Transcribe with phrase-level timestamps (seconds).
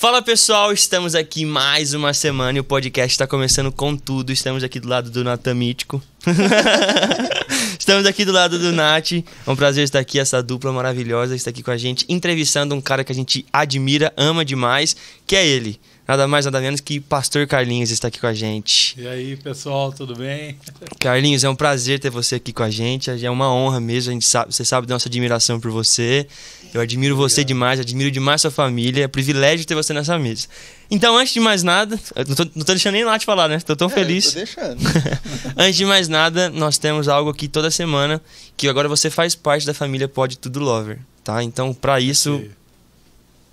[0.00, 4.32] Fala pessoal, estamos aqui mais uma semana e o podcast está começando com tudo.
[4.32, 6.02] Estamos aqui do lado do Natan Mítico.
[7.78, 9.12] estamos aqui do lado do Nath.
[9.12, 12.80] É um prazer estar aqui, essa dupla maravilhosa está aqui com a gente, entrevistando um
[12.80, 14.96] cara que a gente admira, ama demais,
[15.26, 15.78] que é ele.
[16.10, 19.00] Nada mais, nada menos que Pastor Carlinhos está aqui com a gente.
[19.00, 20.56] E aí, pessoal, tudo bem?
[20.98, 23.08] Carlinhos, é um prazer ter você aqui com a gente.
[23.24, 24.10] É uma honra mesmo.
[24.10, 26.26] A gente sabe, você sabe da nossa admiração por você.
[26.74, 29.04] Eu admiro você demais, admiro demais sua família.
[29.04, 30.48] É um privilégio ter você nessa mesa.
[30.90, 31.96] Então, antes de mais nada,
[32.26, 33.60] não tô, não tô deixando nem lá te falar, né?
[33.60, 34.32] Tô tão É, feliz.
[34.32, 34.80] Tô deixando.
[35.56, 38.20] antes de mais nada, nós temos algo aqui toda semana
[38.56, 41.40] que agora você faz parte da família Pode Tudo Lover, tá?
[41.40, 42.42] Então, pra isso,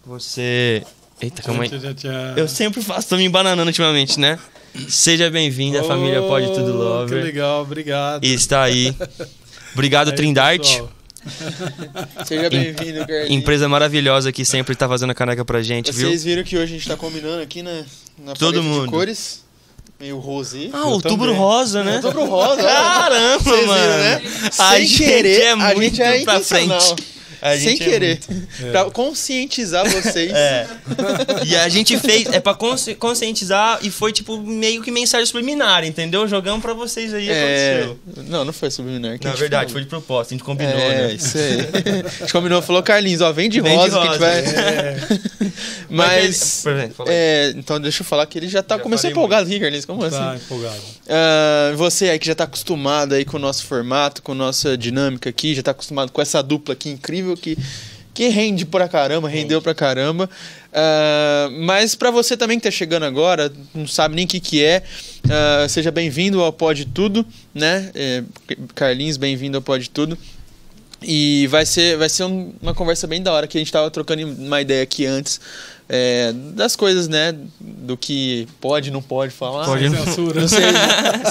[0.03, 0.83] você.
[1.21, 1.71] Eita, calma aí.
[2.35, 4.37] Eu sempre faço, tô me embananando ultimamente, né?
[4.87, 7.17] Seja bem-vindo à família Pode Tudo Oh, Lover.
[7.19, 8.23] Que legal, obrigado.
[8.23, 8.95] E está aí.
[9.73, 10.71] Obrigado, Aí, Trindarte.
[10.73, 10.91] pessoal.
[12.25, 13.29] Seja bem-vindo, Carlinhos.
[13.31, 16.07] Empresa maravilhosa que sempre tá fazendo a caneca pra gente, viu?
[16.07, 17.83] Vocês viram que hoje a gente tá combinando aqui, né?
[18.19, 18.85] Na Todo paleta mundo.
[18.85, 19.43] de cores.
[19.99, 20.69] Meio rosé.
[20.71, 21.39] Ah, Eu outubro também.
[21.41, 21.95] rosa, né?
[21.95, 22.61] Outubro rosa.
[22.61, 23.81] Caramba, Vocês mano.
[23.81, 24.21] viram, né?
[24.59, 26.95] A Sem gente querer, é a muito gente é pra frente.
[27.41, 28.19] A Sem é querer.
[28.63, 28.71] É.
[28.71, 30.31] Pra conscientizar vocês.
[30.33, 30.67] É.
[31.45, 35.83] E a gente fez, é pra consci- conscientizar e foi tipo meio que mensagem subliminar,
[35.85, 36.27] entendeu?
[36.27, 38.23] Jogamos pra vocês aí, É, aconteceu.
[38.27, 39.19] Não, não foi subliminar.
[39.19, 39.73] que Na verdade, falou.
[39.73, 41.13] foi de propósito, a gente combinou, É, né?
[41.13, 41.59] isso aí.
[42.05, 44.19] A gente combinou, falou, Carlinhos, ó, vem de Vem de rosa, gente rosa.
[44.19, 44.39] vai.
[44.39, 44.97] É,
[45.89, 46.61] Mas.
[46.63, 47.05] Por exemplo.
[47.07, 49.85] É, então deixa eu falar que ele já tá Já começando falei empolgado aqui, Carlinhos.
[49.85, 50.17] Como assim?
[50.17, 50.81] tá empolgado.
[51.09, 54.77] Ah, você aí que já tá acostumado aí com o nosso formato, com a nossa
[54.77, 57.57] dinâmica aqui, já tá acostumado com essa dupla aqui incrível que,
[58.13, 60.29] que rende pra caramba, rendeu pra caramba.
[60.71, 64.63] Ah, mas pra você também que tá chegando agora, não sabe nem o que que
[64.63, 64.83] é,
[65.29, 67.91] ah, seja bem-vindo ao Pode Tudo, né?
[67.95, 68.23] É,
[68.75, 70.17] Carlinhos, bem-vindo ao Pode Tudo.
[71.01, 73.89] E vai ser, vai ser um- uma conversa bem da hora, que a gente tava
[73.91, 75.39] trocando uma ideia aqui antes
[75.89, 77.33] é, das coisas, né?
[77.59, 79.65] Do que pode, não pode falar.
[79.65, 80.03] Pode, não.
[80.05, 80.41] Censura.
[80.41, 80.61] Não sei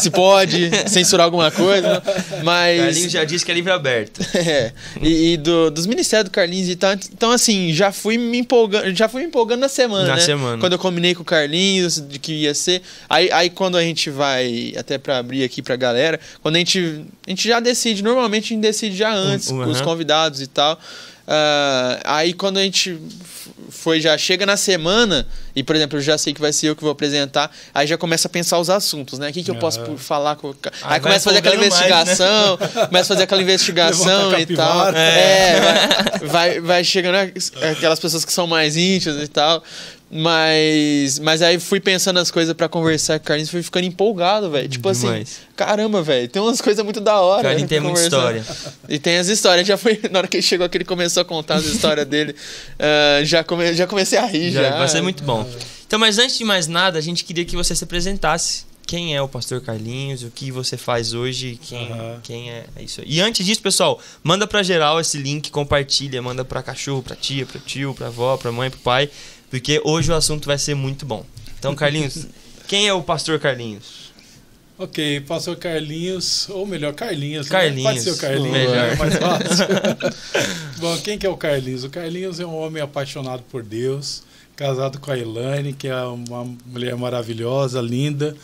[0.00, 2.03] se pode censurar alguma coisa,
[2.43, 2.81] mas.
[2.81, 4.20] Carlinhos já disse que é livre aberto.
[4.37, 4.73] É,
[5.03, 6.93] e, e do- dos ministérios do Carlinhos e tal.
[6.93, 10.20] Então, assim, já fui me empolgando, já fui me empolgando na semana, Na né?
[10.20, 10.59] semana.
[10.59, 12.81] Quando eu combinei com o Carlinhos de que ia ser.
[13.09, 17.05] Aí, aí quando a gente vai, até pra abrir aqui pra galera, quando a gente.
[17.26, 20.47] A gente já decide, normalmente a gente decide já antes, Um- com os convidados e
[20.47, 20.79] tal.
[21.26, 22.97] Ah, aí quando a gente
[23.70, 26.76] foi, já chega na semana, e por exemplo, eu já sei que vai ser eu
[26.76, 29.31] que vou apresentar, aí já começa a pensar os assuntos, né?
[29.31, 29.97] O que, que eu posso Aham.
[29.97, 30.53] falar com.
[30.55, 32.26] ca- Aí Aí começa a fazer aquela empolgando mais, né?
[32.26, 32.58] investigação,
[32.88, 34.93] começa a fazer aquela investigação e tal.
[34.93, 34.99] capivara.
[34.99, 37.17] É, vai, vai, vai chegando
[37.70, 39.62] aquelas pessoas que são mais íntimas e tal.
[40.08, 44.50] Mas, mas aí fui pensando as coisas pra conversar com o Carlinhos, fui ficando empolgado,
[44.50, 44.69] velho.
[44.69, 45.41] Tipo assim, Demais.
[45.56, 47.43] caramba, velho, tem umas coisas muito da hora.
[47.43, 48.44] Carlinhos tem muita história.
[48.88, 51.25] E tem as histórias, já foi, na hora que ele chegou aqui, ele começou a
[51.25, 52.37] contar as histórias dele,
[52.79, 54.62] ah, já, come, já comecei a rir, já.
[54.62, 55.49] Já, vai ser muito bom.
[55.87, 58.64] Então, mas antes de mais nada, a gente queria que você se apresentasse.
[58.87, 60.23] Quem é o Pastor Carlinhos?
[60.23, 61.59] O que você faz hoje?
[61.61, 62.20] Quem, Aham.
[62.23, 63.06] quem é, é isso aí.
[63.09, 67.44] E antes disso, pessoal, manda pra geral esse link, compartilha, manda pra cachorro, pra tia,
[67.44, 69.11] pra tio, pra avó, pra mãe, pro pai,
[69.61, 71.25] porque hoje o assunto vai ser muito bom.
[71.58, 72.26] Então, Carlinhos,
[72.69, 74.06] quem é o Pastor Carlinhos?
[74.79, 77.47] Ok, pastor Carlinhos, ou melhor, Carlinhos.
[77.49, 77.50] né?
[77.50, 78.76] Carlinhos, Pode ser o Carlinhos, melhor.
[78.76, 79.67] é mais fácil.
[80.79, 81.82] Bom, quem que é o Carlinhos?
[81.82, 84.23] O Carlinhos é um homem apaixonado por Deus,
[84.55, 88.37] casado com a Elaine, que é uma mulher maravilhosa, linda,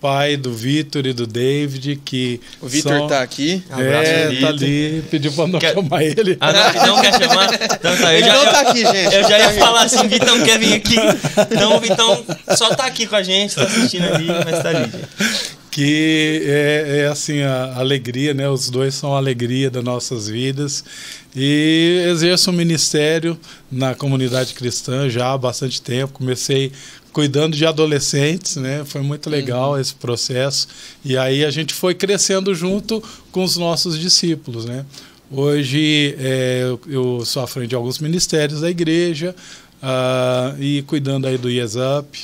[0.00, 3.62] pai do Vitor e do David, que O Vitor são- tá aqui.
[3.70, 4.42] Abraço, é, Vitor.
[4.42, 6.36] tá ali, pediu pra não Quer- chamar ele.
[6.40, 7.52] Ah, não, não quer chamar?
[7.54, 9.14] Então tá, eu Ele já, não tá aqui, gente.
[9.14, 10.96] Eu já ia falar assim, Vitão quer vir aqui.
[11.52, 12.24] Então o Vitão
[12.56, 15.58] só tá aqui com a gente, tá assistindo ali, mas tá ali, gente.
[15.70, 18.48] que é, é assim a alegria, né?
[18.48, 20.82] Os dois são a alegria das nossas vidas
[21.36, 23.38] e exerço um ministério
[23.70, 26.14] na comunidade cristã já há bastante tempo.
[26.14, 26.72] Comecei
[27.12, 28.84] cuidando de adolescentes, né?
[28.84, 29.80] Foi muito legal uhum.
[29.80, 30.68] esse processo
[31.04, 33.02] e aí a gente foi crescendo junto
[33.32, 34.84] com os nossos discípulos, né?
[35.30, 39.34] Hoje é, eu sou à frente de alguns ministérios da igreja
[39.82, 42.18] uh, e cuidando aí do Yes Up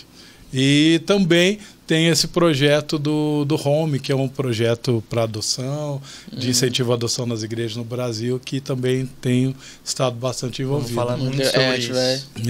[0.53, 6.01] e também tem esse projeto do, do Home, que é um projeto para adoção,
[6.33, 6.51] de uhum.
[6.51, 9.55] incentivo à adoção nas igrejas no Brasil, que também tenho
[9.85, 10.95] estado bastante envolvido.
[10.95, 11.93] Vamos falar muito é, sobre isso.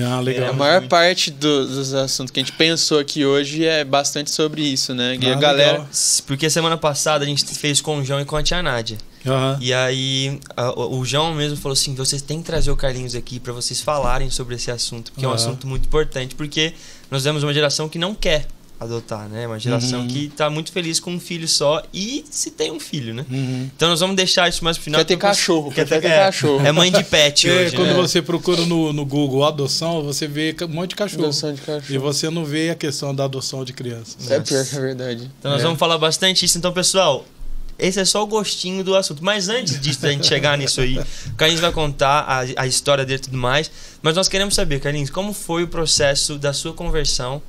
[0.06, 0.46] Ah, legal.
[0.46, 0.90] É, a maior muito.
[0.90, 5.19] parte do, dos assuntos que a gente pensou aqui hoje é bastante sobre isso, né?
[5.20, 5.72] E ah, a galera...
[5.72, 5.88] Legal.
[6.26, 8.98] Porque semana passada a gente fez com o João e com a tia Nádia.
[9.25, 9.56] Uhum.
[9.60, 13.40] E aí a, o João mesmo falou assim: vocês têm que trazer o Carlinhos aqui
[13.40, 15.32] para vocês falarem sobre esse assunto, porque uhum.
[15.32, 16.75] é um assunto muito importante, porque
[17.10, 18.46] nós vemos uma geração que não quer
[18.79, 19.47] adotar, né?
[19.47, 20.09] Uma geração uhum.
[20.09, 23.25] que está muito feliz com um filho só e se tem um filho, né?
[23.31, 23.71] Uhum.
[23.75, 25.00] Então nós vamos deixar isso mais pro final.
[25.00, 26.67] Quer ter cachorro, quer ter, ter é, cachorro.
[26.67, 27.94] É mãe de pet é, hoje, Quando né?
[27.94, 31.25] você procura no, no Google adoção, você vê um monte de cachorro.
[31.25, 31.94] Adoção de cachorro.
[31.94, 34.31] E você não vê a questão da adoção de crianças.
[34.31, 35.31] É pior que é verdade.
[35.38, 35.65] Então nós é.
[35.65, 36.59] vamos falar bastante isso.
[36.59, 37.25] Então, pessoal,
[37.79, 39.25] esse é só o gostinho do assunto.
[39.25, 43.05] Mas antes disso, da gente chegar nisso aí, o Carlinhos vai contar a, a história
[43.05, 43.71] dele e tudo mais.
[44.03, 47.43] Mas nós queremos saber, Carlinhos, como foi o processo da sua conversão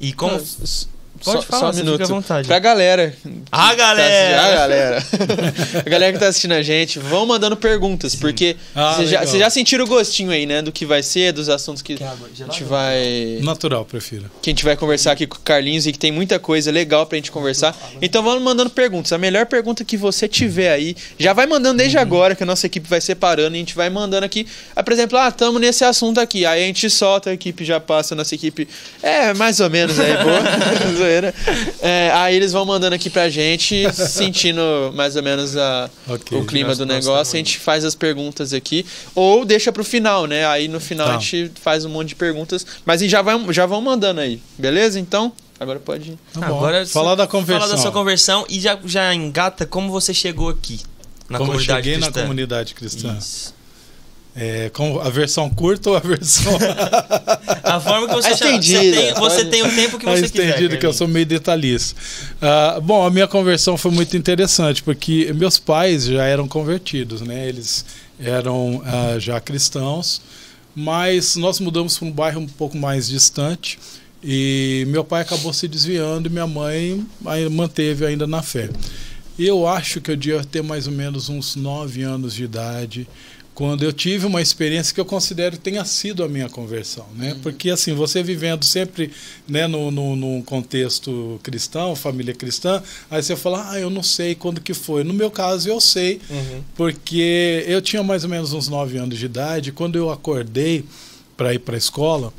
[0.00, 0.32] e como.
[0.32, 0.88] Mas,
[1.26, 2.02] Pode só, falar, só um minuto.
[2.02, 2.46] à vontade.
[2.46, 3.12] Pra galera.
[3.50, 4.36] A galera!
[4.36, 5.06] Tá, a galera.
[5.84, 8.18] a galera que tá assistindo a gente, vão mandando perguntas, Sim.
[8.18, 10.62] porque ah, vocês já, já, sentiram o gostinho aí, né?
[10.62, 13.40] Do que vai ser, dos assuntos que, que a gente vai.
[13.42, 14.30] Natural, prefiro.
[14.40, 17.04] Que a gente vai conversar aqui com o Carlinhos e que tem muita coisa legal
[17.06, 17.76] pra gente conversar.
[18.00, 19.12] Então vamos mandando perguntas.
[19.12, 22.02] A melhor pergunta que você tiver aí, já vai mandando desde uhum.
[22.02, 24.46] agora, que a nossa equipe vai separando e a gente vai mandando aqui.
[24.76, 26.46] Ah, por exemplo, ah, tamo nesse assunto aqui.
[26.46, 28.68] Aí a gente solta, a equipe já passa, a nossa equipe.
[29.02, 30.36] É, mais ou menos aí, boa.
[31.16, 31.34] zoeira.
[31.80, 34.60] É, aí eles vão mandando aqui pra gente, sentindo
[34.94, 37.34] mais ou menos a, okay, o clima do negócio.
[37.34, 38.84] A gente faz as perguntas aqui.
[39.14, 40.46] Ou deixa pro final, né?
[40.46, 41.16] Aí no final tá.
[41.16, 42.66] a gente faz um monte de perguntas.
[42.84, 44.98] Mas já, vai, já vão mandando aí, beleza?
[44.98, 45.32] Então.
[45.58, 46.18] Agora pode ir.
[46.34, 47.60] Tá Agora falar da conversão.
[47.60, 50.80] Fala da sua conversão e já, já engata como você chegou aqui
[51.30, 52.20] na como comunidade eu cheguei cristã.
[52.20, 53.16] na comunidade cristã.
[53.18, 53.55] Isso.
[54.38, 56.52] É, com a versão curta ou a versão.
[57.64, 60.48] a forma que você, estendida, você, tem, você tem o tempo que você a quiser.
[60.48, 61.98] Estendido, que eu sou meio detalhista.
[62.36, 67.48] Uh, bom, a minha conversão foi muito interessante, porque meus pais já eram convertidos, né?
[67.48, 67.86] Eles
[68.20, 70.20] eram uh, já cristãos,
[70.74, 73.78] mas nós mudamos para um bairro um pouco mais distante
[74.22, 77.06] e meu pai acabou se desviando e minha mãe
[77.50, 78.68] manteve ainda na fé.
[79.38, 83.06] Eu acho que eu devia ter mais ou menos uns nove anos de idade
[83.56, 87.32] quando eu tive uma experiência que eu considero tenha sido a minha conversão, né?
[87.32, 87.40] Uhum.
[87.40, 89.10] Porque assim, você vivendo sempre,
[89.48, 94.34] né, no, no, num contexto cristão, família cristã, aí você fala, ah, eu não sei
[94.34, 95.02] quando que foi.
[95.04, 96.62] No meu caso, eu sei, uhum.
[96.76, 100.84] porque eu tinha mais ou menos uns nove anos de idade, quando eu acordei
[101.34, 102.34] para ir para a escola,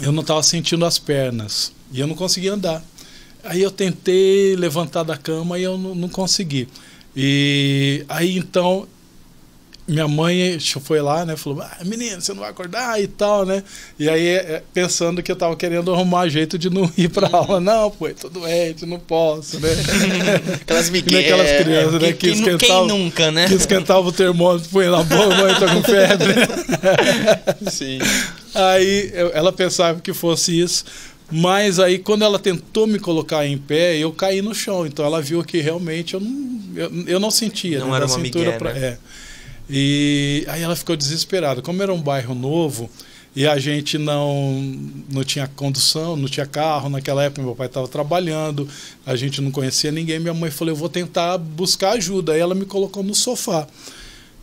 [0.00, 2.84] eu não estava sentindo as pernas e eu não conseguia andar.
[3.42, 6.68] Aí eu tentei levantar da cama e eu não, não consegui.
[7.16, 8.86] E aí então
[9.90, 11.36] minha mãe foi lá, né?
[11.36, 13.62] Falou, ah, menino, você não vai acordar e tal, né?
[13.98, 17.60] E aí, é, pensando que eu tava querendo arrumar jeito de não ir pra aula.
[17.60, 19.68] Não, pô, tô doente, não posso, né?
[20.62, 22.12] Aquelas miguel, Aquelas crianças, né?
[22.12, 23.48] Que, que esquentavam, quem nunca, né?
[23.48, 26.34] Que esquentava o termômetro, põe na boca, mãe, tô com febre.
[27.70, 27.98] Sim.
[28.54, 30.84] Aí, ela pensava que fosse isso.
[31.32, 34.86] Mas aí, quando ela tentou me colocar em pé, eu caí no chão.
[34.86, 37.80] Então, ela viu que realmente eu não, eu, eu não sentia.
[37.80, 38.80] Não né, era uma cintura migué, pra, né?
[38.80, 38.98] é.
[39.70, 41.62] E aí ela ficou desesperada.
[41.62, 42.90] Como era um bairro novo
[43.34, 44.60] e a gente não,
[45.08, 48.68] não tinha condução, não tinha carro, naquela época meu pai estava trabalhando,
[49.06, 52.32] a gente não conhecia ninguém, minha mãe falou: Eu vou tentar buscar ajuda.
[52.32, 53.66] Aí ela me colocou no sofá.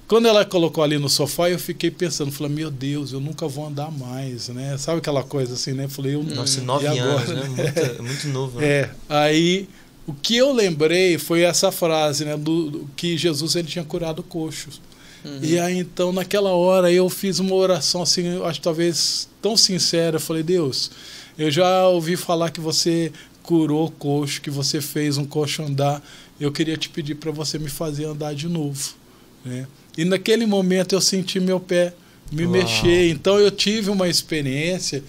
[0.08, 3.68] Quando ela colocou ali no sofá, eu fiquei pensando, falei, meu Deus, eu nunca vou
[3.68, 4.78] andar mais, né?
[4.78, 5.90] Sabe aquela coisa assim, né?
[5.90, 7.44] Falei, eu Nossa, nove anos, né?
[7.44, 8.66] Muito, muito novo, né?
[8.66, 9.68] É, aí
[10.08, 12.38] o que eu lembrei foi essa frase, né?
[12.38, 14.80] Do, do que Jesus ele tinha curado coxos.
[15.28, 15.40] Uhum.
[15.42, 20.16] E aí, então, naquela hora, eu fiz uma oração, assim, eu acho talvez tão sincera.
[20.16, 20.92] Eu falei, Deus,
[21.38, 23.12] eu já ouvi falar que você
[23.44, 26.02] curou o coxo, que você fez um coxo andar.
[26.40, 28.96] Eu queria te pedir para você me fazer andar de novo.
[29.44, 29.68] Né?
[29.98, 31.94] E naquele momento eu senti meu pé
[32.32, 32.52] me Uau.
[32.52, 33.10] mexer.
[33.10, 35.04] Então eu tive uma experiência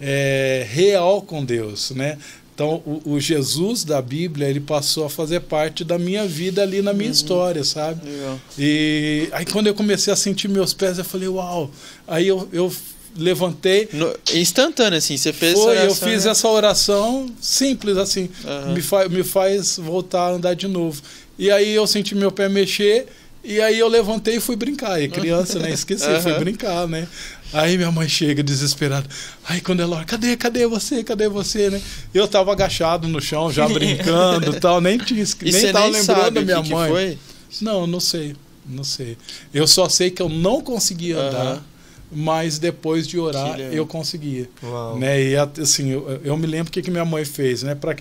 [0.00, 2.18] é, real com Deus, né?
[2.54, 6.80] Então, o, o, Jesus da Bíblia, ele passou a fazer parte da minha vida ali
[6.80, 7.12] na minha uhum.
[7.12, 8.08] história, sabe?
[8.08, 8.40] Legal.
[8.56, 11.68] E aí, quando eu comecei a sentir meus pés, eu falei, uau!
[12.06, 12.72] Aí eu, eu
[13.16, 13.88] levantei.
[13.92, 16.30] No, instantâneo, assim, você fez Foi, essa eu oração, fiz né?
[16.30, 18.72] essa oração simples, assim, Aham.
[18.72, 21.02] me, fa me faz voltar a andar de novo.
[21.36, 23.06] E aí eu senti meu pé mexer,
[23.44, 25.00] e aí eu levantei e fui brincar.
[25.02, 25.70] E criança, né?
[25.72, 26.38] Esqueci, fui Aham.
[26.40, 27.06] brincar, né?
[27.52, 29.06] Aí minha mãe chega desesperada.
[29.48, 31.80] Aí quando ela olha, cadê, cadê você, cadê você, né?
[32.12, 35.92] Eu tava agachado no chão, já brincando e tal, nem tinha, E nem tava nem
[35.92, 36.90] lembrando minha que que mãe.
[36.90, 37.18] foi?
[37.60, 38.34] Não, não sei.
[38.66, 39.16] Não sei.
[39.52, 41.28] Eu só sei que eu não conseguia Aham.
[41.28, 41.66] andar,
[42.10, 44.48] mas depois de orar Que eu conseguia.
[44.62, 44.98] Uau.
[44.98, 45.22] Né?
[45.22, 47.74] E assim, eu, eu me lembro o que, que minha mãe fez, né?
[47.74, 47.94] Pra,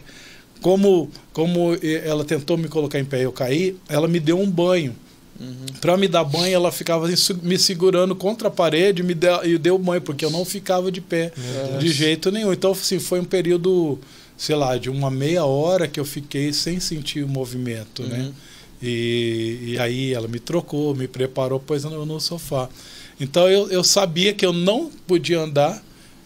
[0.62, 4.50] como, como ela tentou me colocar em pé e eu caí, ela me deu um
[4.50, 4.96] banho.
[5.40, 5.66] Uhum.
[5.82, 9.44] Para me dar banho, ela ficava assim, me segurando contra a parede e me deu,
[9.44, 11.32] e deu banho, porque eu não ficava de pé
[11.80, 12.54] de jeito nenhum.
[12.54, 14.00] Então, assim, foi um período,
[14.38, 18.20] sei lá, de uma meia hora que eu fiquei sem sentir o movimento, né?
[18.20, 18.34] Uhum.
[18.82, 22.70] E, e aí ela me trocou, me preparou, pôs no, no sofá.
[23.20, 25.82] Então eu, eu sabia que eu não podia andar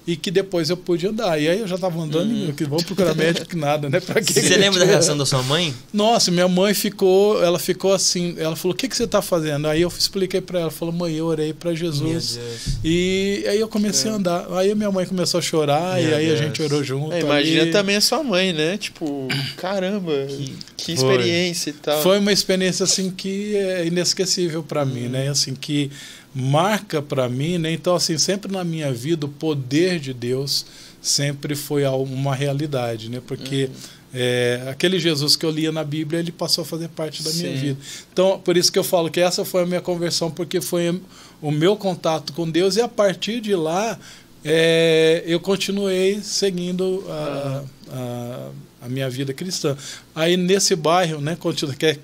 [0.07, 1.37] e que depois eu pude andar.
[1.39, 3.99] E aí eu já estava andando, e que vamos procurar médico que nada, né?
[3.99, 5.73] Pra que Você que lembra da reação da sua mãe?
[5.93, 9.67] Nossa, minha mãe ficou, ela ficou assim, ela falou: "O que que você está fazendo?"
[9.67, 12.39] Aí eu expliquei para ela, falou: "Mãe, eu orei para Jesus".
[12.83, 14.13] E aí eu comecei É.
[14.13, 14.47] a andar.
[14.53, 16.39] Aí minha mãe começou a chorar Meu e aí Deus.
[16.39, 17.11] a gente orou junto.
[17.13, 17.71] É, imagina ali.
[17.71, 18.77] também a sua mãe, né?
[18.77, 22.01] Tipo, caramba, que, Que- experiência e tal.
[22.01, 24.89] Foi uma experiência assim que é inesquecível para Uhum.
[24.93, 25.27] mim, né?
[25.29, 25.91] Assim que
[26.37, 27.71] marca para mim, né?
[27.71, 30.65] Então assim, sempre na minha vida o poder de Deus
[31.01, 33.21] sempre foi uma realidade, né?
[33.25, 33.71] Porque Uhum.
[34.13, 37.51] é, aquele Jesus que eu lia na Bíblia, ele passou a fazer parte da minha
[37.53, 37.57] Sim.
[37.57, 37.79] vida.
[38.13, 41.01] Então, por isso que eu falo que essa foi a minha conversão, porque foi
[41.41, 43.97] o meu contato com Deus e a partir de lá
[44.43, 48.49] é, eu continuei seguindo a, a,
[48.87, 49.77] a minha vida cristã.
[50.15, 51.97] Aí nesse bairro, né, continua, que, é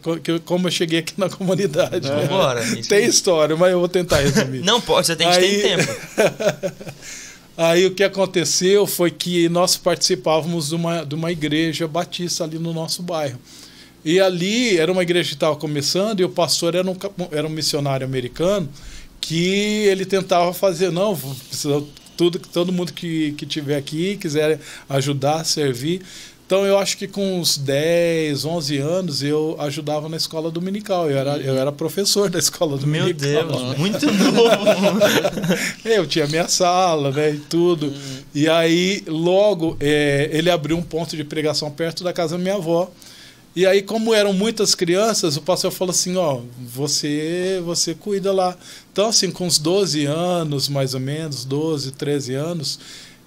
[0.45, 2.07] como eu cheguei aqui na comunidade.
[2.07, 2.21] né?
[2.21, 2.63] Vambora.
[2.63, 4.59] isso Tem história, mas eu vou tentar resumir.
[4.61, 5.91] Não pode, você tem, Aí- tem tempo.
[7.55, 12.57] Aí o que aconteceu foi que nós participávamos de uma, de uma igreja batista ali
[12.57, 13.39] no nosso bairro.
[14.03, 16.95] E ali era uma igreja que estava começando e o pastor era um,
[17.31, 18.67] era um missionário americano
[19.21, 21.17] que ele tentava fazer, não,
[22.17, 24.59] tudo, todo mundo que, que tiver aqui, quiser
[24.89, 26.01] ajudar, servir.
[26.53, 31.09] Então eu acho que com uns 10, 11 anos eu ajudava na escola dominical.
[31.09, 33.47] Eu era, eu era professor da escola Meu dominical.
[33.47, 34.99] Deus, muito novo.
[35.83, 37.91] Eu tinha minha sala, né, e tudo.
[38.35, 42.53] E aí, logo, é, ele abriu um ponto de pregação perto da casa da minha
[42.53, 42.87] avó.
[43.55, 48.55] E aí, como eram muitas crianças, o pastor falou assim, ó, você, você cuida lá.
[48.91, 52.79] Então, assim, com uns 12 anos, mais ou menos, 12, 13 anos,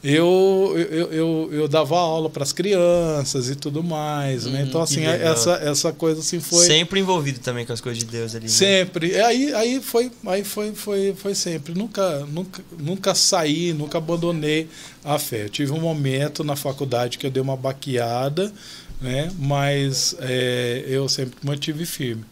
[0.08, 4.62] eu, eu, eu, eu dava aula para as crianças e tudo mais, né?
[4.62, 5.32] Então, que assim, legal.
[5.32, 6.64] essa, essa coisa, assim, foi...
[6.64, 8.44] Sempre envolvido também com as coisas de Deus ali.
[8.44, 8.50] né?
[8.50, 9.20] Sempre.
[9.20, 11.74] Aí, aí foi, aí foi, foi, foi sempre.
[11.74, 14.68] Nunca, nunca, nunca saí, nunca abandonei
[15.02, 15.42] a fé.
[15.42, 18.52] Eu tive um momento na faculdade que eu dei uma baqueada,
[19.00, 19.32] né?
[19.36, 22.24] Mas é, eu sempre mantive firme.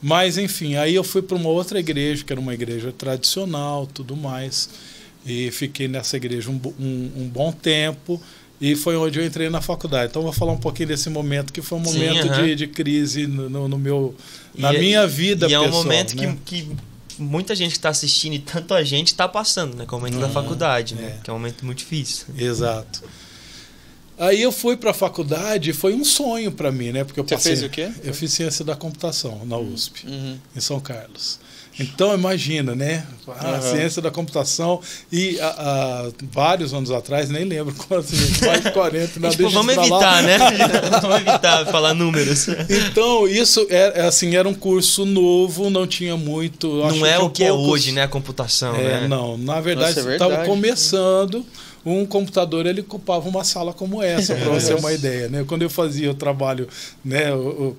[0.00, 4.16] Mas enfim, aí eu fui para uma outra igreja, que era uma igreja tradicional, tudo
[4.16, 4.68] mais.
[5.28, 8.20] E fiquei nessa igreja um, um, um bom tempo.
[8.60, 10.10] E foi onde eu entrei na faculdade.
[10.10, 12.44] Então, vou falar um pouquinho desse momento, que foi um Sim, momento aham.
[12.46, 14.14] de, de crise no, no- no meu,
[14.56, 16.36] na E é- minha vida E é um pessoal, momento né?
[16.44, 16.76] que, que
[17.20, 19.86] muita gente que está assistindo e tanto a gente está passando, né?
[19.86, 21.18] Que é o momento da faculdade, né?
[21.18, 21.22] é.
[21.22, 22.26] Que é um momento muito difícil.
[22.36, 23.04] Exato.
[24.18, 27.04] Aí eu fui para a faculdade, foi um sonho para mim, né?
[27.04, 27.92] Porque eu Você passei, fez o quê?
[28.02, 30.36] Eu fiz ciência da computação na USP, Uhum.
[30.56, 31.38] em São Carlos.
[31.80, 33.06] Então imagina, né?
[33.28, 33.60] A Aham.
[33.60, 34.80] ciência da computação
[35.12, 39.74] e a- a- vários anos atrás, nem lembro quantos, mais de 40, não, tipo, vamos
[39.74, 39.88] pra lá.
[39.88, 40.38] evitar, né?
[41.02, 42.48] vamos evitar falar números.
[42.68, 46.82] Então, isso era, assim, era um curso novo, não tinha muito.
[46.84, 48.02] acho Não é que o que é poucos- hoje, né?
[48.04, 49.08] A computação, É, né?
[49.08, 50.48] não, na verdade, é estava verdade.
[50.48, 51.44] começando.
[51.88, 55.28] Um computador ele ocupava uma sala como essa, para você ter uma ideia.
[55.28, 55.44] Né?
[55.46, 56.68] Quando eu fazia o trabalho,
[57.04, 57.26] né,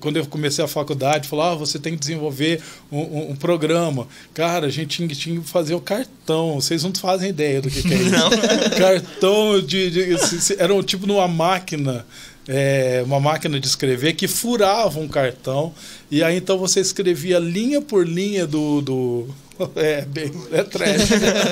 [0.00, 4.06] quando eu comecei a faculdade, falava, ah, você tem que desenvolver um, um- um programa.
[4.34, 6.54] Cara, a gente tinha, que fazer o cartão.
[6.60, 8.10] Vocês não fazem ideia do que, que é isso.
[8.10, 8.30] Não.
[8.78, 12.04] cartão de, de- se- era um tipo numa máquina
[12.48, 15.72] é, uma máquina de escrever que furava um cartão
[16.10, 19.26] e aí então você escrevia linha por linha do, do
[19.76, 21.08] é bem é trash.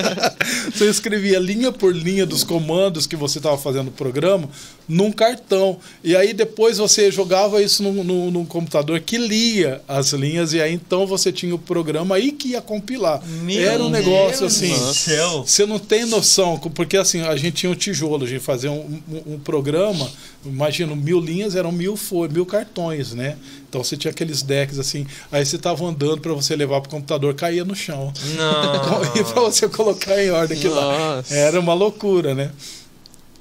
[0.75, 4.49] você escrevia linha por linha dos comandos que você estava fazendo no programa
[4.89, 10.13] num cartão e aí depois você jogava isso num, num- num computador que lia as
[10.15, 13.91] linhas e aí então você tinha o programa aí que ia compilar Meu era um
[13.91, 15.45] negócio Deus assim do céu.
[15.47, 18.99] você não tem noção, porque assim, a gente tinha um tijolo, a gente fazia um,
[19.11, 20.11] um- um programa,
[20.45, 23.37] imagina, mil linhas eram mil folhas, mil cartões, né?
[23.69, 25.07] Então você tinha aqueles decks, assim.
[25.31, 28.13] Aí você tava andando para você levar pro computador, caía no chão.
[29.21, 31.23] E pra você colocar em ordem aquilo lá.
[31.31, 32.51] Era uma loucura, né?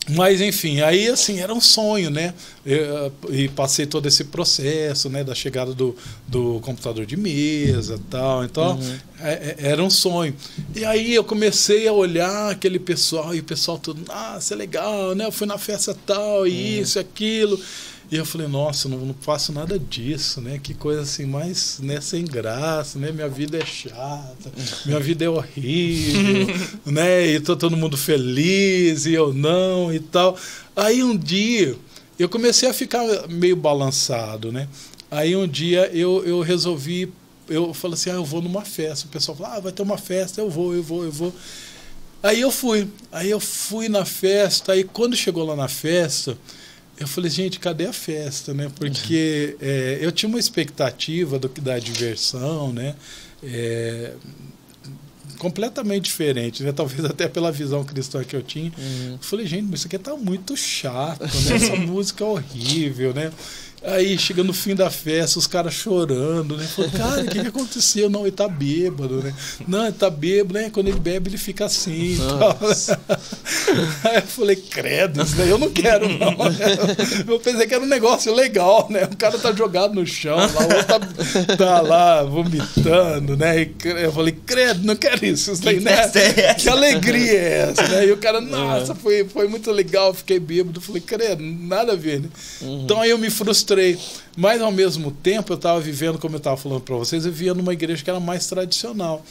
[0.10, 2.34] Mas enfim, aí assim, era um sonho, né?
[2.66, 5.22] Eu, e passei todo esse processo, né?
[5.22, 5.94] Da chegada do,
[6.26, 8.42] do computador de mesa tal.
[8.46, 8.80] Então,
[9.20, 10.34] é- é- era um sonho.
[10.74, 14.56] E aí eu comecei a olhar aquele pessoal, e o pessoal tudo, ah, isso é
[14.56, 15.26] legal, né?
[15.26, 17.60] Eu fui na festa tal, e isso, aquilo.
[18.10, 20.58] E eu falei, nossa, não, não faço nada disso, né?
[20.62, 23.12] Que coisa assim, mais né, sem graça, né?
[23.12, 24.50] Minha vida é chata,
[24.86, 26.48] minha vida é horrível,
[26.86, 27.28] né?
[27.28, 30.38] E tô todo mundo feliz e eu não e tal.
[30.74, 31.76] Aí um dia
[32.18, 34.70] eu comecei a ficar meio balançado, né?
[35.12, 37.12] Aí um dia eu, eu resolvi,
[37.50, 39.06] eu falei assim, ah, eu vou numa festa.
[39.06, 41.34] O pessoal falou, ah, vai ter uma festa, eu vou, eu vou, eu vou.
[42.24, 46.38] Aí eu fui, aí eu fui na festa, aí quando chegou lá na festa,
[47.00, 48.72] eu falei, gente, cadê a festa, né?
[48.76, 52.96] Porque é, eu tinha uma expectativa do que da diversão, né?
[53.44, 54.14] É,
[55.38, 56.72] completamente diferente, né?
[56.72, 58.72] Talvez até pela visão cristã que eu tinha.
[59.12, 61.56] Eu falei, gente, mas isso aqui tá muito chato, né?
[61.56, 63.32] Essa música é horrível, né?
[63.88, 66.68] Aí chega no fim da festa, os caras chorando, né?
[66.68, 68.10] Falei, cara, o que, que aconteceu?
[68.10, 69.34] Não, ele tá bêbado, né?
[69.66, 70.70] Não, ele tá bêbado, né?
[70.70, 72.18] Quando ele bebe, ele fica assim.
[74.04, 76.36] Aí eu falei, credo, isso daí eu não quero, não.
[77.28, 79.06] Eu pensei que era um negócio legal, né?
[79.06, 83.62] O cara tá jogado no chão, lá, o outro tá, tá lá vomitando, né?
[83.62, 83.72] E
[84.04, 85.52] eu falei, credo, não quero isso.
[85.52, 86.12] isso daí, Que né?
[86.16, 86.54] é?
[86.54, 88.06] Que alegria é essa, né?
[88.06, 90.82] E o cara, nossa, foi, foi muito legal, fiquei bêbado.
[90.82, 92.30] Falei, credo, nada a ver, né?
[92.62, 93.77] Então aí eu me frustrei.
[94.36, 97.54] Mas ao mesmo tempo, eu estava vivendo, como eu estava falando para vocês, eu vivia
[97.54, 99.24] numa igreja que era mais tradicional.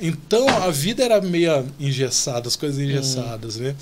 [0.00, 3.74] Então a vida era meio engessada, as coisas engessadas, né?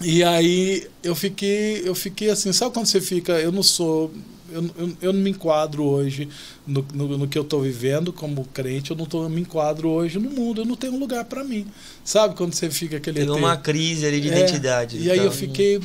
[0.00, 4.12] E aí eu fiquei, eu fiquei assim, sabe quando você fica, eu não sou,
[4.52, 6.28] eu, eu, eu não me enquadro hoje
[6.66, 9.88] no, no, no que eu estou vivendo como crente, eu não tô, eu me enquadro
[9.88, 11.66] hoje no mundo, eu não tenho lugar para mim.
[12.04, 14.98] Sabe quando você fica aquele eterno- uma crise ali de é, identidade.
[14.98, 15.80] E aí eu Então, fiquei.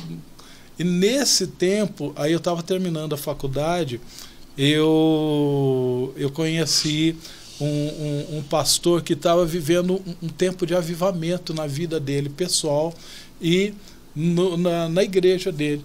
[0.78, 4.00] E nesse tempo, aí eu estava terminando a faculdade,
[4.56, 7.16] eu, eu conheci
[7.60, 12.28] um, um, um pastor que estava vivendo um, um tempo de avivamento na vida dele,
[12.28, 12.92] pessoal,
[13.40, 13.72] e
[14.14, 15.82] no- na, na igreja dele.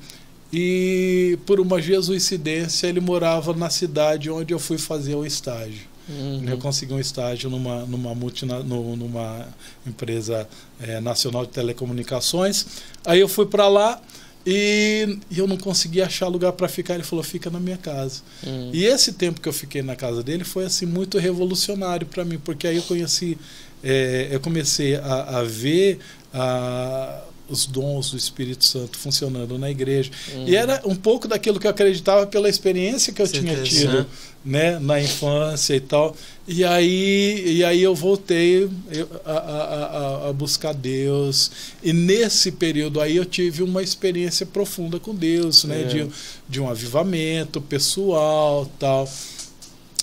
[0.51, 5.81] E por uma jesuicidência, ele morava na cidade onde eu fui fazer o estágio.
[6.09, 6.45] Uhum.
[6.47, 9.45] Eu consegui um estágio numa, numa, multina, numa
[9.85, 10.47] empresa
[10.79, 12.65] eh, nacional de telecomunicações.
[13.05, 14.01] Aí eu fui para lá
[14.49, 16.93] e, e eu não consegui achar lugar para ficar.
[16.93, 18.21] Ele falou: fica na minha casa.
[18.45, 18.71] Uhum.
[18.73, 22.39] E esse tempo que eu fiquei na casa dele foi assim muito revolucionário para mim,
[22.39, 23.37] porque aí eu conheci,
[23.83, 25.99] eh, eu comecei a, a ver
[26.33, 30.11] a, os dons do Espírito Santo funcionando na igreja.
[30.45, 33.69] E era um pouco daquilo que eu acreditava pela experiência que eu tinha Certeza.
[33.87, 34.05] tido
[34.45, 36.15] né, na infância e tal.
[36.47, 38.69] E aí, e aí eu voltei
[39.25, 41.51] a- a- a buscar Deus.
[41.83, 45.83] E nesse período aí eu tive uma experiência profunda com Deus, né, É.
[45.85, 46.07] de,
[46.47, 49.09] de um avivamento pessoal tal.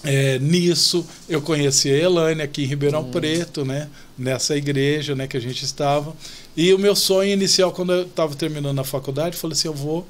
[0.05, 3.89] É, nisso eu conheci a Elaine aqui em Ribeirão Preto, né,
[4.19, 6.15] nessa igreja né, que a gente estava.
[6.55, 9.75] E o meu sonho inicial, quando eu estava terminando a faculdade, eu falei assim: eu
[9.75, 10.07] vou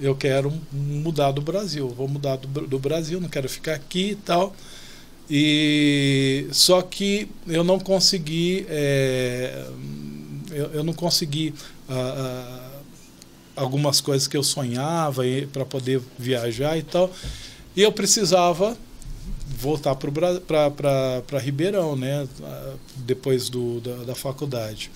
[0.00, 4.16] eu quero mudar do Brasil, vou mudar do, do Brasil, não quero ficar aqui e
[4.16, 4.54] tal.
[5.28, 9.66] E só que eu não consegui, é,
[10.50, 11.54] eu, eu não consegui
[11.88, 15.22] ah, ah, algumas coisas que eu sonhava
[15.52, 17.12] para poder viajar e tal.
[17.76, 18.76] E eu precisava
[19.58, 22.26] voltar para Ribeirão, né?
[22.96, 24.90] Depois do, da, da faculdade.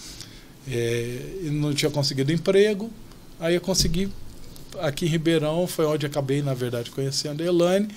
[0.68, 2.90] É, não tinha conseguido emprego,
[3.38, 4.08] aí eu consegui
[4.80, 7.88] aqui em Ribeirão, foi onde acabei, na verdade, conhecendo a Elaine.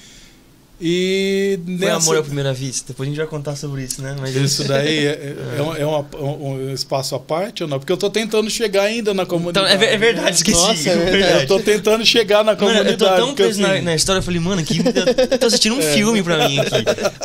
[0.80, 2.86] E Foi nessa, amor à primeira vista.
[2.90, 4.16] Depois a gente vai contar sobre isso, né?
[4.20, 7.80] Mas isso daí é, é, um, é uma- um, um espaço à parte ou não?
[7.80, 9.74] Porque eu tô tentando chegar ainda na Então, comunidade.
[9.74, 10.56] é, ver- é verdade, esqueci.
[10.56, 11.42] Nossa, é é verdade.
[11.42, 12.90] Eu tô tentando chegar na Mano, comunidade.
[12.92, 14.78] eu tô tão preso na, assim, na história, eu falei, mano, que,
[15.32, 16.72] eu tô assistindo um filme pra mim aqui.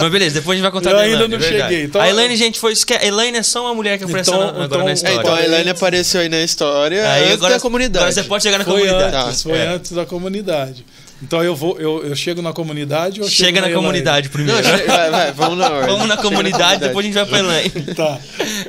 [0.01, 2.09] Mas beleza, depois a gente vai contar Eu da ainda não é cheguei, então- a
[2.09, 2.73] Elaine, gente, foi.
[2.99, 5.17] A Elaine é só uma mulher que apareceu Então- na- agora então- na É, história.
[5.21, 7.99] então a Elaine apareceu aí na história Aí antes agora, da comunidade.
[8.07, 9.15] agora você pode chegar na Foi comunidade.
[9.29, 9.67] antes, Tá, foi É.
[9.69, 10.87] antes da comunidade.
[11.23, 13.77] Então eu vou, eu, eu chego na comunidade ou Chega na Elaine?
[13.77, 14.63] comunidade Não, primeiro.
[14.65, 15.91] che- vai, vai, vamos na ordem.
[15.91, 17.71] Vamos na comunidade, depois a gente vai pra Elaine.
[17.95, 18.21] Tá.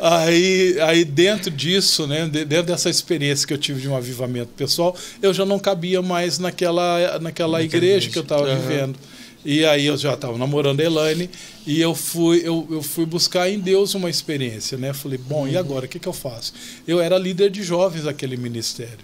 [0.02, 4.52] Aí, aí dentro disso, né, de- dentro dessa experiência que eu tive de um avivamento
[4.56, 8.60] pessoal, eu já não cabia mais naquela, naquela igreja que eu estava Aham.
[8.60, 8.96] vivendo.
[9.46, 11.30] E aí eu já estava namorando a Elaine
[11.68, 14.94] e eu fui, eu, eu fui buscar em Deus uma experiência, né?
[14.94, 16.54] Falei, bom, e agora, o que, que eu faço?
[16.88, 19.00] Eu era líder de jovens daquele ministério.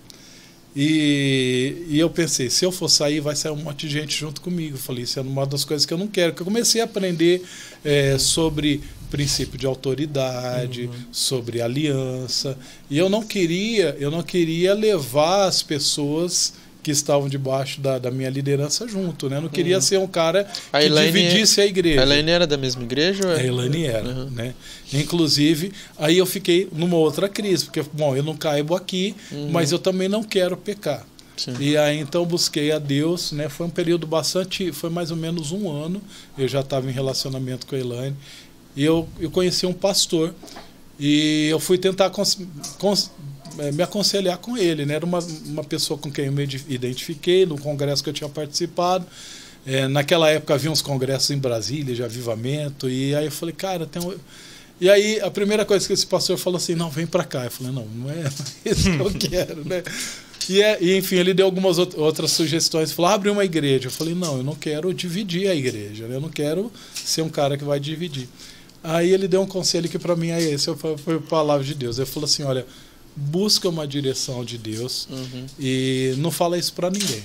[0.81, 4.39] E, e eu pensei, se eu for sair, vai sair um monte de gente junto
[4.39, 4.77] comigo.
[4.77, 6.33] Eu falei, isso é uma das coisas que eu não quero.
[6.33, 7.43] Que eu comecei a aprender
[7.83, 10.93] é, sobre princípio de autoridade, uhum.
[11.11, 12.57] sobre aliança.
[12.89, 18.09] E eu não queria, eu não queria levar as pessoas que estavam debaixo da, da
[18.09, 19.37] minha liderança junto, né?
[19.37, 19.81] Eu não queria uhum.
[19.81, 21.99] ser um cara que a Elaine, dividisse a igreja.
[21.99, 23.27] A Elaine era da mesma igreja?
[23.27, 23.41] Ou é?
[23.41, 24.29] A Elaine era, uhum.
[24.29, 24.53] né?
[24.93, 29.49] Inclusive, aí eu fiquei numa outra crise, porque, bom, eu não caibo aqui, uhum.
[29.51, 31.05] mas eu também não quero pecar.
[31.39, 31.55] Sim.
[31.57, 33.47] E aí então busquei a Deus, né?
[33.47, 36.01] Foi um período bastante, foi mais ou menos um ano.
[36.37, 38.15] Eu já estava em relacionamento com a Elaine
[38.75, 40.33] e eu, eu conheci um pastor
[40.99, 42.37] e eu fui tentar cons,
[42.77, 43.09] cons,
[43.73, 44.85] me aconselhar com ele.
[44.85, 44.95] Né?
[44.95, 49.05] Era uma, uma pessoa com quem eu me identifiquei no congresso que eu tinha participado.
[49.65, 53.85] É, naquela época havia uns congressos em Brasília de avivamento, e aí eu falei, cara,
[53.85, 54.15] tem um.
[54.81, 57.43] E aí a primeira coisa que esse pastor falou assim: não, vem para cá.
[57.43, 58.23] Eu falei, não, não é
[58.65, 59.83] isso que eu quero, né?
[60.49, 62.91] E, é, e, enfim, ele deu algumas outras sugestões.
[62.91, 63.87] Falou, abre uma igreja.
[63.87, 66.07] Eu falei, não, eu não quero dividir a igreja.
[66.07, 66.15] Né?
[66.15, 68.27] Eu não quero ser um cara que vai dividir.
[68.83, 71.99] Aí ele deu um conselho que para mim é esse, foi a palavra de Deus.
[71.99, 72.65] Ele falou assim, olha,
[73.19, 75.45] busca uma direção de Deus uhum.
[75.59, 77.23] e não fala isso para ninguém.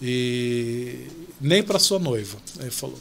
[0.00, 1.06] E
[1.40, 2.98] nem para sua noiva, ele falou.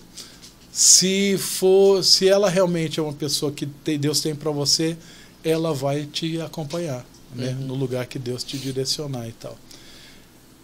[0.71, 4.95] Se for, se ela realmente é uma pessoa que tem, Deus tem para você,
[5.43, 7.67] ela vai te acompanhar, né, uhum.
[7.67, 9.58] no lugar que Deus te direcionar e tal.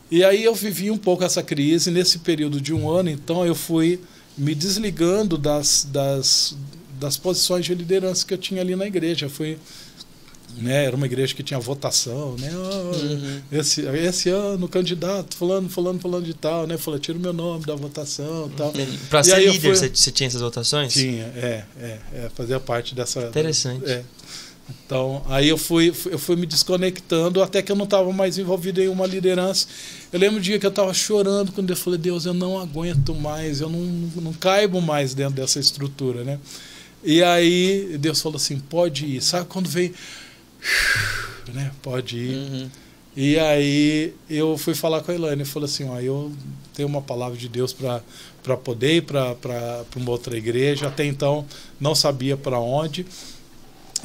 [0.09, 3.55] E aí eu vivi um pouco essa crise nesse período de um ano, então eu
[3.55, 3.99] fui
[4.37, 6.55] me desligando das, das
[6.99, 9.29] das posições de liderança que eu tinha ali na igreja.
[9.29, 9.57] Fui,
[10.57, 12.51] né, era uma igreja que tinha votação, né?
[12.55, 13.41] Oh, uhum.
[13.51, 16.77] esse, esse ano, candidato, fulano, fulano, fulano de tal, né?
[16.77, 18.73] Falei, tira o meu nome da votação tal.
[19.09, 19.89] Para ser líder, fui...
[19.89, 20.93] você, tinha essas votações?
[20.93, 23.27] Tinha, é, é, é fazia parte dessa.
[23.27, 23.89] Interessante.
[23.89, 24.03] É.
[24.69, 28.81] Então, aí eu fui, eu fui me desconectando até que eu não estava mais envolvido
[28.81, 29.65] em uma liderança.
[30.11, 33.15] Eu lembro um dia que eu estava chorando quando eu falei, Deus, eu não aguento
[33.15, 33.79] mais, eu não,
[34.21, 36.37] não caibo mais dentro dessa estrutura, né?
[37.03, 39.21] E aí Deus falou assim: pode ir.
[39.21, 39.93] Sabe quando vem.
[41.53, 41.71] Né?
[41.81, 42.35] Pode ir.
[42.35, 42.69] Uhum.
[43.15, 46.31] E aí eu fui falar com a Elaine e falei assim: ó, eu
[46.73, 49.35] tenho uma palavra de Deus para poder ir para
[49.95, 50.87] uma outra igreja.
[50.87, 51.45] Até então
[51.79, 53.05] não sabia para onde.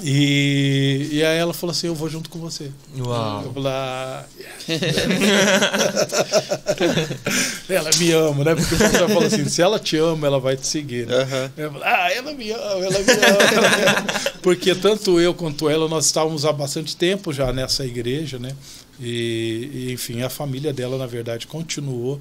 [0.00, 2.70] E, e aí ela falou assim: Eu vou junto com você.
[2.98, 3.42] Uau.
[3.44, 4.24] Eu falei, ah,
[7.68, 8.54] ela me ama, né?
[8.54, 11.06] Porque o pastor falou assim: se ela te ama, ela vai te seguir.
[11.06, 11.16] Né?
[11.16, 11.50] Uhum.
[11.56, 14.32] Eu falei, ah, ela me ama, ela me ama.
[14.42, 18.56] Porque tanto eu quanto ela, nós estávamos há bastante tempo já nessa igreja, né?
[18.98, 22.18] E, e enfim, a família dela, na verdade, continuou,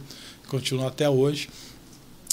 [0.48, 1.48] continua até hoje.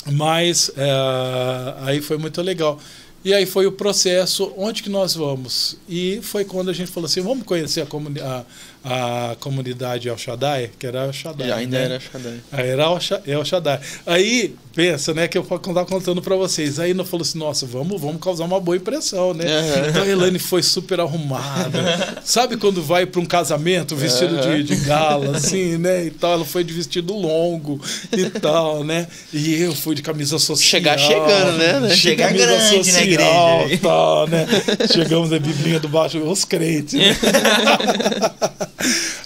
[0.07, 2.79] Mas é, aí foi muito legal.
[3.29, 5.77] E aí foi o processo, onde que nós vamos?
[5.87, 8.45] E foi quando a gente falou assim, vamos conhecer a,
[8.89, 11.49] a, comunidade El Shaddai, que era El Shaddai.
[11.49, 11.85] E ainda né?
[11.85, 12.41] era El Shaddai.
[12.53, 12.85] Era
[13.27, 13.81] El Shaddai.
[14.07, 16.79] Aí, pensa, né, que eu estava contando para vocês.
[16.79, 19.45] Aí nós falou assim, nossa, vamos, vamos causar uma boa impressão, né?
[19.45, 19.89] Uhum.
[19.89, 22.23] Então a Elane foi super arrumada.
[22.25, 24.63] Sabe quando vai para um casamento vestido uhum.
[24.63, 26.07] de, de gala, assim, né?
[26.07, 27.81] E tal, ela foi de vestido longo
[28.13, 29.09] e tal, né?
[29.33, 30.69] E eu fui de camisa social.
[30.69, 31.91] Chegar chegando, né?
[31.95, 33.79] Chegar grande social, na igreja.
[33.83, 34.47] Tal, né?
[34.93, 36.95] Chegamos a biblinha do baixo, os crentes.
[36.95, 37.17] Né?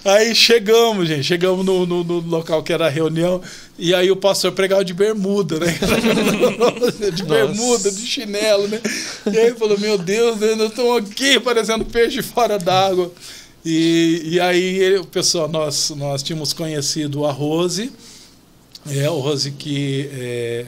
[0.05, 3.41] Aí chegamos, gente, chegamos no, no, no, local que era a reunião,
[3.79, 5.67] e aí o pastor pregava de bermuda, né?
[7.15, 8.81] de bermuda, de chinelo, né?
[9.31, 10.55] E aí falou, meu Deus, né?
[10.55, 13.13] nós estamos aqui parecendo peixe fora d'água.
[13.65, 17.93] E, e aí, o pessoal, nós, nós tínhamos conhecido a Rose,
[18.91, 20.67] é, o Rose que é,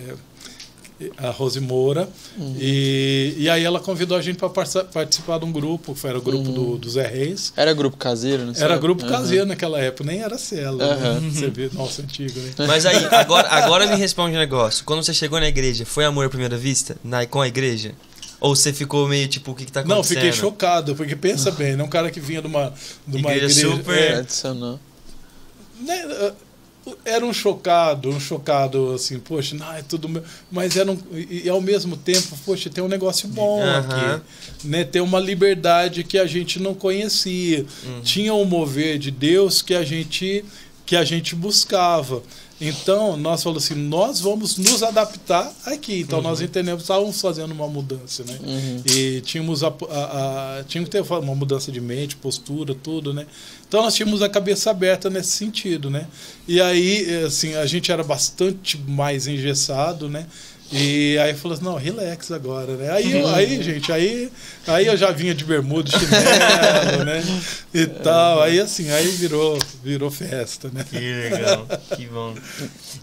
[1.18, 2.09] a Rose Moura.
[2.38, 2.57] Uhum.
[2.59, 6.22] E, e aí ela convidou a gente para participar de um grupo, foi era o
[6.22, 6.54] grupo uhum.
[6.54, 7.52] do, do Zé Reis.
[7.57, 8.52] Era grupo caseiro, né?
[8.57, 9.11] Era grupo uhum.
[9.11, 10.94] caseiro naquela época, nem era célula.
[10.94, 11.30] Né?
[11.33, 12.52] Você vê, nossa, antigo, né?
[12.66, 14.85] Mas aí, agora, agora me responde um negócio.
[14.85, 16.96] Quando você chegou na igreja, foi amor à primeira vista?
[17.02, 17.92] Na, com a igreja?
[18.40, 19.96] Ou você ficou meio tipo, o que, que tá acontecendo?
[19.96, 21.83] Não, fiquei chocado, porque pensa bem, né?
[21.83, 22.72] Um cara que vinha de uma,
[23.07, 23.98] de uma igreja, igreja super.
[23.98, 24.80] É, tradicional.
[25.80, 26.33] Né,
[27.04, 30.22] era um chocado, um chocado assim, poxa, não, é tudo meu.
[30.50, 33.76] Mas era um, e, e ao mesmo tempo, poxa, tem um negócio bom uhum.
[33.76, 34.22] aqui.
[34.64, 34.84] Né?
[34.84, 37.66] Tem uma liberdade que a gente não conhecia.
[37.84, 38.00] Uhum.
[38.02, 40.44] Tinha um mover de Deus que a gente
[40.86, 42.22] que a gente buscava.
[42.60, 46.00] Então, nós falamos assim, nós vamos nos adaptar aqui.
[46.00, 46.24] Então, uhum.
[46.24, 48.38] nós entendemos, estávamos fazendo uma mudança, né?
[48.42, 48.82] Uhum.
[48.86, 53.26] E tínhamos, a, a, a, tínhamos que ter uma mudança de mente, postura, tudo, né?
[53.66, 56.06] Então, nós tínhamos a cabeça aberta nesse sentido, né?
[56.46, 60.26] E aí, assim, a gente era bastante mais engessado, né?
[60.76, 62.90] E aí falou assim, não, relax agora, né?
[62.90, 64.30] Aí, eu, aí gente, aí,
[64.66, 67.22] aí eu já vinha de bermuda, chinelo, né?
[67.72, 68.42] E tal.
[68.42, 70.84] Aí assim, aí virou, virou festa, né?
[70.88, 72.34] Que legal, que bom.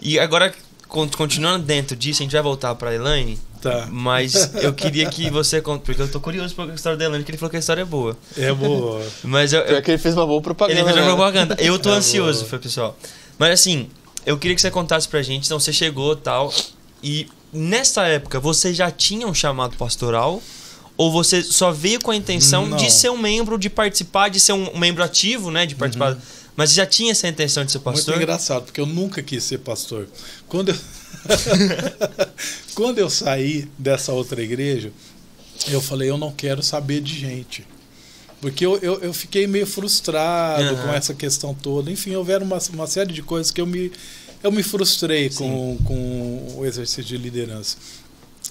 [0.02, 0.52] E agora,
[0.86, 3.38] con- continuando dentro disso, a gente vai voltar pra Elaine.
[3.62, 3.86] Tá.
[3.90, 7.30] Mas eu queria que você conte, porque eu tô curioso pela história da Elaine, que
[7.30, 8.16] ele falou que a história é boa.
[8.36, 9.00] É boa.
[9.22, 10.78] Mas eu, eu- Pior que ele fez uma boa propaganda.
[10.80, 11.14] ele fez uma né?
[11.14, 11.56] propaganda.
[11.60, 12.50] Eu tô É ansioso, boa.
[12.50, 12.98] foi pessoal.
[13.38, 13.88] Mas assim,
[14.26, 16.52] eu queria que você contasse pra gente, então você chegou tal,
[17.02, 20.42] e nessa época você já tinha um chamado pastoral?
[20.96, 22.76] Ou você só veio com a intenção Não.
[22.76, 25.64] de ser um membro, de participar, de ser um membro ativo, né?
[25.64, 26.18] De participar.
[26.54, 28.14] Mas já tinha essa intenção de ser pastor?
[28.14, 30.06] Muito engraçado, porque eu nunca quis ser pastor.
[30.46, 30.76] Quando eu,
[32.74, 34.92] Quando eu saí dessa outra igreja,
[35.68, 37.66] eu falei, eu não quero saber de gente.
[38.40, 40.82] Porque eu, eu, eu fiquei meio frustrado Aham.
[40.82, 41.90] com essa questão toda.
[41.90, 43.92] Enfim, houveram uma, uma série de coisas que eu me,
[44.42, 47.76] eu me frustrei com, com o exercício de liderança.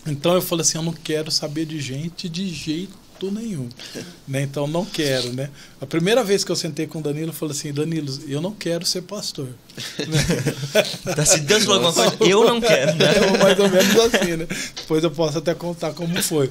[0.07, 2.99] Então eu falei assim, eu não quero saber de gente de jeito
[3.31, 3.69] nenhum.
[4.27, 4.41] né?
[4.41, 5.49] Então não quero, né?
[5.79, 8.51] A primeira vez que eu sentei com o Danilo, eu falei assim, Danilo, eu não
[8.51, 9.49] quero ser pastor.
[11.15, 13.05] Tá, se Deus falou alguma coisa, eu não quero, né?
[13.15, 14.47] É mais ou menos assim, né?
[14.75, 16.49] Depois eu posso até contar como foi.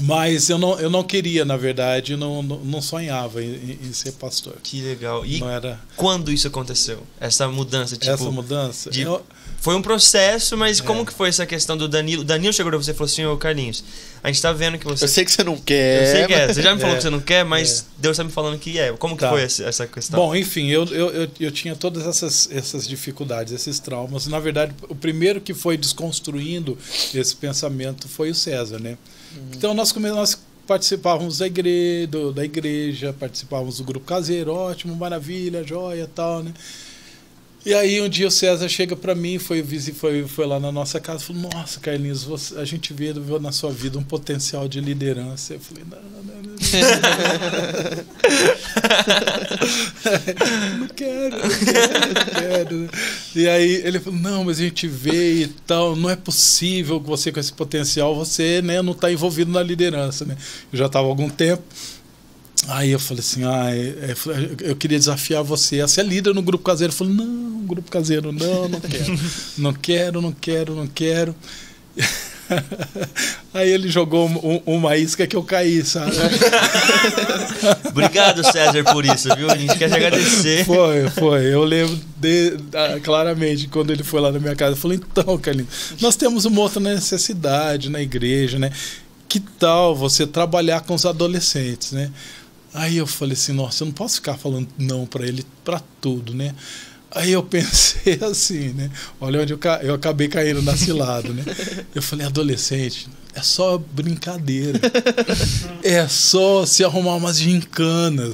[0.00, 4.54] Mas eu não, eu não queria, na verdade, não, não, sonhava em, em ser pastor.
[4.62, 5.26] Que legal.
[5.26, 7.02] E Não era quando isso aconteceu?
[7.20, 8.12] Essa mudança, tipo...
[8.12, 8.90] essa mudança.
[8.90, 9.24] de- Eu-
[9.60, 10.84] Foi um processo, mas É.
[10.84, 12.22] como que foi essa questão do Danilo?
[12.22, 13.82] O Danilo chegou pra você e falou assim, ô Carlinhos,
[14.22, 15.02] a gente tá vendo que você...
[15.04, 16.06] Eu sei que você não Eu quer.
[16.12, 16.46] sei que é.
[16.54, 16.98] Você já me falou É.
[16.98, 18.92] que você não quer, mas Deus tá me falando que é.
[18.92, 19.30] Como que Tá.
[19.30, 20.20] foi essa, essa questão?
[20.20, 24.28] Bom, enfim, eu, eu, eu, eu tinha todas essas, essas dificuldades, esses traumas.
[24.28, 26.78] Na verdade, o primeiro que foi desconstruindo
[27.12, 28.96] esse pensamento foi o César, né?
[29.54, 36.08] Então nós, nós participávamos da igreja, da igreja, participávamos do grupo caseiro, ótimo, maravilha, joia
[36.14, 36.52] tal, né?
[37.68, 40.98] E aí um dia o César chega para mim, foi, foi, foi lá na nossa
[40.98, 44.80] casa, falou, nossa, Carlinhos, você- a gente vê vê na sua vida um potencial de
[44.80, 45.52] liderança.
[45.52, 46.52] Eu falei, não, não, não, não.
[50.78, 52.90] não quero, não quero, não quero.
[53.36, 57.06] E aí ele falou, não, mas a gente vê e tal, não é possível que
[57.06, 60.24] você com esse potencial, você né, não está envolvido na liderança.
[60.24, 60.38] Né?
[60.72, 61.62] Eu já estava há algum tempo.
[62.68, 66.42] Aí eu falei assim, ah, é- é- eu queria desafiar você a ser líder no
[66.42, 66.92] grupo caseiro.
[66.92, 69.18] Eu falei, não, grupo caseiro, não, não quero.
[69.56, 71.34] não quero, não quero, não quero.
[73.52, 76.12] Aí ele jogou um- um- uma isca que eu caí, sabe?
[77.88, 79.50] Obrigado, César, por isso, viu?
[79.50, 80.64] A gente quer te agradecer.
[80.64, 81.52] Foi, foi.
[81.52, 84.72] Eu lembro de- ah, claramente quando ele foi lá na minha casa.
[84.72, 85.68] Eu falei, então, Carlinhos,
[86.00, 88.70] nós temos uma outra necessidade na igreja, né?
[89.28, 92.10] Que tal você trabalhar com os adolescentes, né?
[92.74, 96.34] Aí eu falei assim, nossa, eu não posso ficar falando não para ele para tudo,
[96.34, 96.54] né?
[97.10, 98.90] Aí eu pensei assim, né?
[99.20, 101.42] Olha onde eu, ca- eu acabei caindo na cilada, né?
[101.94, 104.78] Eu falei, adolescente, é só brincadeira.
[105.82, 108.32] É só se arrumar umas gincanas.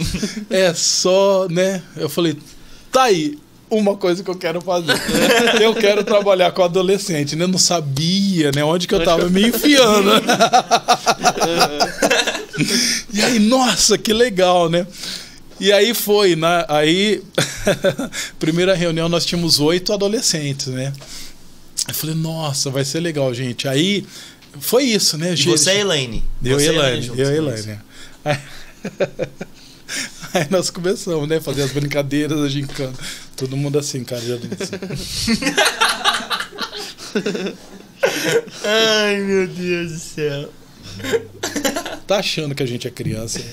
[0.50, 1.82] É só, né?
[1.96, 2.36] Eu falei,
[2.90, 3.38] tá aí,
[3.70, 4.92] uma coisa que eu quero fazer.
[5.60, 7.44] Eu quero trabalhar com adolescente, né?
[7.44, 8.64] Eu não sabia, né?
[8.64, 10.10] Onde que eu tava me enfiando.
[13.12, 14.86] E aí, nossa, que legal, né?
[15.60, 16.64] E aí foi, né?
[16.68, 17.22] Aí,
[18.38, 20.92] primeira reunião nós tínhamos oito adolescentes, né?
[21.86, 23.68] Eu falei, nossa, vai ser legal, gente.
[23.68, 24.06] Aí
[24.60, 25.34] foi isso, né?
[25.34, 26.24] E você é Elaine.
[26.42, 27.36] Eu e Elaine, eu e.
[27.36, 27.78] Elaine.
[28.24, 28.38] Aí,
[30.34, 31.40] aí nós começamos, né?
[31.40, 32.94] Fazer as brincadeiras, a gincana.
[33.36, 35.38] Todo mundo assim, cara, já assim.
[38.64, 40.50] Ai, meu Deus do céu.
[42.06, 43.40] Tá achando que a gente é criança?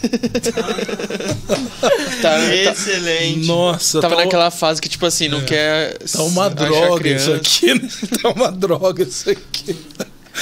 [2.21, 3.47] Tá, tá- Excelente.
[3.47, 5.45] Nossa, tava tá, naquela fase que, tipo assim, não É.
[5.45, 5.97] quer.
[5.99, 7.23] tá uma droga criança.
[7.23, 7.89] isso aqui, né?
[8.21, 9.75] Tá uma droga isso aqui.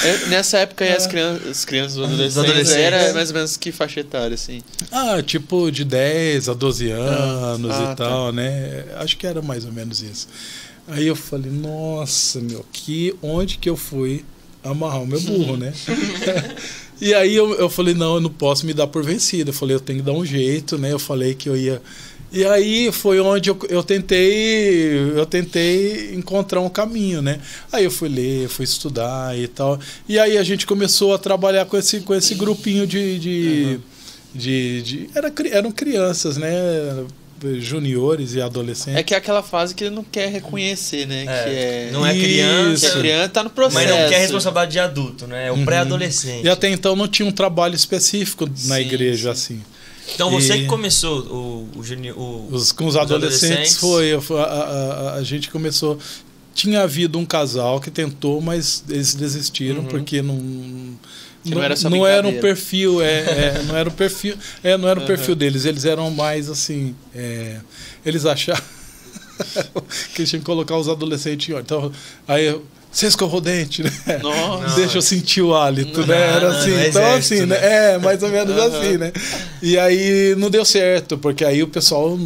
[0.04, 2.76] É, nessa época aí as crianças, as crianças os adolescentes, adolescentes.
[2.76, 4.62] era mais ou menos que faixa etária, assim.
[4.90, 8.84] Ah, tipo de 10 a 12 anos Ah, e tal, né?
[8.96, 10.28] Acho que era mais ou menos isso.
[10.88, 14.24] Aí eu falei, nossa, meu, que onde que eu fui
[14.62, 15.72] amarrar o meu burro, né?
[17.00, 19.50] e aí eu, eu falei, não, eu não posso me dar por vencido.
[19.50, 20.92] Eu falei, eu tenho que dar um jeito, né?
[20.92, 21.80] Eu falei que eu ia.
[22.32, 27.40] E aí foi onde eu, eu tentei eu tentei encontrar um caminho, né?
[27.72, 29.80] Aí eu fui ler, fui estudar e tal.
[30.08, 33.80] E aí a gente começou a trabalhar com esse, com esse grupinho de, de,
[34.32, 36.50] de, de- era, cri- eram crianças, né?
[37.60, 38.96] Juniores e adolescentes.
[38.98, 41.22] É que é aquela fase que ele não quer reconhecer, né?
[41.22, 41.90] É, que é.
[41.92, 43.74] não é criança, é criança, tá no processo.
[43.86, 45.46] mas não quer responsabilidade de adulto, né?
[45.48, 45.64] É o Uhum.
[45.64, 46.44] pré-adolescente.
[46.44, 49.54] E até então não tinha um trabalho específico na Sim, igreja sim.
[49.54, 49.62] assim.
[50.14, 53.76] Então você E- que começou o, o, juni- o- Os, com os, Os adolescentes, adolescentes.
[53.76, 54.12] foi.
[54.38, 55.98] A, a- a- a gente começou.
[56.54, 60.98] tinha havido um casal que tentou, mas eles desistiram porque não
[61.42, 64.36] Que não não, era só não era um perfil, é, é, não era o perfil,
[64.62, 65.64] é, não era o perfil deles.
[65.64, 67.56] Eles eram mais assim, é,
[68.04, 68.62] eles achavam
[70.14, 71.64] que eles tinham que colocar os adolescentes em ordem.
[71.64, 71.92] Então,
[72.28, 72.60] aí
[72.92, 73.90] você escovou o dente, né?
[74.20, 74.74] Nossa.
[74.74, 76.06] Deixa eu sentir o hálito, né?
[76.06, 77.60] Não, Era não, assim, no então exército, assim, né?
[77.60, 77.92] né?
[77.94, 79.12] É, mais ou menos assim, né?
[79.62, 82.18] E aí não deu certo, porque aí o pessoal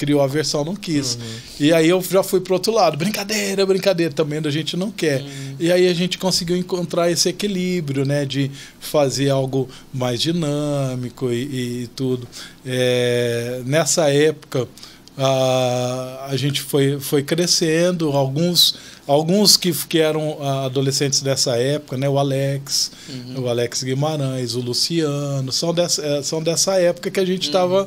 [0.00, 1.16] criou a versão, não quis.
[1.16, 1.20] Uhum.
[1.60, 5.20] E aí eu já fui pro outro lado, brincadeira, brincadeira, também a gente não quer.
[5.20, 5.56] Uhum.
[5.60, 8.24] E aí a gente conseguiu encontrar esse equilíbrio, né?
[8.24, 12.26] De fazer algo mais dinâmico e, e tudo.
[12.64, 14.66] É, nessa época,
[15.22, 18.74] a, a gente foi, foi crescendo, alguns,
[19.06, 22.08] alguns que, que eram ah, adolescentes dessa época, né?
[22.08, 22.90] O Alex,
[23.36, 27.86] o Alex Guimarães, o Luciano, são dessa, eh, são dessa época que a gente estava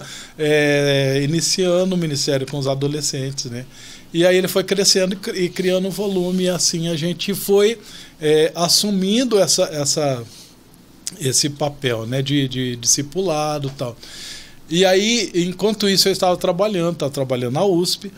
[1.24, 3.66] iniciando o ministério com os adolescentes, né?
[4.14, 7.80] E aí ele foi crescendo e cri- criando volume, e assim a gente foi
[8.22, 10.24] eh, assumindo essa, essa,
[11.20, 13.98] esse papel né, de, de discipulado e tal.
[14.70, 18.12] E aí, enquanto isso, eu estava trabalhando, estava trabalhando na USP,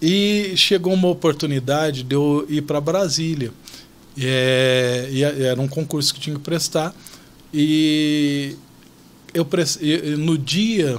[0.00, 3.52] e chegou uma oportunidade de eu ir para Brasília.
[4.18, 6.94] É, e era um concurso que tinha que prestar.
[7.52, 8.56] E
[9.32, 9.46] eu
[10.18, 10.98] no dia,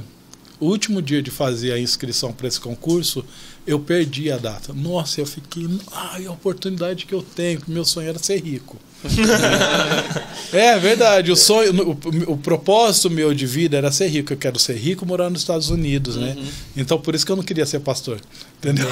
[0.60, 3.24] último dia de fazer a inscrição para esse concurso,
[3.66, 4.74] eu perdi a data.
[4.74, 8.78] Nossa, eu fiquei, ai, a oportunidade que eu tenho, que meu sonho era ser rico.
[10.54, 14.32] É verdade, o sonho, o, o propósito meu de vida era ser rico.
[14.32, 16.38] Eu quero ser rico morar nos Estados Unidos, né?
[16.76, 18.20] Então por isso que eu não queria ser pastor.
[18.58, 18.88] Entendeu?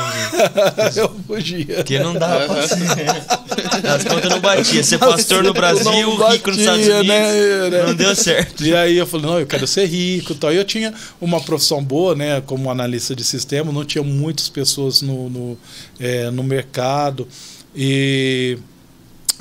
[0.97, 1.75] eu fugia.
[1.77, 2.77] Porque não dava pra ser.
[3.87, 4.83] As contas não batia.
[4.83, 7.71] Ser pastor no Brasil, Não rico nos Estados batia, Unidos.
[7.71, 7.83] né?
[7.87, 8.65] Não deu certo.
[8.65, 10.51] E aí eu falei, não, eu quero ser rico e tal.
[10.53, 12.41] E eu tinha uma profissão boa, né?
[12.41, 15.57] Como analista de sistema, não tinha muitas pessoas no, no,
[15.99, 17.27] eh, no mercado.
[17.73, 18.57] E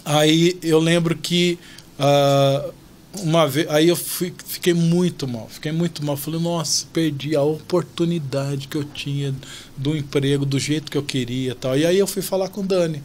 [0.05, 1.59] aí eu lembro que
[1.99, 2.71] ah,
[3.21, 3.69] uma vez.
[3.71, 6.17] Aí eu fui- fiquei muito mal, fiquei muito mal.
[6.17, 9.35] Falei, nossa, perdi a oportunidade que eu tinha
[9.77, 11.77] do emprego, do jeito que eu queria e tal.
[11.79, 13.03] E aí eu fui falar com o Dani.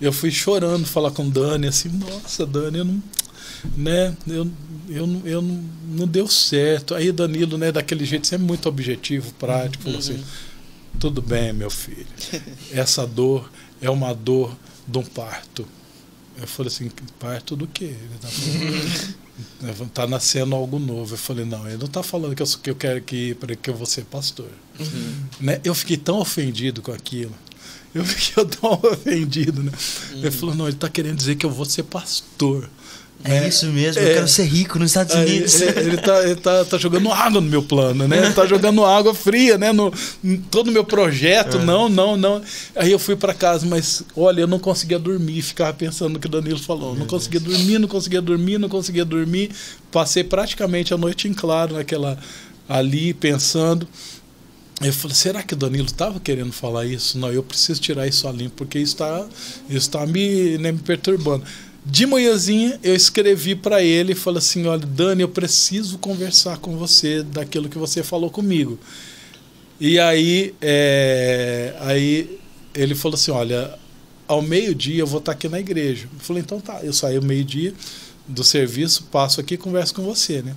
[0.00, 3.02] Eu fui chorando falar com o Dani, assim, nossa, Dani, eu não
[3.76, 4.14] né?
[4.26, 4.50] Eu,
[4.90, 6.94] eu, não- eu não, não deu certo.
[6.94, 10.22] Aí Danilo, né, daquele jeito, sempre muito objetivo, prático, falou assim:
[10.98, 12.06] tudo bem, meu filho.
[12.72, 14.54] Essa dor é uma dor
[14.86, 15.64] de um parto.
[16.36, 17.84] Eu falei assim, parto do quê?
[17.84, 21.14] Ele tá falando, tá nascendo algo novo.
[21.14, 23.74] Eu falei, não, ele não tá falando que eu, que eu quero que, que eu
[23.74, 24.48] vou ser pastor.
[25.40, 25.60] Né?
[25.62, 27.34] Eu fiquei tão ofendido com aquilo.
[27.94, 29.72] Eu fiquei tão ofendido, né?
[30.12, 32.68] Ele falou, não, ele tá querendo dizer que eu vou ser pastor.
[33.22, 33.48] É né?
[33.48, 34.14] isso mesmo, eu É.
[34.14, 35.60] quero ser rico nos Estados Aí, Unidos.
[35.60, 38.18] ele, ele tá, ele tá, tá jogando água no meu plano, né?
[38.18, 39.72] Ele tá jogando água fria, né?
[39.72, 39.90] No,
[40.22, 41.58] em todo o meu projeto.
[41.58, 42.42] Não, não, não.
[42.76, 45.40] Aí eu fui para casa, mas olha, eu não conseguia dormir.
[45.40, 46.94] Ficava pensando no que o Danilo falou.
[46.94, 49.50] Não conseguia dormir, não conseguia dormir, não conseguia dormir.
[49.90, 52.18] Passei praticamente a noite em claro naquela
[52.68, 53.88] ali, pensando.
[54.82, 57.16] Eu falei, será que o Danilo estava querendo falar isso?
[57.16, 59.24] Não, eu preciso tirar isso a limpo, porque isso está
[59.70, 61.44] isso tá me, né, me perturbando.
[61.84, 66.76] De manhãzinha, eu escrevi para ele e falei assim: olha, Dani, eu preciso conversar com
[66.76, 68.78] você daquilo que você falou comigo.
[69.78, 72.38] E aí, é, aí
[72.74, 73.78] ele falou assim: olha,
[74.26, 76.08] ao meio-dia eu vou estar aqui na igreja.
[76.12, 76.80] Eu falei: então tá.
[76.82, 77.74] Eu saí ao meio-dia
[78.26, 80.54] do serviço, passo aqui e converso com você, né?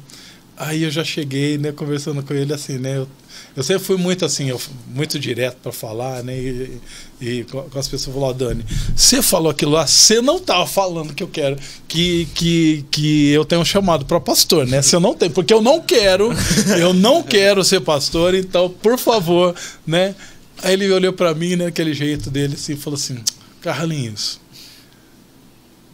[0.55, 2.97] Aí eu já cheguei, né, conversando com ele assim, né?
[2.97, 3.07] Eu,
[3.55, 6.37] eu sempre fui muito assim, eu, muito direto para falar, né?
[6.37, 6.81] E,
[7.19, 8.65] e com as pessoas falaram, Dani,
[8.95, 11.57] você falou aquilo lá, você não tava falando que eu quero,
[11.87, 14.81] que, que, que eu tenho um chamado para pastor, né?
[14.81, 16.31] Você não tem, porque eu não quero,
[16.79, 20.13] eu não quero ser pastor, então, por favor, né?
[20.61, 23.23] Aí ele olhou para mim, né, aquele jeito dele assim, e falou assim,
[23.61, 24.39] Carlinhos,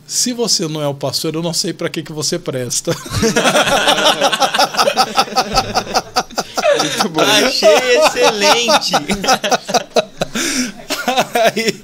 [0.06, 2.92] se você não é o pastor, eu não sei para que, que você presta.
[6.80, 7.22] Muito bom.
[7.22, 8.94] Achei excelente.
[11.36, 11.82] aí,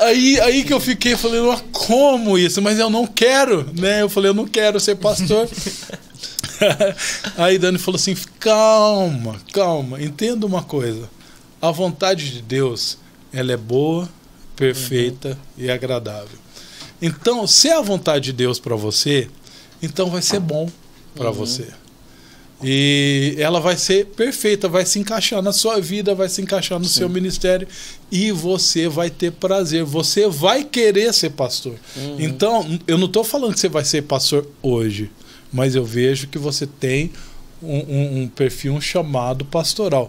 [0.00, 2.60] aí, aí que eu fiquei, falei, "Mas como isso?
[2.62, 4.02] Mas eu não quero, né?
[4.02, 5.48] Eu falei, eu não quero ser pastor.
[7.36, 11.08] aí Dani falou assim: calma, calma, entenda uma coisa.
[11.60, 12.98] A vontade de Deus,
[13.32, 14.08] ela é boa,
[14.54, 16.38] perfeita e agradável.
[17.00, 19.28] Então, se é a vontade de Deus para você,
[19.82, 20.70] então vai ser bom
[21.14, 21.68] para você.
[22.62, 26.86] E ela vai ser perfeita, vai se encaixar na sua vida, vai se encaixar no
[26.86, 27.68] seu ministério
[28.10, 31.74] e você vai ter prazer, você vai querer ser pastor.
[32.18, 35.10] Então, eu não estou falando que você vai ser pastor hoje,
[35.52, 37.12] mas eu vejo que você tem
[37.62, 40.08] um, um- um perfil um chamado pastoral.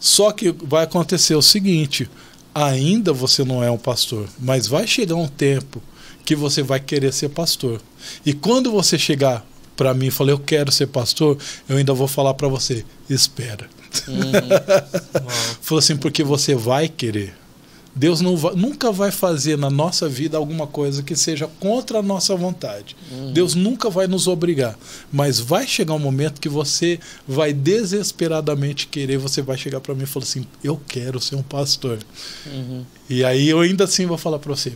[0.00, 2.08] Só que vai acontecer o seguinte:
[2.54, 5.82] ainda você não é um pastor, mas vai chegar um tempo
[6.24, 7.80] que você vai querer ser pastor.
[8.24, 9.46] E quando você chegar
[9.76, 11.36] para mim e falar eu quero ser pastor,
[11.68, 13.68] eu ainda vou falar para você, espera.
[14.08, 14.32] Uhum.
[15.60, 17.34] Falou assim, porque você vai querer.
[17.94, 22.02] Deus não vai, nunca vai fazer na nossa vida alguma coisa que seja contra a
[22.02, 22.96] nossa vontade.
[23.10, 23.32] Uhum.
[23.32, 24.78] Deus nunca vai nos obrigar.
[25.12, 26.98] Mas vai chegar um momento que você
[27.28, 31.42] vai desesperadamente querer, você vai chegar para mim e falar assim: Eu quero ser um
[31.42, 31.98] pastor.
[32.46, 32.84] Uhum.
[33.10, 34.72] E aí eu ainda assim vou falar para você: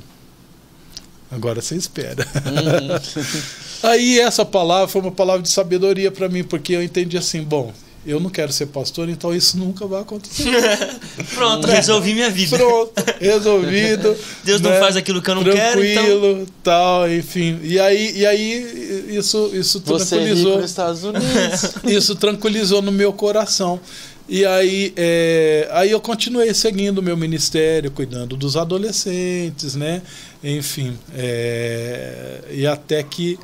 [1.31, 2.27] Agora você espera.
[2.47, 3.41] Uhum.
[3.91, 7.73] aí essa palavra foi uma palavra de sabedoria para mim, porque eu entendi assim: bom,
[8.07, 10.45] eu não quero ser pastor, então isso nunca vai acontecer.
[11.35, 12.57] Pronto, resolvi minha vida.
[12.57, 14.17] Pronto, resolvido.
[14.45, 14.79] Deus não né?
[14.79, 16.05] faz aquilo que eu não quero, então.
[16.05, 17.59] Tranquilo, tal, enfim.
[17.65, 20.63] E aí, e aí isso, isso Você é tranquilizou.
[20.63, 21.75] Estados Unidos.
[21.85, 23.81] isso tranquilizou no meu coração.
[24.29, 30.03] E aí, é, aí eu continuei seguindo o meu ministério, cuidando dos adolescentes, né?
[30.49, 33.37] Enfim, é, e até que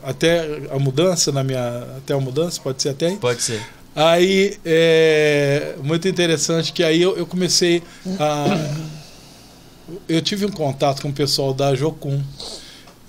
[0.00, 3.16] até a mudança na minha até a mudança pode ser até aí?
[3.16, 3.60] Pode ser.
[3.96, 7.82] Aí é muito interessante que aí eu, eu comecei
[8.20, 8.46] a.
[10.08, 12.22] Eu tive um contato com o pessoal da Jocum.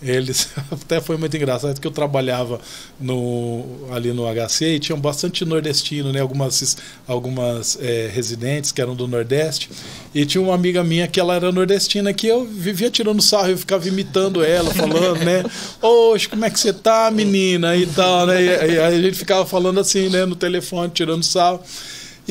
[0.01, 2.59] Eles até foi muito engraçado que eu trabalhava
[2.99, 6.19] no, ali no HC e tinham bastante nordestino, né?
[6.19, 6.77] Algumas,
[7.07, 9.69] algumas é, residentes que eram do Nordeste.
[10.13, 13.57] E tinha uma amiga minha que ela era nordestina que eu vivia tirando sarro, eu
[13.57, 15.43] ficava imitando ela, falando, né?
[15.81, 17.75] Oxe, como é que você tá, menina?
[17.75, 18.41] E tal, né?
[18.41, 20.25] E, e aí a gente ficava falando assim, né?
[20.25, 21.61] No telefone, tirando sarro.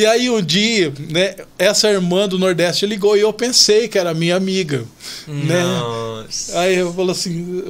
[0.01, 4.14] E aí um dia, né, essa irmã do Nordeste ligou e eu pensei que era
[4.14, 4.82] minha amiga,
[5.28, 5.62] né?
[5.62, 6.59] Nossa.
[6.59, 7.62] Aí eu falo assim,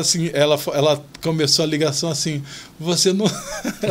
[0.00, 2.42] assim, ela ela começou a ligação assim,
[2.80, 3.26] você não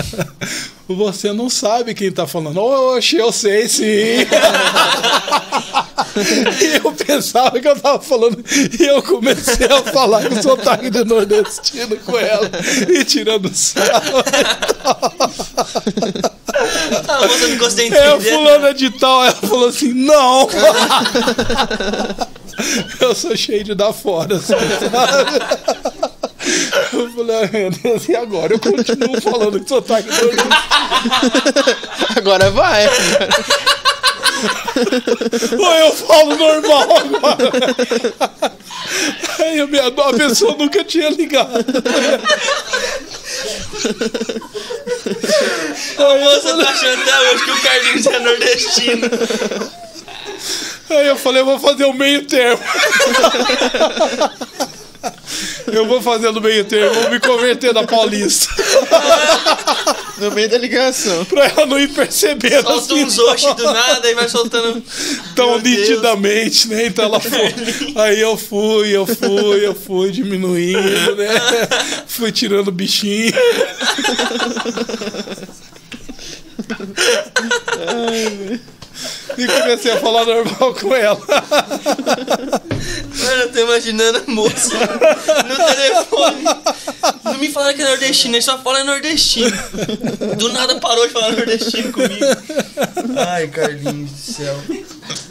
[0.90, 2.58] você não sabe quem tá falando.
[2.58, 4.26] Oxe, eu sei sim.
[6.62, 8.44] e eu pensava que eu tava falando
[8.80, 12.50] e eu comecei a falar com sotaque de nordestino com ela
[12.88, 14.24] e tirando sarro.
[17.08, 18.32] Ah, você não gostei de É, entender.
[18.32, 19.24] fulana de tal.
[19.24, 20.48] Ela falou assim, não.
[23.02, 25.93] Eu sou cheio de dar fora, assim, sabe?
[27.24, 28.54] Deus, e agora?
[28.54, 30.44] Eu continuo falando que sotaque nordestino.
[32.16, 32.88] Agora vai.
[35.58, 37.50] Ou eu falo normal agora.
[39.40, 41.66] Aí a, minha, a pessoa nunca tinha ligado.
[45.98, 49.10] A moça tá achando até hoje que o Carlinhos é nordestino.
[50.90, 52.62] Aí eu falei, eu vou fazer o meio termo.
[55.72, 58.48] Eu vou fazer no meio termo, vou me converter na Paulista.
[60.16, 61.26] No meio da ligação.
[61.26, 64.82] Pra ela não ir percebendo Solta assim, uns oxi do nada e vai soltando.
[65.36, 65.80] tão Meu Deus.
[65.80, 66.86] nitidamente, né?
[66.86, 67.54] Então ela foi.
[67.96, 71.30] Aí eu fui, eu fui, eu fui diminuindo, né?
[72.08, 73.34] Fui tirando o bichinho.
[79.38, 81.20] E comecei a falar normal com ela.
[83.24, 86.44] Mano, eu tô imaginando a moça no telefone.
[87.24, 89.52] Não me fala que é nordestino, ele só fala nordestino.
[90.38, 92.26] Do nada parou de falar nordestino comigo.
[93.16, 94.60] Ai, Carlinhos do céu.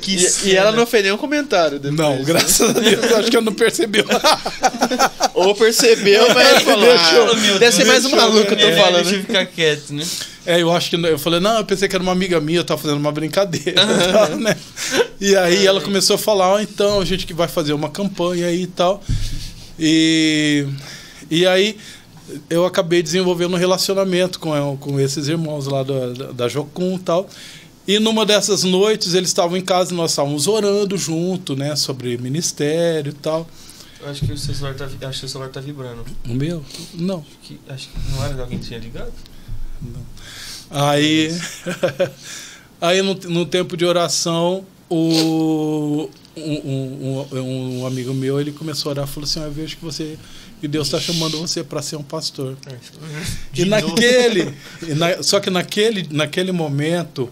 [0.00, 1.98] Que E, e ela não fez nenhum comentário depois.
[1.98, 4.04] Não, graças a Deus, eu acho que ela não percebeu.
[5.34, 6.90] Ou percebeu, mas falou.
[6.90, 9.04] Ah, deve ser mais um maluco, eu tô falando.
[9.04, 10.04] Deixa eu ficar quieto, né?
[10.44, 12.64] É, eu acho que eu falei, não, eu pensei que era uma amiga minha, eu
[12.64, 13.80] tava fazendo uma brincadeira,
[14.12, 14.56] tal, né?
[15.20, 18.46] E aí ela começou a falar, ah, então, a gente que vai fazer uma campanha
[18.48, 19.02] aí e tal.
[19.78, 20.66] E,
[21.30, 21.76] e aí
[22.48, 27.28] eu acabei desenvolvendo um relacionamento com, com esses irmãos lá da, da, Jocum e tal.
[27.86, 32.16] E numa dessas noites eles estavam em casa e nós estávamos orando junto, né, sobre
[32.18, 33.48] ministério e tal.
[34.00, 36.04] Eu acho que o seu celular tá, acho que o celular tá vibrando.
[36.28, 36.64] O meu?
[36.94, 37.24] Não.
[37.42, 39.12] Que, acho que não era de alguém que tinha ligado?
[40.70, 41.30] Aí,
[42.80, 47.26] aí no, no tempo de oração, o, um, um,
[47.80, 50.16] um- amigo meu ele começou a orar e falou assim: "Ah, Eu vejo que você
[50.60, 52.56] que Deus está chamando você para ser um pastor.
[53.52, 54.54] De E naquele,
[54.86, 57.28] e na- só que naquele, naquele momento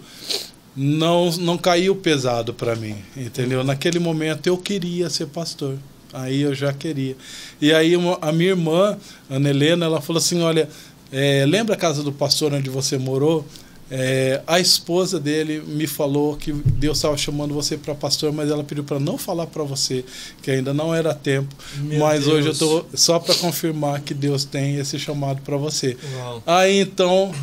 [0.76, 3.62] não, não caiu pesado para mim, entendeu?
[3.62, 5.76] Naquele momento eu queria ser pastor.
[6.12, 7.16] Aí eu já queria.
[7.60, 8.98] E aí uma- a minha irmã,
[9.30, 10.68] Ana Helena, ela falou assim: olha,
[11.12, 13.44] é, lembra a casa do pastor onde você morou?
[13.92, 18.62] É, a esposa dele me falou que Deus estava chamando você para pastor, mas ela
[18.62, 20.04] pediu para não falar para você
[20.40, 21.52] que ainda não era tempo.
[21.78, 22.58] Meu mas hoje eu Deus.
[22.58, 25.96] tô só para confirmar que Deus tem esse chamado para você.
[26.18, 26.42] Uau.
[26.46, 27.34] Aí então,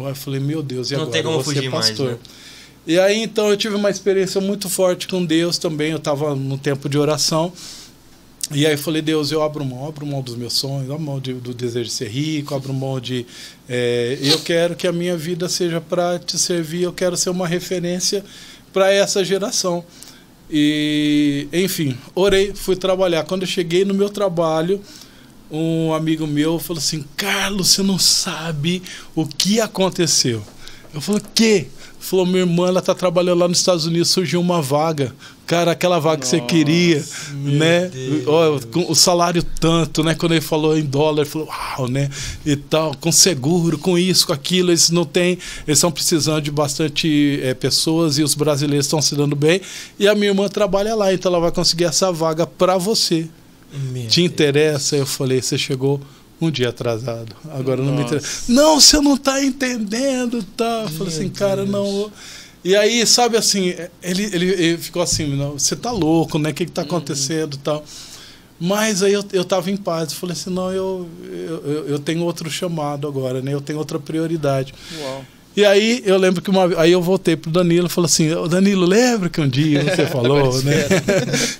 [0.00, 1.12] eu falei, meu Deus, e Não agora?
[1.12, 2.12] tem como ser fugir mais, pastor.
[2.12, 2.18] né?
[2.86, 5.90] E aí então eu tive uma experiência muito forte com Deus também.
[5.90, 7.52] Eu estava no tempo de oração.
[8.50, 11.20] E aí eu falei, Deus, eu abro mão, abro mão dos meus sonhos, abro mão
[11.20, 13.24] de, do desejo de ser rico, abro mão de.
[13.68, 17.46] É, eu quero que a minha vida seja para te servir, eu quero ser uma
[17.46, 18.24] referência
[18.72, 19.84] para essa geração.
[20.50, 23.24] E, enfim, orei, fui trabalhar.
[23.24, 24.82] Quando eu cheguei no meu trabalho,
[25.50, 28.82] um amigo meu falou assim: Carlos, você não sabe
[29.14, 30.42] o que aconteceu.
[30.92, 31.68] Eu falei: o quê?
[32.02, 35.14] Falou, minha irmã, ela tá trabalhando lá nos Estados Unidos, surgiu uma vaga.
[35.52, 37.90] Cara, aquela vaga Nossa, que você queria, né?
[38.72, 40.14] com o salário tanto, né?
[40.14, 42.08] Quando ele falou em dólar, ele falou, uau, né?
[42.46, 45.32] E tal, com seguro, com isso, com aquilo, eles não têm,
[45.66, 49.60] eles estão precisando de bastante é, pessoas e os brasileiros estão se dando bem.
[49.98, 53.28] E a minha irmã trabalha lá, então ela vai conseguir essa vaga para você.
[53.92, 54.96] Meu Te interessa?
[54.96, 55.00] Deus.
[55.00, 56.00] Eu falei, você chegou
[56.40, 57.36] um dia atrasado.
[57.50, 57.90] Agora Nossa.
[57.90, 58.50] não me interessa.
[58.50, 60.84] Não, você não está entendendo, tá?
[60.84, 62.10] Eu falei assim, cara, não.
[62.64, 66.50] E aí, sabe assim, ele, ele, ele ficou assim, você tá louco, né?
[66.50, 66.88] O que, que tá uhum.
[66.88, 67.62] acontecendo e uhum.
[67.62, 67.84] tal.
[68.60, 70.12] Mas aí eu, eu tava em paz.
[70.12, 73.52] Eu falei assim, não, eu, eu, eu tenho outro chamado agora, né?
[73.52, 74.72] Eu tenho outra prioridade.
[75.00, 75.24] Uau.
[75.56, 78.86] E aí eu lembro que uma aí eu voltei pro Danilo e falei assim, Danilo,
[78.86, 80.86] lembra que um dia você falou, né?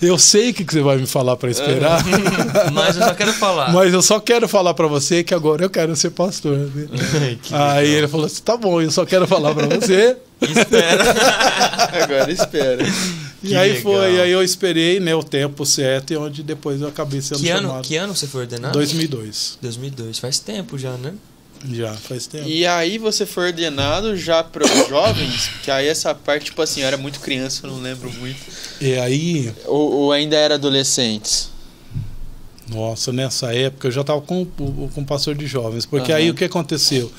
[0.00, 2.02] eu sei o que, que você vai me falar para esperar.
[2.72, 3.72] Mas eu só quero falar.
[3.72, 6.56] Mas eu só quero falar para você que agora eu quero ser pastor.
[6.56, 6.88] Né?
[7.52, 10.16] aí ele falou assim, tá bom, eu só quero falar para você.
[10.40, 11.04] Espera.
[12.02, 12.82] agora espera.
[13.42, 13.82] E que aí legal.
[13.82, 17.48] foi, aí eu esperei né, o tempo certo e onde depois eu acabei sendo que
[17.48, 17.72] chamado.
[17.72, 18.72] Ano, que ano você foi ordenado?
[18.72, 19.58] 2002.
[19.60, 21.12] 2002, faz tempo já, né?
[21.70, 22.48] Já, faz tempo.
[22.48, 26.80] E aí você foi ordenado já para os jovens, que aí essa parte, tipo assim,
[26.80, 28.40] eu era muito criança, eu não lembro muito.
[28.80, 29.52] E aí...
[29.66, 31.50] Ou, ou ainda era adolescentes?
[32.68, 35.84] Nossa, nessa época eu já estava com, com o pastor de jovens.
[35.84, 36.18] Porque uhum.
[36.18, 37.12] aí o que aconteceu?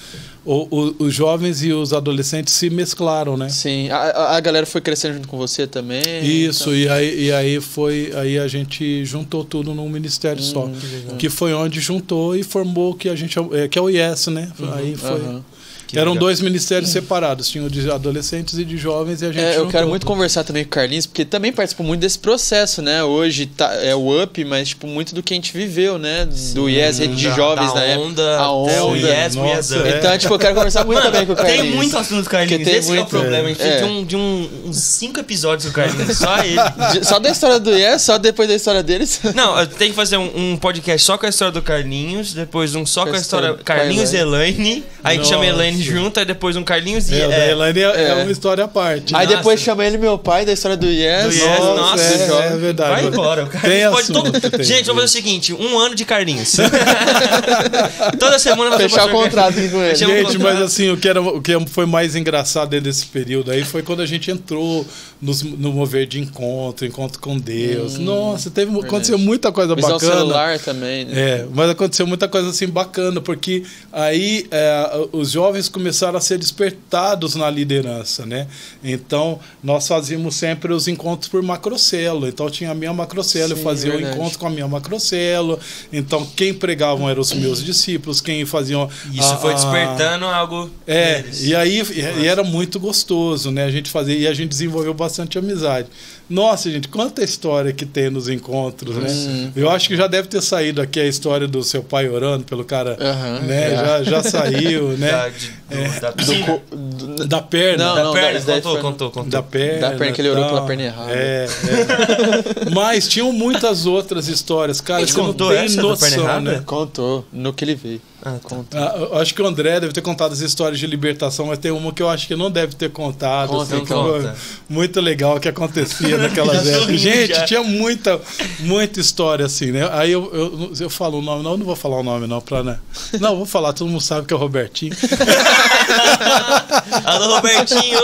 [0.45, 3.47] O, o, os jovens e os adolescentes se mesclaram, né?
[3.47, 3.89] Sim.
[3.89, 6.01] A, a galera foi crescendo junto com você também?
[6.21, 6.75] Isso, então...
[6.75, 8.11] e, aí, e aí foi.
[8.13, 10.67] Aí a gente juntou tudo num ministério hum, só.
[10.67, 13.37] Que, que, foi onde juntou e formou que a gente.
[13.53, 14.51] É, que é o IES, né?
[14.59, 15.21] Uhum, aí foi.
[15.21, 15.43] Uhum.
[15.87, 16.27] Que Eram legal.
[16.27, 19.43] dois ministérios separados, tinha o de adolescentes e de jovens e a gente.
[19.43, 22.81] É, eu quero muito conversar também com o Carlinhos, porque também participa muito desse processo,
[22.81, 23.03] né?
[23.03, 26.27] Hoje tá, é o up, mas tipo, muito do que a gente viveu, né?
[26.53, 28.43] Do IES de jovens da na onda, época.
[28.43, 28.85] A onda.
[28.85, 29.97] O IES, o IES é.
[29.97, 31.61] Então, tipo, eu quero conversar muito Mano, também com o Carlinhos.
[31.61, 32.67] Tem muito assunto do Carlinhos.
[32.67, 33.45] Esse muito, é o problema.
[33.45, 33.77] A gente é.
[33.77, 37.03] tem um, de um, uns cinco episódios do Carlinhos, só ele.
[37.03, 39.19] só da história do IES, só depois da história deles.
[39.35, 42.85] Não, tem que fazer um, um, podcast só com a história do Carlinhos, depois um
[42.85, 44.83] só com, com a história Carlinhos e Elaine.
[45.03, 47.19] Aí a gente chama Elaine junto, aí depois um Carlinhos e.
[47.19, 49.15] É, o da Elaine é, é, é, uma história à parte.
[49.15, 49.37] Aí nossa.
[49.37, 51.23] depois chama ele meu pai da história do Yes.
[51.23, 53.01] Do yes nossa, nossa é, é, verdade.
[53.01, 53.43] Vai embora.
[53.45, 54.63] O Carlinhos pode todo...
[54.63, 56.57] Gente, vamos fazer o seguinte: um ano de Carlinhos.
[58.19, 59.95] Toda semana vai Fechar o contrato com ele.
[59.95, 63.63] Gente, mas assim, o que, era, o que foi mais engraçado dentro desse período aí
[63.63, 64.85] foi quando a gente entrou
[65.21, 67.97] nos, no mover de encontro, encontro com Deus.
[67.97, 70.13] Hum, Nossa, teve, aconteceu muita coisa Visão bacana.
[70.13, 71.13] celular também, né?
[71.15, 76.37] É, mas aconteceu muita coisa assim bacana, porque aí é, os jovens começaram a ser
[76.37, 78.47] despertados na liderança, né?
[78.83, 82.27] Então, nós fazíamos sempre os encontros por macrocelo.
[82.27, 84.13] Então, tinha a minha macrocelo, Sim, eu fazia verdade.
[84.13, 85.59] o encontro com a minha macrocelo.
[85.91, 88.89] Então, quem pregavam eram os meus discípulos, quem faziam...
[89.11, 90.35] Isso a, foi despertando a...
[90.35, 91.43] algo É, deles.
[91.43, 93.65] e aí e, e era muito gostoso, né?
[93.65, 95.87] A gente fazia, e a gente desenvolveu bastante amizade.
[96.29, 99.09] Nossa, gente, quanta história que tem nos encontros, né?
[99.09, 99.51] Uhum.
[99.55, 102.63] Eu acho que já deve ter saído aqui a história do seu pai orando pelo
[102.63, 103.73] cara, uhum, né?
[103.73, 103.75] É.
[103.75, 105.11] Já, já saiu, né?
[105.11, 107.85] Da, de, é, da, do, da, perna.
[107.85, 109.29] Não, da não, perna, da, contou, contou, contou.
[109.29, 109.89] Da perna.
[109.89, 111.11] Da perna que ele orou pela perna errada.
[111.11, 112.69] É, é.
[112.71, 115.01] Mas tinham muitas outras histórias, cara.
[115.01, 116.61] Ele contou não tem essa noção, né?
[116.65, 118.01] Contou, no que ele veio.
[118.25, 118.79] Ah, conta.
[118.79, 121.91] Ah, acho que o André deve ter contado as histórias de libertação, mas tem uma
[121.91, 123.49] que eu acho que não deve ter contado.
[123.49, 124.33] Conta, assim, conta.
[124.69, 127.01] Muito legal que acontecia naquelas épocas.
[127.01, 127.43] Gente, já.
[127.43, 128.21] tinha muita,
[128.59, 129.89] muita história assim, né?
[129.91, 132.39] Aí eu, eu, eu falo o nome, não, eu não vou falar o nome não,
[132.39, 132.79] pra, né?
[133.19, 134.95] Não, vou falar, todo mundo sabe que é o Robertinho.
[137.03, 137.99] Alô, Robertinho!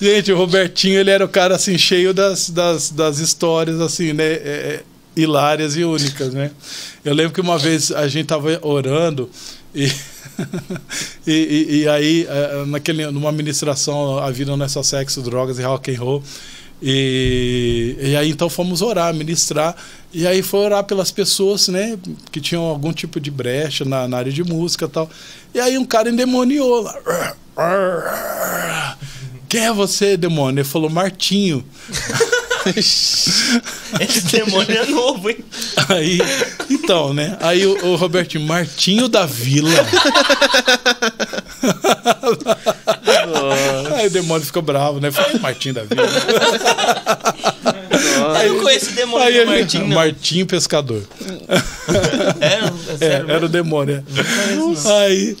[0.00, 4.24] Gente, o Robertinho, ele era o cara assim, cheio das, das, das histórias, assim, né?
[4.24, 6.50] É, é hilárias e únicas, né?
[7.04, 9.28] Eu lembro que uma vez a gente estava orando
[9.74, 9.84] e,
[11.26, 15.58] e, e, e, aí é, naquele, numa ministração a vida não é só sexo, drogas
[15.58, 16.22] e rock and roll
[16.82, 19.76] e, e aí então fomos orar, ministrar
[20.12, 21.98] e aí foi orar pelas pessoas, né,
[22.32, 25.10] que tinham algum tipo de brecha na, na área de música e tal.
[25.54, 26.96] E aí um cara endemoniou lá.
[29.48, 30.60] Quem é você, demônio?
[30.60, 31.64] Ele falou, Martinho.
[34.00, 35.38] Esse demônio é novo, hein?
[35.88, 36.18] Aí,
[36.68, 37.36] então, né?
[37.40, 39.70] Aí o, o Robertinho, Martinho da Vila.
[43.96, 45.10] Aí o demônio ficou bravo, né?
[45.10, 45.82] Foi Martim da
[48.00, 48.44] vida.
[48.46, 49.88] Eu conheço o demônio Aí do ele- Martim, não.
[49.88, 51.02] Martim Pescador.
[52.40, 54.02] Era, é É, sério era o demônio.
[54.86, 55.02] é.
[55.04, 55.36] Aí,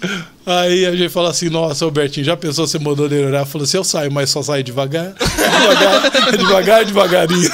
[0.46, 3.44] aí a gente fala assim: Nossa, Albertinho, já pensou você mudou de orar?
[3.46, 5.12] Falou assim: Eu saio, mas só saio devagar.
[5.14, 7.50] Devagar, devagar, devagarinho.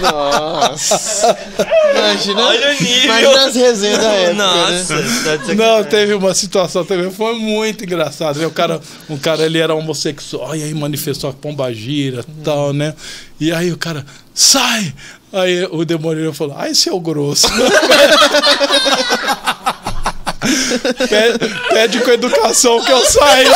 [0.00, 1.36] Nossa.
[1.94, 3.04] Imagina, Olha o nível.
[3.04, 5.20] imagina as resenhas da época, Nossa, né?
[5.24, 5.90] tá de Não, sacanagem.
[5.90, 8.38] teve uma situação também, foi muito engraçado.
[8.38, 8.46] né?
[8.46, 12.94] O cara, um cara ele era homossexual, e aí manifestou a pombagira e tal, né?
[13.40, 14.92] E aí o cara, sai!
[15.32, 17.48] Aí o demônio falou, ai, seu grosso.
[21.08, 23.50] pede, pede com educação que eu saio.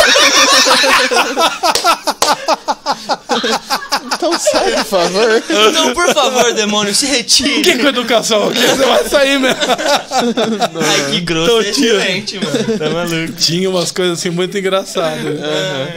[4.15, 5.43] Então sai, por favor.
[5.69, 7.63] Então, por favor, demônio, se retire.
[7.63, 8.51] Que com educação?
[8.51, 9.57] Que você vai sair mesmo.
[9.61, 12.01] Ai, que grosso, Então, é tio.
[12.01, 12.79] excelente, mano.
[12.79, 13.33] Tá maluco.
[13.39, 15.39] Tinha umas coisas assim muito engraçadas.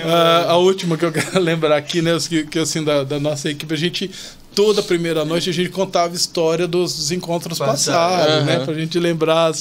[0.05, 3.49] Ah, a última que eu quero lembrar aqui, né, que, que assim da, da nossa
[3.49, 4.11] equipe, a gente
[4.53, 8.09] toda primeira noite a gente contava a história dos, dos encontros Passado.
[8.09, 8.65] passados, né, Aham.
[8.65, 9.51] pra gente lembrar.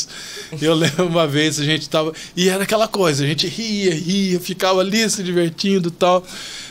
[0.61, 4.41] Eu lembro uma vez a gente tava e era aquela coisa, a gente ria, ria,
[4.41, 6.24] ficava ali se divertindo e tal.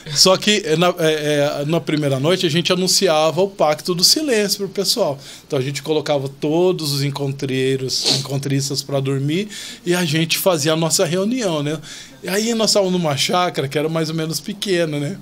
[0.08, 4.70] Só que na, é, na, primeira noite a gente anunciava o pacto do silêncio pro
[4.70, 5.20] pessoal.
[5.45, 9.50] Então a gente colocava todos os encontreiros, encontristas para dormir
[9.86, 11.80] e a gente fazia a nossa reunião, né?
[12.22, 15.18] E aí nós estávamos numa chácara que era mais ou menos pequena, né?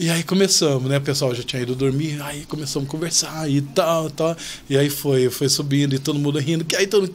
[0.00, 0.96] E aí começamos, né?
[0.96, 4.36] O pessoal já tinha ido dormir, aí começamos a conversar e tal, tal.
[4.70, 6.64] E aí foi, foi subindo e todo mundo rindo.
[6.76, 7.12] Aí todo mundo.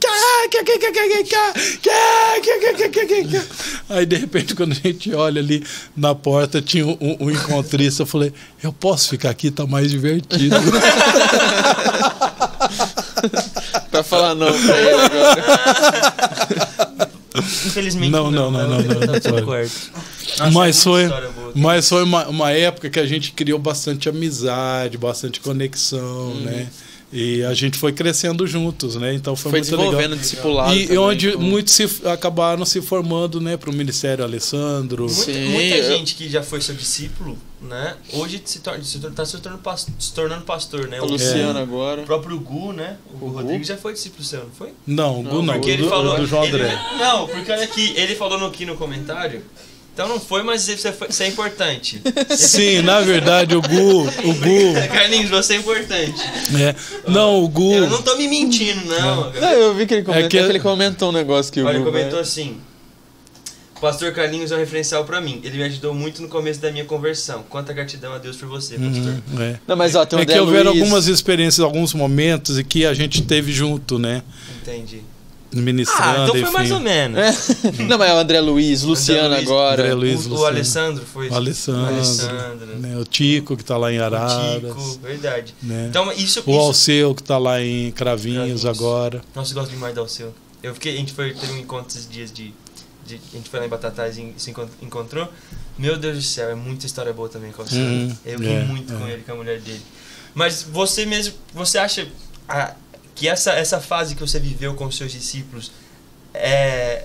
[3.88, 5.64] Aí de repente, quando a gente olha ali
[5.96, 8.02] na porta, tinha um um encontrista.
[8.02, 8.32] Eu falei,
[8.62, 10.56] eu posso ficar aqui, tá mais divertido.
[13.90, 15.44] Pra falar não pra ele agora.
[17.66, 19.72] Infelizmente, Não, não, não, não, não, Tá não correto.
[20.38, 21.08] Nossa, mas é foi,
[21.54, 26.68] mas foi uma, uma época que a gente criou bastante amizade, bastante conexão, né?
[27.16, 29.14] E a gente foi crescendo juntos, né?
[29.14, 29.84] Então foi, Foi muito legal.
[29.92, 30.74] desenvolvendo discipulado.
[30.74, 35.04] E também, onde com- muitos se, acabaram se formando, né, para o Ministério Alessandro.
[35.04, 37.94] Muita, Sim, muita eu- gente que já foi seu discípulo, né?
[38.14, 41.00] Hoje se torna, se torna, tá se tornando, pas- se tornando pastor, né?
[41.00, 41.62] O Luciano É.
[41.62, 42.02] agora.
[42.02, 42.96] o próprio Gu, né?
[43.14, 43.36] O Gu O Gu?
[43.36, 44.70] Rodrigues já foi discípulo seu, não foi?
[44.84, 46.14] Não, o Gu não, Porque o ele do, falou.
[46.14, 46.78] o do João ele- André.
[46.98, 49.40] não, porque olha aqui, ele falou no, aqui no comentário.
[49.94, 52.02] Então não foi, mas isso é, isso é importante.
[52.36, 56.20] Sim, na verdade, o Gu, o Gu, Carlinhos, você é importante.
[56.60, 56.74] é,
[57.08, 59.30] não, o Gu, Eu não tô me mentindo, não.
[59.32, 61.64] Não, eu vi que ele comentou, É que- que ele comentou um negócio que o
[61.66, 62.58] Olha, ele Gu- comentou assim.
[63.80, 65.40] Pastor Carlinhos é um referencial pra mim.
[65.44, 67.44] Ele me ajudou muito no começo da minha conversão.
[67.50, 69.14] Quanta gratidão a Deus por você, pastor.
[69.32, 69.60] Uhum, é.
[69.66, 72.94] Não, mas ó, tem o É que houveram algumas experiências, alguns momentos e que a
[72.94, 74.22] gente teve junto, né?
[74.62, 75.02] Entendi.
[75.54, 76.52] Ministrando, Ah, então foi enfim.
[76.52, 77.18] mais ou menos.
[77.18, 77.32] É.
[77.84, 79.82] Não, mas é o André Luiz, Luciano Luiz, agora.
[79.82, 80.14] André Luiz.
[80.14, 80.46] o, o Luciano.
[80.46, 81.28] Alessandro foi.
[81.28, 82.66] O Alessandro, O Alessandro.
[82.78, 82.96] né?
[82.98, 84.60] o Tico, que está lá em O Araras.
[84.60, 85.54] Tico, verdade.
[85.62, 85.86] né?
[85.90, 86.42] Então, isso.
[86.46, 88.66] o isso Alceu, que está lá em Cravinhos, Cravinhos.
[88.66, 89.22] agora.
[89.34, 90.34] Nossa, eu gosto demais do Alceu.
[90.62, 92.54] Eu fiquei, a gente foi, teve um encontro esses dias de,
[93.06, 95.28] de- A gente foi lá em Batatais e se encont- encontrou.
[95.78, 97.80] Meu Deus do céu, é muita história boa também com o Alceu.
[97.80, 98.96] Uhum, eu ri é, muito é.
[98.96, 99.82] com ele, com a mulher dele.
[100.34, 102.06] Mas você mesmo, você acha
[102.48, 102.74] ah,
[103.14, 105.70] que essa, essa fase que você viveu com os seus discípulos
[106.32, 107.04] é,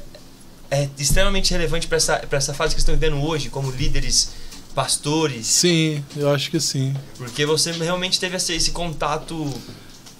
[0.71, 4.31] é extremamente relevante para essa, pra essa fase que estão vivendo hoje, como líderes,
[4.73, 5.45] pastores?
[5.45, 6.95] Sim, eu acho que sim.
[7.17, 9.51] Porque você realmente teve esse, esse contato.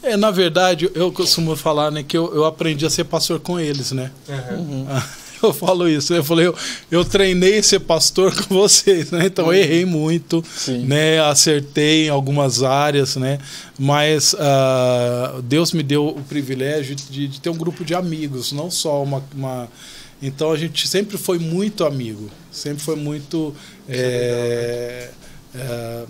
[0.02, 3.60] É, na verdade, eu costumo falar né, que eu, eu aprendi a ser pastor com
[3.60, 4.12] eles, né?
[4.30, 5.04] Aham.
[5.44, 6.56] Eu falo isso, eu falei, eu,
[6.92, 9.26] eu treinei ser pastor com vocês, né?
[9.28, 10.86] Então eu errei muito, Sim.
[10.86, 11.20] né?
[11.22, 13.40] Acertei em algumas áreas, né?
[13.78, 18.70] Mas ah, Deus me deu o privilégio de, de ter um grupo de amigos, não
[18.70, 19.70] só uma, uma-
[20.22, 23.56] Então a gente sempre foi muito amigo, sempre foi muito
[23.88, 25.10] é,
[25.56, 26.04] é,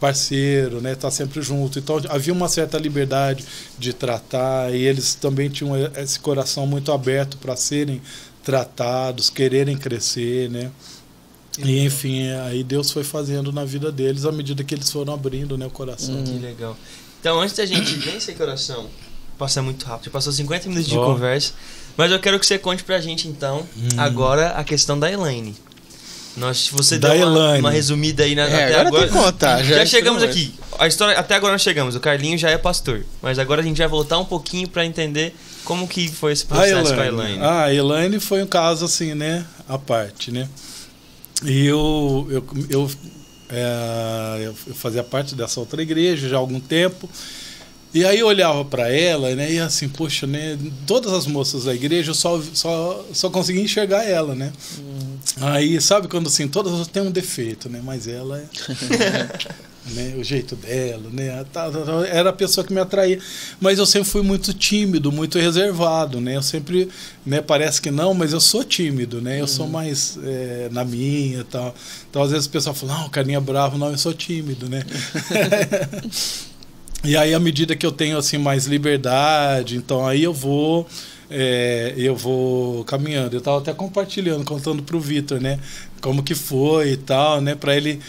[0.00, 0.94] parceiro, né?
[0.94, 1.78] Tá sempre junto.
[1.78, 3.44] Então havia uma certa liberdade
[3.78, 8.00] de tratar e eles também tinham esse coração muito aberto para serem
[8.42, 10.70] tratados, quererem crescer, né?
[11.58, 15.58] E enfim, aí Deus foi fazendo na vida deles à medida que eles foram abrindo
[15.58, 16.22] né, o coração.
[16.22, 16.76] Que legal.
[17.20, 18.86] Então, antes da gente sei coração,
[19.36, 20.06] passa muito rápido.
[20.06, 21.04] Já passou 50 minutos de Ó.
[21.04, 21.52] conversa.
[21.96, 23.66] Mas eu quero que você conte pra gente, então,
[23.98, 25.54] agora a questão da Elaine.
[26.36, 29.02] Nós, você Da deu uma, uma resumida aí na, É, até agora agora.
[29.08, 30.54] tem que contar, já Já, é chegamos aqui.
[30.78, 31.94] A história, até agora nós chegamos.
[31.96, 33.04] O Carlinho já é pastor.
[33.20, 35.34] Mas agora a gente vai voltar um pouquinho pra entender
[35.64, 37.38] como que foi esse A processo com a Elaine.
[37.40, 39.44] Ah, a Elaine foi um caso assim, né?
[39.68, 40.48] À parte, né?
[41.44, 42.90] E eu, eu, eu,
[43.48, 47.08] é, eu fazia parte dessa outra igreja já há algum tempo.
[47.92, 49.52] E aí eu olhava para ela, né?
[49.52, 50.56] E assim, poxa, né?
[50.86, 54.52] Todas as moças da igreja eu só, só, só conseguia enxergar ela, né?
[55.40, 57.80] Aí, sabe quando assim, todas têm um defeito, né?
[57.82, 58.48] Mas ela é.
[59.86, 61.44] né, o jeito dela, né?
[62.10, 63.18] Era a pessoa que me atraía.
[63.60, 66.36] Mas eu sempre fui muito tímido, muito reservado, né?
[66.36, 66.88] Eu sempre,
[67.24, 69.36] né, parece que não, mas eu sou tímido, né?
[69.36, 69.46] Eu uhum.
[69.46, 71.74] sou mais é, na minha tal.
[72.08, 74.68] Então, às vezes o pessoal fala, não, o carinha é bravo, não, eu sou tímido,
[74.68, 74.84] né?
[77.02, 80.86] e aí, à medida que eu tenho, assim, mais liberdade, então aí eu vou
[81.30, 83.34] é, eu vou caminhando.
[83.34, 85.60] Eu estava até compartilhando, contando para o Vitor, né?
[86.00, 87.54] Como que foi e tal, né?
[87.54, 88.00] Para ele,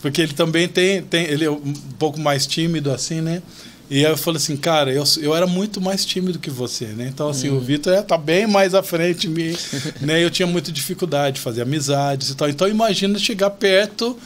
[0.00, 3.42] porque ele também tem, tem, ele é um pouco mais tímido assim, né?
[3.90, 7.08] E eu falei assim, cara, eu, eu era muito mais tímido que você, né?
[7.12, 7.56] Então, assim, hum.
[7.56, 9.56] o Vitor é, tá bem mais à frente de mim,
[10.00, 10.22] né?
[10.22, 12.48] Eu tinha muita dificuldade de fazer amizades e tal.
[12.48, 14.16] Então, imagina chegar perto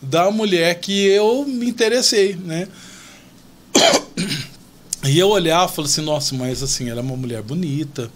[0.00, 2.68] da mulher que eu me interessei, né?
[5.04, 8.10] E eu olhava e falava assim, nossa, mas assim, ela é uma mulher bonita.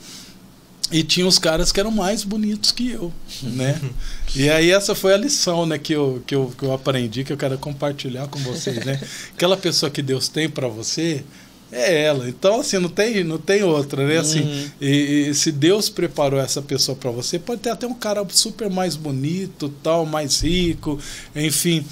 [0.92, 3.12] E tinha os caras que eram mais bonitos que eu,
[3.42, 3.80] né?
[4.36, 7.32] e aí essa foi a lição, né, que eu, que, eu, que eu aprendi, que
[7.32, 9.00] eu quero compartilhar com vocês, né?
[9.34, 11.24] Aquela pessoa que Deus tem para você
[11.72, 12.28] é ela.
[12.28, 14.18] Então, assim, não tem, não tem outra, né?
[14.18, 14.70] Assim, uhum.
[14.78, 18.68] e, e, se Deus preparou essa pessoa para você, pode ter até um cara super
[18.68, 20.98] mais bonito, tal, mais rico,
[21.34, 21.84] enfim,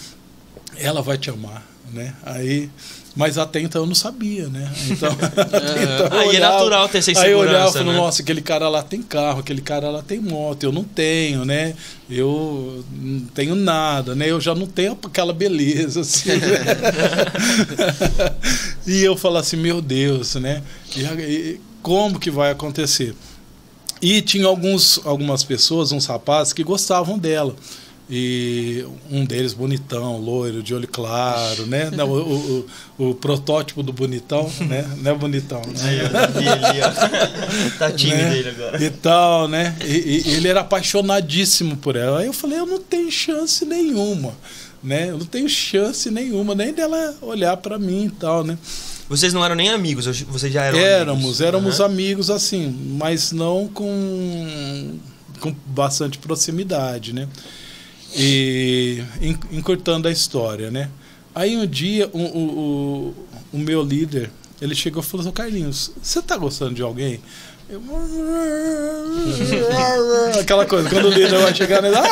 [0.76, 2.14] ela vai te amar, né?
[2.22, 2.68] Aí
[3.16, 4.70] mas até então eu não sabia, né?
[4.88, 7.98] Então, então aí olhava, é natural ter essa insegurança, Aí eu olhava e falava, né?
[7.98, 11.74] nossa, aquele cara lá tem carro, aquele cara lá tem moto, eu não tenho, né?
[12.08, 14.30] Eu não tenho nada, né?
[14.30, 16.30] Eu já não tenho aquela beleza, assim.
[16.30, 16.64] Né?
[18.86, 20.62] e eu falo assim, meu Deus, né?
[20.96, 23.14] E, como que vai acontecer?
[24.02, 27.54] E tinha alguns, algumas pessoas, uns rapazes, que gostavam dela.
[28.12, 31.90] E um deles bonitão, loiro, de olho claro, né?
[31.90, 32.66] Não, o,
[32.98, 34.84] o, o, protótipo do bonitão, né?
[34.98, 36.10] Não é bonitão, né?
[36.82, 37.78] Ó.
[37.78, 38.38] tá tímido né?
[38.38, 38.84] ele agora.
[38.84, 39.76] E tal, né?
[39.84, 42.18] E, e, ele era apaixonadíssimo por ela.
[42.18, 44.34] Aí eu falei, eu não tenho chance nenhuma,
[44.82, 45.10] né?
[45.10, 48.58] Eu não tenho chance nenhuma, nem dela olhar para mim e tal, né?
[49.08, 51.40] Vocês não eram nem amigos, vocês já eram Éramos, amigos.
[51.40, 51.86] éramos uhum.
[51.86, 54.98] amigos assim, mas não com,
[55.38, 57.28] com bastante proximidade, né?
[58.14, 59.02] E
[59.52, 60.88] encurtando a história, né?
[61.34, 63.14] Aí um dia o, o,
[63.52, 64.30] o, meu líder,
[64.60, 67.20] ele chegou e falou assim, Carlinhos, você tá gostando de alguém?
[67.68, 67.80] Eu...
[70.40, 71.94] Aquela coisa, quando o líder vai chegar nele.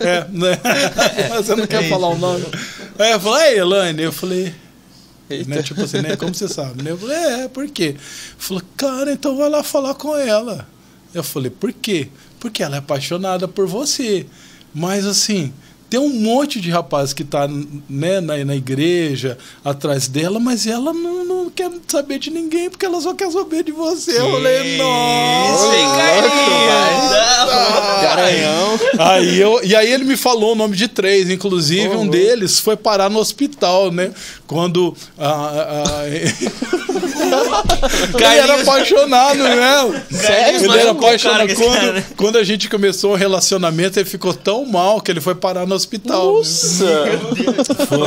[0.00, 0.58] é, né?
[1.36, 2.46] Você não quer falar o nome.
[2.98, 4.54] Aí eu falei, ei, Elaine, eu falei.
[5.46, 6.16] Né, tipo assim, né?
[6.16, 6.82] Como você sabe?
[6.82, 6.90] Né?
[6.90, 7.96] Eu falei, é, por quê?
[8.36, 10.66] Falou, cara, então vai lá falar com ela.
[11.14, 12.08] Eu falei, por quê?
[12.40, 14.26] Porque ela é apaixonada por você.
[14.74, 15.52] Mas assim,
[15.92, 20.90] tem um monte de rapazes que tá né, na, na igreja atrás dela, mas ela
[20.90, 24.18] não, não quer saber de ninguém porque ela só quer saber de você.
[24.18, 25.76] Eu falei, nossa!
[28.02, 28.80] Garanhão.
[28.98, 32.74] Aí eu, e aí ele me falou o nome de três, inclusive um deles foi
[32.74, 34.12] parar no hospital, né?
[34.46, 36.08] Quando a, a,
[38.14, 40.02] ele era apaixonado né?
[40.10, 40.64] Sério?
[40.64, 41.54] Ele era apaixonado.
[41.54, 45.66] Quando, quando a gente começou o relacionamento, ele ficou tão mal que ele foi parar
[45.66, 46.34] no hospital.
[46.34, 46.84] Nossa!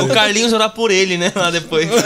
[0.02, 1.32] O Carlinhos orar por ele, né?
[1.34, 1.88] Lá depois.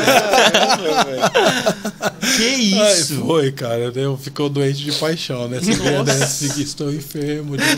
[2.36, 3.14] que isso?
[3.14, 3.92] Ai, foi, cara.
[3.94, 5.60] Eu ficou doente de paixão, né?
[5.60, 6.28] Você vê, né?
[6.58, 7.64] Estou enfermo de,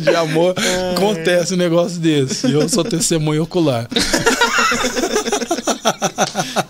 [0.00, 0.54] de amor.
[0.94, 2.50] Acontece um negócio desse.
[2.50, 3.88] Eu sou testemunho ocular.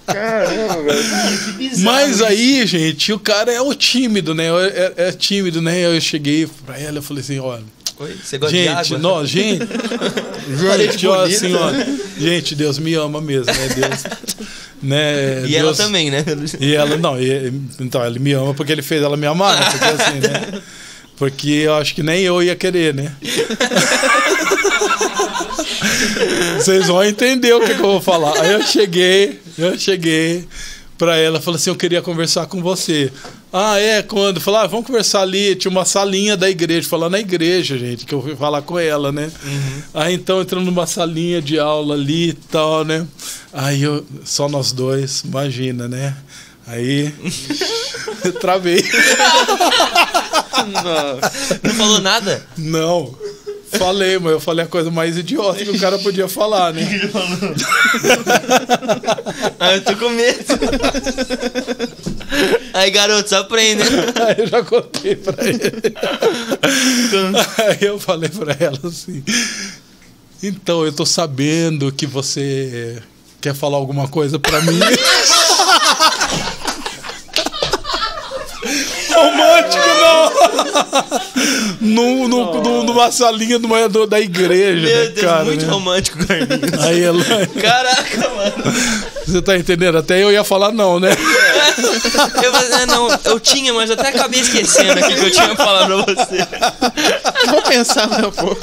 [0.07, 1.05] Caramba, velho.
[1.79, 4.47] Mas aí, gente, o cara é o tímido, né?
[4.47, 5.85] É, é, tímido, né?
[5.85, 7.76] Eu cheguei pra ela e falei assim, olha.
[7.99, 8.99] Oi, você gosta gente, de água?
[8.99, 9.65] Não, gente,
[10.79, 11.73] gente, ó, assim, ó,
[12.19, 13.69] gente, Deus me ama mesmo, né?
[13.75, 14.05] Deus,
[14.83, 15.39] né?
[15.47, 16.23] E Deus, ela também, né?
[16.61, 19.67] E ela, não, e, então, ele me ama porque ele fez ela me amar, né?
[19.71, 20.63] Porque assim, né?
[21.17, 23.13] Porque eu acho que nem eu ia querer, né?
[26.57, 28.39] Vocês vão entender o que, que, eu vou falar.
[28.43, 30.47] Aí eu cheguei, eu cheguei
[30.99, 33.11] pra ela, falei assim, eu queria conversar com você.
[33.59, 34.03] Ah, é?
[34.03, 34.39] Quando?
[34.39, 35.57] Falei, ah, vamos conversar ali.
[35.57, 39.11] Tinha uma salinha da igreja, falar na igreja, gente, que eu fui falar com ela,
[39.11, 39.33] né?
[39.43, 39.83] Uhum.
[39.95, 43.07] Aí então entrando numa salinha de aula ali e tal, né?
[43.55, 46.15] Aí eu, só nós dois, imagina, né?
[46.67, 47.15] Aí.
[48.43, 48.85] travei.
[50.85, 51.21] Não.
[51.63, 52.47] Não falou nada?
[52.59, 53.15] Não.
[53.79, 56.83] Falei, mas eu falei a coisa mais idiota que o cara podia falar, né?
[56.83, 57.29] ele falou?
[59.59, 60.45] ah, eu tô com medo.
[62.75, 63.83] Aí, garoto, só aprende.
[63.83, 65.95] Aí eu já contei pra ele.
[67.59, 69.23] Aí eu falei pra ela assim:
[70.43, 73.03] Então, eu tô sabendo que você
[73.41, 74.79] quer falar alguma coisa pra mim.
[81.81, 85.45] no, no, no- numa salinha do manhador da igreja, Meu né, Deus, cara?
[85.45, 85.73] muito né?
[85.73, 86.85] romântico, Carlinhos.
[86.85, 87.23] Aí ela.
[87.61, 88.77] Caraca, mano.
[89.27, 89.99] Você tá entendendo?
[89.99, 91.11] Até eu ia falar não, né?
[92.43, 95.55] Eu, falei, ah, não, eu tinha, mas eu até acabei esquecendo aqui que eu tinha
[95.57, 97.51] falado pra você.
[97.51, 98.61] Vou pensar mais um pouco.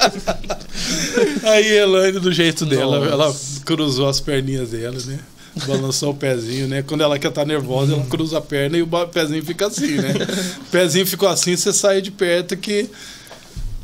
[1.44, 3.12] Aí Elaine, do jeito dela, Nossa.
[3.12, 3.36] ela
[3.66, 5.20] cruzou as perninhas dela, né?
[5.68, 6.82] Balançou o pezinho, né?
[6.82, 10.14] Quando ela quer estar nervosa, ela cruza a perna e o pezinho fica assim, né?
[10.62, 12.90] O pezinho ficou assim, você sai de perto que.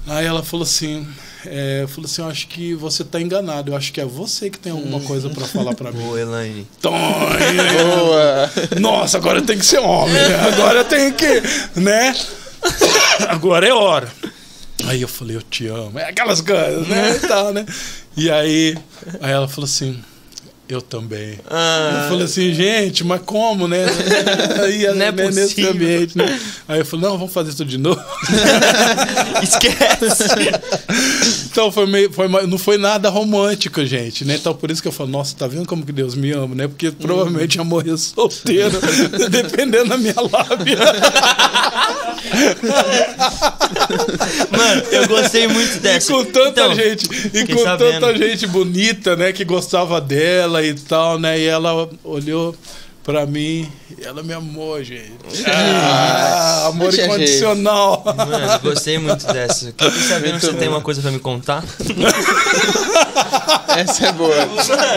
[0.08, 1.08] Aí ela falou assim.
[1.46, 3.72] É, falou assim, eu acho que você tá enganado.
[3.72, 6.04] Eu acho que é você que tem alguma coisa pra falar pra mim.
[6.10, 6.68] Ô, Elaine.
[6.82, 8.52] Boa.
[8.80, 10.36] Nossa, agora tem que ser homem, né?
[10.52, 11.42] Agora tem que,
[11.80, 12.14] né?
[13.30, 14.12] Agora é hora.
[14.86, 15.98] Aí eu falei, eu te amo.
[16.00, 17.16] É aquelas coisas, né?
[17.16, 17.66] E tal, né?
[18.18, 18.78] E aí,
[19.22, 19.98] aí ela falou assim,
[20.70, 21.32] eu também.
[21.34, 23.86] Eu Ah, falei assim, gente, mas como, né?
[24.64, 25.72] Aí, Não é né, nesse possível.
[25.72, 26.40] ambiente, né?
[26.68, 28.00] Aí eu falei, não, vamos fazer isso de novo.
[29.42, 30.24] esquece.
[31.52, 34.36] Então foi meio, foi, não foi nada romântico, gente, né?
[34.36, 36.68] Então por isso que eu falo, nossa, tá vendo como que Deus me ama, né?
[36.68, 38.78] Porque provavelmente ia morrer solteiro,
[39.30, 40.78] dependendo da minha lábia.
[44.52, 46.12] Mano, eu gostei muito E dessa.
[46.14, 47.92] com tanta Então, gente, e com sabendo.
[48.00, 51.40] tanta gente bonita, né, que gostava dela e tal, né?
[51.40, 52.56] E ela olhou
[53.10, 53.68] pra mim
[54.04, 55.12] ela me amou, gente.
[55.48, 58.04] Ah, amor tinha incondicional.
[58.06, 59.66] Mano, gostei muito dessa.
[59.66, 61.64] Fiquei sabendo que você tem uma coisa pra me contar.
[63.76, 64.36] Essa é boa.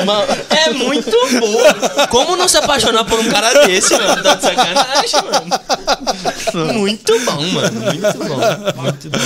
[0.04, 1.10] Ma- É muito
[1.40, 2.06] boa.
[2.08, 4.22] Como não se apaixonar por um cara desse, mano?
[4.22, 6.72] Tá de sacanagem, mano.
[6.74, 7.80] Muito bom, mano.
[7.80, 8.82] Muito bom.
[8.82, 9.18] Muito bom.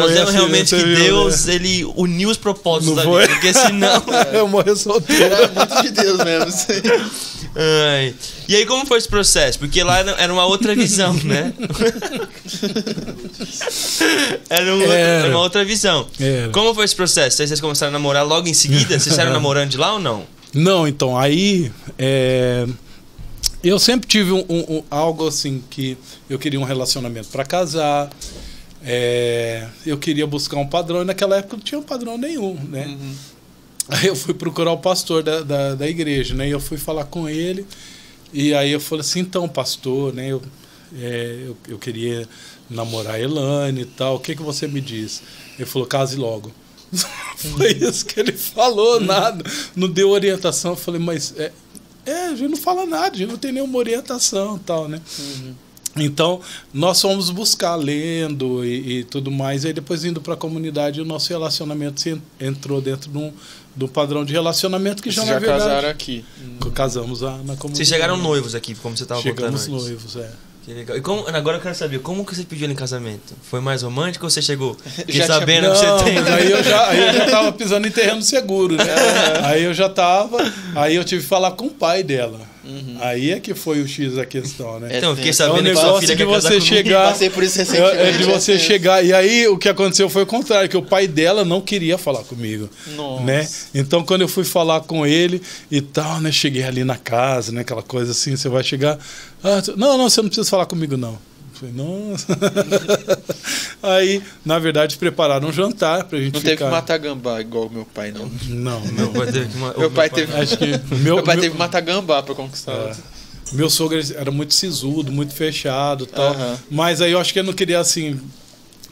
[0.00, 3.22] Nós vemos assim, realmente você que viu, Deus, ele uniu os propósitos Não da foi?
[3.22, 3.32] vida.
[3.34, 4.02] Porque senão.
[4.32, 5.34] Eu morri solteiro.
[5.34, 6.48] É muito de Deus mesmo.
[6.48, 6.82] isso aí.
[7.58, 8.14] Ai.
[8.48, 9.58] E aí, como foi esse processo?
[9.58, 11.52] Porque lá era era uma outra visão, né?
[14.48, 14.92] era, um Era.
[14.94, 16.06] era uma outra visão.
[16.20, 16.50] Era.
[16.50, 17.36] Como foi esse processo?
[17.36, 18.98] Vocês começaram a namorar logo em seguida?
[18.98, 20.24] Vocês saíram namorando de lá ou não?
[20.52, 21.70] Não, então, aí.
[21.98, 22.66] é,
[23.62, 25.96] eu sempre tive um, um- um- algo assim que
[26.30, 28.08] eu queria um relacionamento para casar.
[28.88, 32.96] É, eu queria buscar um padrão, e naquela época não tinha um padrão nenhum, né?
[33.88, 36.46] Aí eu fui procurar o pastor da, da, da igreja, né?
[36.46, 37.66] E eu fui falar com ele.
[38.32, 40.28] E aí eu falei assim, então, pastor, né?
[40.28, 40.42] Eu,
[40.96, 42.28] é, eu, eu queria
[42.70, 44.16] namorar a Elane e tal.
[44.16, 45.20] O que, que você me diz?
[45.58, 46.52] Ele falou, case logo.
[47.36, 49.44] Foi isso que ele falou, nada.
[49.74, 50.72] Não deu orientação.
[50.72, 51.52] Eu falei, mas é,
[52.04, 55.00] é, a gente não fala nada, a gente não tem nenhuma orientação tal, né?
[55.98, 56.40] Então,
[56.74, 59.64] nós fomos buscar lendo e, e tudo mais.
[59.64, 63.16] E aí, depois, indo para a comunidade, o nosso relacionamento se en- entrou dentro de
[63.18, 63.32] um,
[63.74, 66.24] de um padrão de relacionamento que já, Vocês na já verdade, casaram aqui.
[66.74, 67.76] casamos lá na comunidade.
[67.76, 69.86] Vocês chegaram noivos aqui, como você tava Chegamos contando antes.
[69.88, 70.30] noivos, é.
[70.66, 70.96] Que legal.
[70.96, 73.34] E como, agora eu quero saber, como que você pediu ele em casamento?
[73.42, 76.18] Foi mais romântico ou você chegou Já tinha- sabendo Não, que você tem?
[76.18, 78.84] aí eu, já, aí eu já tava pisando em terreno seguro, né?
[79.44, 80.38] Aí eu já tava,
[80.74, 82.40] aí eu tive que falar com o pai dela.
[83.00, 84.88] Aí é que foi o X da questão, né?
[84.94, 85.42] É Então, eu fiquei tenso.
[85.42, 87.08] É um sabendo que sua negócio filha de você chegar.
[87.12, 87.98] Passei por isso É, recentemente.
[88.02, 89.04] é de você é chegar.
[89.04, 92.24] E aí o que aconteceu foi o contrário, que o pai dela não queria falar
[92.24, 92.68] comigo.
[92.96, 93.22] Nossa.
[93.24, 93.48] Né?
[93.74, 95.40] Então quando eu fui falar com ele
[95.70, 96.32] e tal, né?
[96.32, 97.60] Cheguei ali na casa, né?
[97.60, 98.98] Aquela coisa assim, você vai chegar.
[99.44, 101.18] "Ah, não, não, você não precisa falar comigo, não.
[101.62, 102.26] Eu Falei, nossa.
[103.82, 106.50] aí, na verdade, prepararam um jantar pra gente Não ficar.
[106.56, 108.30] teve que matar gambá igual meu pai, não.
[108.48, 111.52] Não, Meu pai teve que Meu pai teve- Acho que Meu, meu, pai meu- teve
[111.54, 112.72] que matar gambá pra conquistar.
[112.72, 112.94] É.
[113.52, 116.32] Meu sogro era muito sisudo, muito fechado e tal.
[116.32, 116.58] Aham.
[116.70, 118.20] Mas aí eu acho que ele não queria, assim,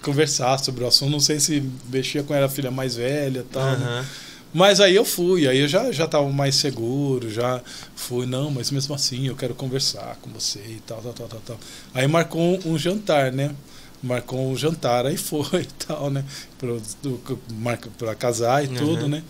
[0.00, 1.10] conversar sobre o assunto.
[1.10, 1.62] Não sei se
[1.92, 3.64] mexia com ela, a filha mais velha e tal.
[3.76, 4.04] né?
[4.54, 7.60] Mas aí eu fui, aí eu já, já tava mais seguro, já
[7.96, 11.40] fui, não, mas mesmo assim eu quero conversar com você e tal, tal, tal, tal,
[11.44, 11.58] tal.
[11.92, 13.50] Aí marcou um, um jantar, né?
[14.00, 16.24] Marcou um jantar, aí foi e tal, né?
[17.98, 18.74] Pra casar e Uhum.
[18.74, 19.22] tudo, né?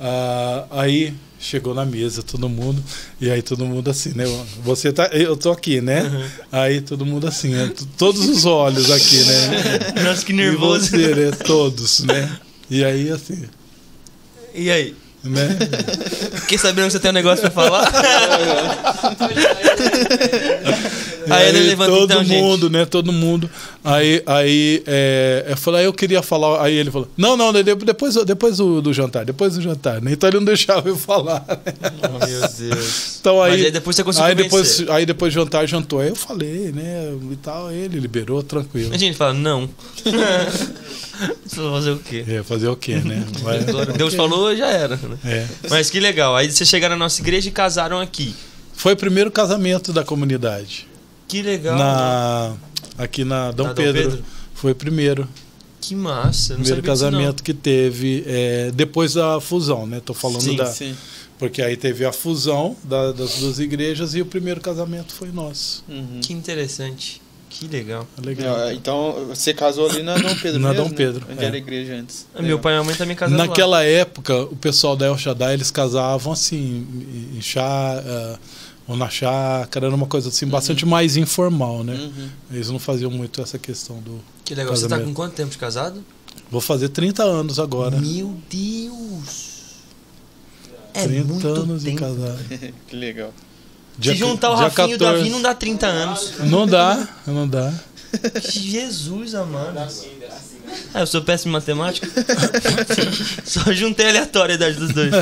[0.00, 2.82] Ah, aí chegou na mesa todo mundo,
[3.20, 4.24] e aí todo mundo assim, né?
[4.64, 6.02] Você tá, eu tô aqui, né?
[6.02, 6.28] Uhum.
[6.50, 7.72] Aí todo mundo assim, né?
[7.98, 10.02] Todos os olhos aqui, né?
[10.02, 10.86] Nossa, que E nervoso.
[10.88, 11.30] você, né?
[11.44, 12.38] Todos, né?
[12.70, 13.44] E aí assim,
[14.54, 14.94] E aí?
[15.24, 15.48] né?
[16.40, 17.90] Fiquei sabendo que você tem um negócio pra falar?
[21.34, 22.40] Aí ele levantou, todo então, gente.
[22.42, 22.84] mundo, né?
[22.84, 23.50] Todo mundo.
[23.84, 26.62] Aí, aí é, eu falei, aí eu queria falar.
[26.62, 30.00] Aí ele falou: Não, não, de- depois, depois do, do jantar, depois do jantar.
[30.00, 30.12] Né?
[30.12, 31.44] Então ele não deixava eu falar.
[31.48, 31.72] né?
[32.04, 33.18] Oh, meu Deus.
[33.20, 34.90] Então aí, Mas aí depois você conseguiu aí depois, vencer.
[34.90, 36.00] aí depois do jantar jantou.
[36.00, 37.12] Aí eu falei, né?
[37.30, 38.92] E tal, ele liberou, tranquilo.
[38.94, 39.68] A gente fala, não.
[41.46, 42.24] Você fazer o quê?
[42.26, 43.24] É, fazer o quê, né?
[43.38, 44.96] Agora Deus falou, já era.
[44.96, 45.16] né?
[45.24, 45.46] É.
[45.70, 46.34] Mas que legal.
[46.34, 48.34] Aí vocês chegaram na nossa igreja e casaram aqui.
[48.74, 50.88] Foi o primeiro casamento da comunidade.
[51.32, 51.78] Que legal.
[51.78, 52.54] Na,
[52.98, 54.24] aqui na Dom, Na Dom Pedro, Pedro?
[54.54, 55.26] Foi o primeiro.
[55.80, 56.54] Que massa.
[56.54, 57.10] Não primeiro sabia disso, não.
[57.10, 60.00] casamento que teve é, depois da fusão, né?
[60.04, 60.66] Tô falando Sim, da.
[60.66, 60.94] Sim.
[61.38, 65.82] Porque aí teve a fusão da- das duas igrejas e o primeiro casamento foi nosso.
[65.88, 66.20] Uhum.
[66.22, 67.20] Que interessante.
[67.48, 68.06] Que legal.
[68.22, 68.58] É Legal.
[68.58, 70.96] Não, Então, você casou ali na Dom Pedro Na mesmo, Dom né?
[70.96, 71.46] Pedro, Onde é.
[71.46, 72.26] era a igreja antes.
[72.34, 73.46] Ah, Meu pai e minha mãe também casaram lá.
[73.46, 76.86] Naquela época, o pessoal da El Shaddai, eles casavam assim,
[77.36, 78.36] em chá, eh,
[78.92, 81.94] ou na chácara, era uma coisa assim, bastante mais informal, né?
[81.94, 82.28] Uhum.
[82.50, 84.20] Eles não faziam muito essa questão do.
[84.44, 84.74] Que legal.
[84.76, 85.08] Você tá Casamento.
[85.08, 86.04] com quanto tempo de casado?
[86.50, 87.98] Vou fazer 30 anos agora.
[87.98, 89.52] Meu Deus.
[90.94, 92.00] É 30 muito anos de tempo.
[92.00, 92.38] casado.
[92.86, 93.32] Que legal.
[94.00, 95.18] Se juntar o dia Rafinha e o 14.
[95.18, 96.32] Davi não dá 30 anos.
[96.44, 97.72] Não dá, não dá.
[98.42, 99.78] Jesus amado.
[100.94, 102.08] Ah, eu sou péssimo em matemática.
[103.44, 105.12] Só juntei a aleatoriedade dos dois.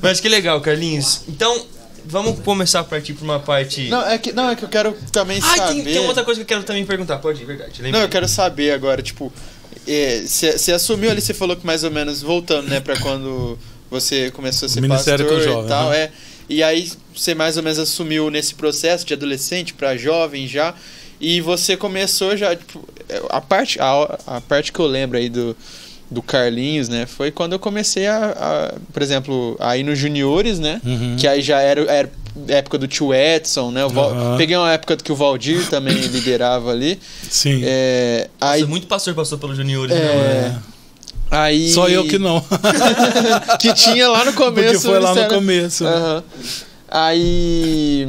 [0.00, 1.22] Mas que legal, Carlinhos.
[1.28, 1.64] Então,
[2.04, 3.88] vamos começar a partir para uma parte.
[3.88, 5.74] Não é, que, não, é que eu quero também Ah, saber.
[5.82, 7.18] tem, tem outra coisa que eu quero também perguntar.
[7.18, 7.78] Pode ir, verdade.
[7.78, 8.02] Não, lembrei.
[8.04, 9.32] eu quero saber agora, tipo,
[9.86, 13.58] é, você você assumiu ali, você falou que mais ou menos, voltando, né, pra quando
[13.90, 15.94] você começou a ser Ministério pastor com e jovem, tal, aham.
[15.94, 16.10] é.
[16.48, 20.74] E aí você mais ou menos assumiu nesse processo de adolescente pra jovem já,
[21.20, 25.28] e você começou já, tipo, é, a parte, a, a parte que eu lembro aí
[25.28, 25.56] do,
[26.10, 30.58] do Carlinhos, né, foi quando eu comecei a, a, por exemplo, a ir nos juniores,
[30.58, 31.16] né, Uhum.
[31.16, 32.10] que aí já era, era
[32.48, 34.36] época do tio Edson, né, Val- Aham.
[34.36, 36.98] peguei uma época que o Valdir também liderava ali,
[37.28, 37.60] Sim.
[37.64, 40.62] é, Nossa, aí muito pastor passou pelos juniores, É, né, mano?
[41.32, 41.70] Aí...
[41.70, 42.42] Só eu que não.
[43.60, 44.72] que tinha lá no começo.
[44.72, 45.84] Porque foi lá no Ministério- começo.
[45.84, 45.90] né?
[45.90, 46.22] Aham.
[46.88, 48.08] Aí.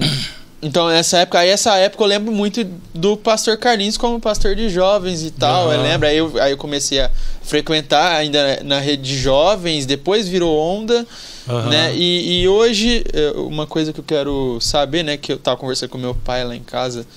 [0.62, 4.70] Então, nessa época, aí essa época eu lembro muito do pastor Carlinhos como pastor de
[4.70, 5.66] jovens e tal.
[5.66, 5.74] Aham.
[5.74, 7.10] Eu lembro, aí eu, aí eu comecei a
[7.42, 11.06] frequentar ainda na rede de jovens, depois virou onda,
[11.50, 11.70] Aham.
[11.70, 11.96] né?
[11.96, 15.18] E, e hoje, eh, uma coisa que eu quero saber, né?
[15.18, 17.08] Que eu tava conversando com meu pai lá em casa,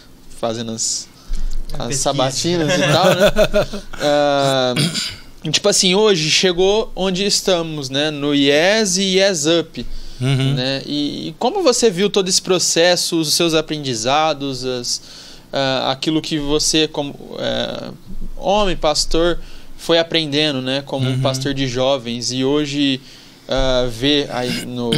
[0.40, 1.06] fazendo as,
[1.78, 3.32] as sabatinas e tal, né?
[4.00, 4.74] Ah,
[5.50, 8.10] tipo assim, hoje chegou onde estamos, né?
[8.10, 9.84] No Yes e Yes Up,
[10.24, 10.54] Uhum.
[10.54, 10.82] né?
[10.86, 15.02] E, e como você viu todo esse processo, os seus aprendizados, as,
[15.52, 17.90] ah, aquilo que você, como eh,
[18.36, 19.38] homem, pastor,
[19.76, 20.82] foi aprendendo, né?
[20.86, 21.20] Como um Uhum.
[21.20, 23.00] pastor de jovens e hoje
[23.46, 24.90] ah, vê aí no,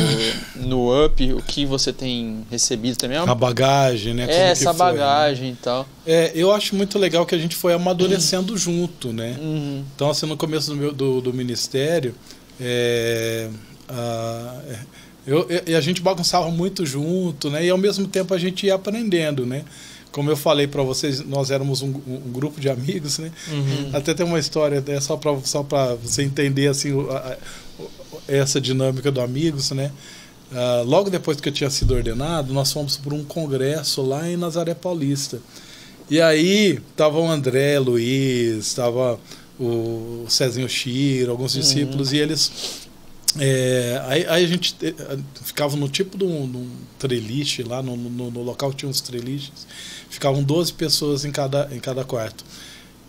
[0.54, 3.16] no Up o que você tem recebido também.
[3.18, 4.22] É, A bagagem, né?
[4.22, 4.92] é Como essa foi, né?
[4.92, 5.86] bagagem e tal.
[6.06, 9.36] É, eu acho muito legal que a gente foi amadurecendo junto, né?
[9.40, 9.82] Uhum.
[9.94, 12.14] Então, assim, no começo do, meu, do, do ministério,
[12.60, 13.48] é,
[13.88, 14.78] a, é,
[15.26, 17.64] eu, e a gente bagunçava muito junto, né?
[17.64, 19.64] E ao mesmo tempo a gente ia aprendendo, né?
[20.12, 23.30] Como eu falei para vocês, nós éramos um, um grupo de amigos, né?
[23.50, 23.90] Uhum.
[23.92, 27.36] Até tem uma história, é só para só pra você entender assim, a- a-
[28.28, 29.90] essa dinâmica do Amigos, né?
[30.52, 34.36] Ah, logo depois que eu tinha sido ordenado, nós fomos para um congresso lá em
[34.36, 35.38] Nazaré Paulista.
[36.08, 39.18] E aí tava o André Luiz, tava
[39.58, 42.85] o Cezinho Chiro, alguns discípulos, e eles.
[43.38, 47.82] É, aí, aí a gente eh, ficava no tipo de um, de um treliche lá,
[47.82, 49.66] no, no, no local tinha uns treliches,
[50.08, 52.44] ficavam 12 pessoas em cada, em cada quarto.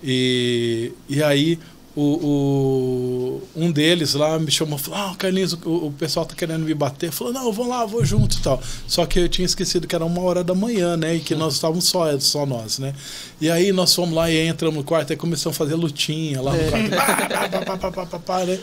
[0.04, 1.60] E, e aí
[2.00, 6.36] o, o- um deles lá me chamou e falou: Ah, Carlinhos, o, o pessoal tá
[6.36, 7.12] querendo me bater.
[7.12, 8.62] Falou: Não, vou lá, vou junto e tal.
[8.88, 11.16] Só que eu tinha esquecido que era uma hora da manhã, né?
[11.16, 12.94] E que nós estávamos só, só nós, né?
[13.42, 16.54] E aí nós fomos lá e entramos no quarto e começamos a fazer lutinha lá
[16.54, 16.90] no quarto.
[16.90, 18.60] Pá, pá, pá, pá, pá, pá, pá, né?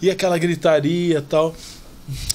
[0.00, 1.54] E aquela gritaria e tal.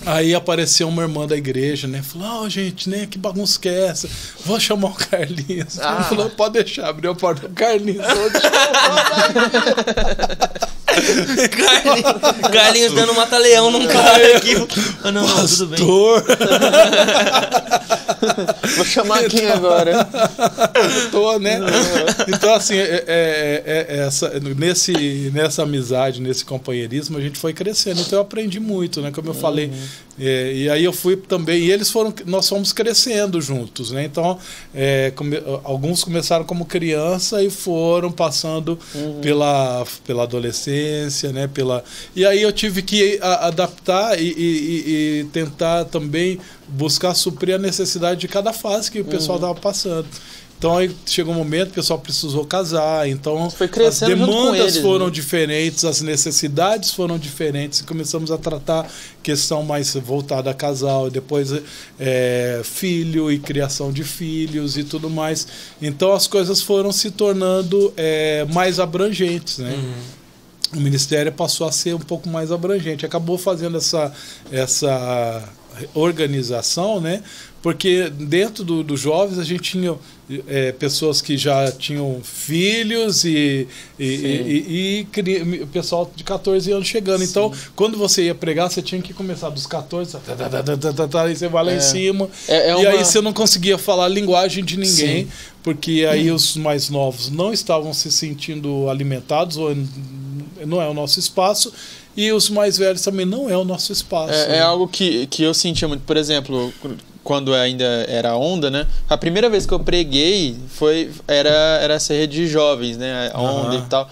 [0.06, 2.02] Aí apareceu uma irmã da igreja, né?
[2.02, 3.08] Falou, ó, gente, né?
[3.10, 4.10] Que bagunça que é essa?
[4.46, 5.80] Vou chamar o Carlinhos.
[5.80, 5.96] Ah.
[5.96, 7.50] Ele falou, pode deixar, abriu a porta.
[7.50, 8.34] Carlinhos, hoje.
[11.50, 14.56] Carlinhos, Carlinhos dando mata-leão num cara aqui.
[15.04, 15.80] Ah, não, não, tudo bem.
[18.76, 20.08] Vou chamar quem agora?
[21.12, 21.60] Tô, né?
[22.28, 27.54] Então, assim, é, é- é- é essa, nesse, nessa amizade, nesse companheirismo, a gente foi
[27.54, 28.02] crescendo.
[28.02, 29.12] Então, eu aprendi muito, né?
[29.12, 29.72] Como eu falei.
[30.20, 31.64] É, e aí eu fui também.
[31.64, 32.14] E eles foram.
[32.26, 34.04] Nós fomos crescendo juntos, né?
[34.06, 34.38] Então,
[34.74, 38.78] é, come- alguns começaram como criança e foram passando
[39.22, 40.83] pela, pela adolescência,
[41.32, 41.48] né?
[41.48, 41.84] Pela,
[42.16, 47.60] e aí eu tive que a- adaptar e, e- e- tentar também buscar suprir a
[47.60, 50.08] necessidade de cada fase que o pessoal estava passando.
[50.58, 55.08] Então aí chegou um momento, o pessoal precisou casar, então Foi as demandas eles, foram
[55.08, 55.12] né?
[55.12, 58.90] diferentes, as necessidades foram diferentes e começamos a tratar
[59.22, 61.50] questão mais voltada a casal, depois
[62.00, 65.46] é, filho e criação de filhos e tudo mais.
[65.82, 69.78] Então as coisas foram se tornando é, mais abrangentes, né?
[70.76, 73.06] O ministério passou a ser um pouco mais abrangente.
[73.06, 74.14] Acabou fazendo essa,
[74.52, 75.44] essa
[75.94, 77.24] organização, né?
[77.62, 79.96] Porque dentro dos do jovens a gente tinha
[80.48, 83.66] é, pessoas que já tinham filhos e,
[83.98, 87.20] e, e, e, e, pessoal de 14 anos chegando.
[87.20, 87.30] Sim.
[87.30, 91.36] Então, quando você ia pregar, você tinha que começar dos 14, tá, tá, tá, e
[91.38, 91.78] você vai lá é.
[91.78, 92.30] em cima.
[92.50, 92.84] É, é uma...
[92.84, 95.28] E aí você não conseguia falar a linguagem de ninguém, Sim.
[95.64, 96.36] porque aí hum.
[96.36, 99.74] os mais novos não estavam se sentindo alimentados, ou
[100.66, 101.74] não é o nosso espaço
[102.16, 104.34] e os mais velhos também não é o nosso espaço.
[104.34, 104.58] É, né?
[104.58, 106.74] é, algo que, que eu sentia muito, por exemplo,
[107.24, 108.88] quando ainda era onda, né?
[109.10, 111.50] A primeira vez que eu preguei foi era
[111.82, 113.32] era essa rede de jovens, né?
[113.34, 113.84] A onda uhum.
[113.84, 114.10] e tal.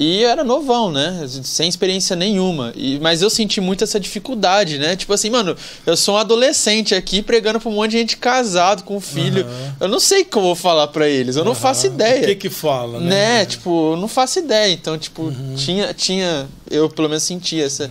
[0.00, 1.26] E era novão, né?
[1.44, 2.72] Sem experiência nenhuma.
[2.74, 4.96] E, mas eu senti muito essa dificuldade, né?
[4.96, 8.82] Tipo assim, mano, eu sou um adolescente aqui pregando pra um monte de gente casado,
[8.82, 9.44] com filho.
[9.44, 9.72] Uhum.
[9.78, 11.36] Eu não sei o que eu vou falar para eles.
[11.36, 11.48] Eu uhum.
[11.48, 12.22] não faço ideia.
[12.22, 13.10] O que que fala, né?
[13.10, 13.44] né?
[13.44, 14.72] Tipo, eu não faço ideia.
[14.72, 15.54] Então, tipo, uhum.
[15.54, 16.48] tinha, tinha...
[16.70, 17.84] Eu, pelo menos, sentia essa...
[17.84, 17.90] Uhum.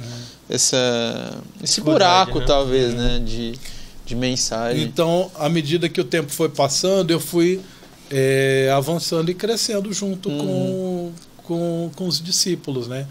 [0.50, 2.46] essa esse buraco, né?
[2.48, 3.18] talvez, né?
[3.18, 3.24] Uhum.
[3.24, 3.54] De,
[4.04, 4.82] de mensagem.
[4.82, 7.62] Então, à medida que o tempo foi passando, eu fui...
[8.12, 11.12] É, avançando e crescendo junto uhum com,
[11.96, 13.08] com os discípulos, né?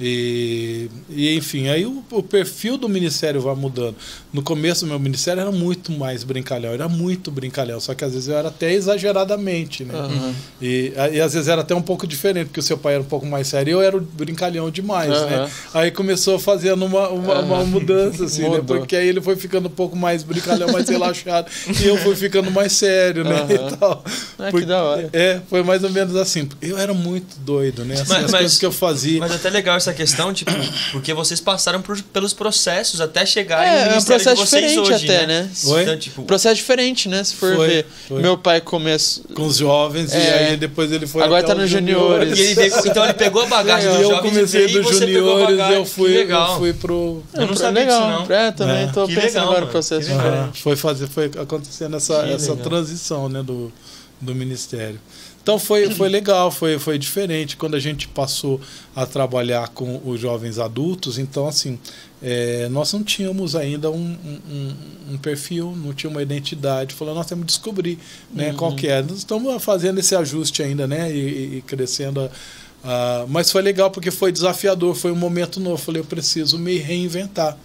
[0.00, 3.94] E, e enfim, aí o, o, perfil do ministério vai mudando.
[4.32, 8.28] No começo, meu ministério era muito mais brincalhão, era muito brincalhão, só que às vezes
[8.28, 9.94] eu era até exageradamente, né?
[9.94, 10.34] Uhum.
[10.60, 13.06] E, e às vezes era até um pouco diferente, porque o seu pai era um
[13.06, 15.26] pouco mais sério e eu era brincalhão demais, uhum.
[15.26, 15.50] né?
[15.74, 17.46] Aí começou fazendo uma, uma, uhum.
[17.46, 18.62] uma mudança, assim, né?
[18.66, 22.50] Porque aí ele foi ficando um pouco mais brincalhão, mais relaxado, e eu fui ficando
[22.50, 23.46] mais sério, né?
[23.52, 24.02] E tal.
[24.38, 25.10] Ah, porque, que da hora.
[25.12, 26.48] É, foi mais ou menos assim.
[26.60, 27.94] Eu era muito doido, né?
[27.94, 29.20] Assim, mas, as mas, coisas que eu fazia.
[29.20, 30.52] Mas até legal essa questão, tipo,
[30.92, 34.48] porque vocês passaram por, pelos processos até chegar é, no ministério é um processo de
[34.48, 35.42] vocês diferente hoje, até, né?
[35.42, 35.82] né?
[35.82, 36.22] Então, tipo...
[36.22, 37.22] Processo diferente, né?
[37.24, 37.86] Se for foi, ver.
[38.08, 38.22] Foi.
[38.22, 39.24] Meu pai começou...
[39.34, 40.18] Com os jovens, é.
[40.18, 42.38] e aí depois ele foi Agora tá nos juniores.
[42.38, 46.32] Ele veio, então ele pegou a bagagem dos jovens eu comecei dos juniores, eu fui,
[46.32, 47.22] eu fui pro...
[47.34, 48.18] Eu não sabia legal.
[48.18, 48.36] disso, não.
[48.36, 48.86] É, também é.
[48.86, 50.62] tô que pensando legal, agora no processo diferente.
[50.62, 53.72] Foi, fazer, foi acontecendo essa, essa transição, né, do,
[54.20, 55.00] do ministério.
[55.42, 58.60] Então foi, foi legal, foi, foi diferente quando a gente passou
[58.94, 61.18] a trabalhar com os jovens adultos.
[61.18, 61.80] Então, assim,
[62.22, 64.16] é, nós não tínhamos ainda um,
[64.48, 64.74] um,
[65.14, 66.94] um, perfil, não tinha uma identidade.
[66.94, 67.98] Falou, nós temos que descobrir
[68.32, 68.56] né, uhum.
[68.56, 69.02] qual que é.
[69.02, 71.12] Nós estamos fazendo esse ajuste ainda, né?
[71.12, 72.20] E, e crescendo.
[72.24, 75.76] Uh, mas foi legal porque foi desafiador, foi um momento novo.
[75.76, 77.58] Falei, eu preciso me reinventar.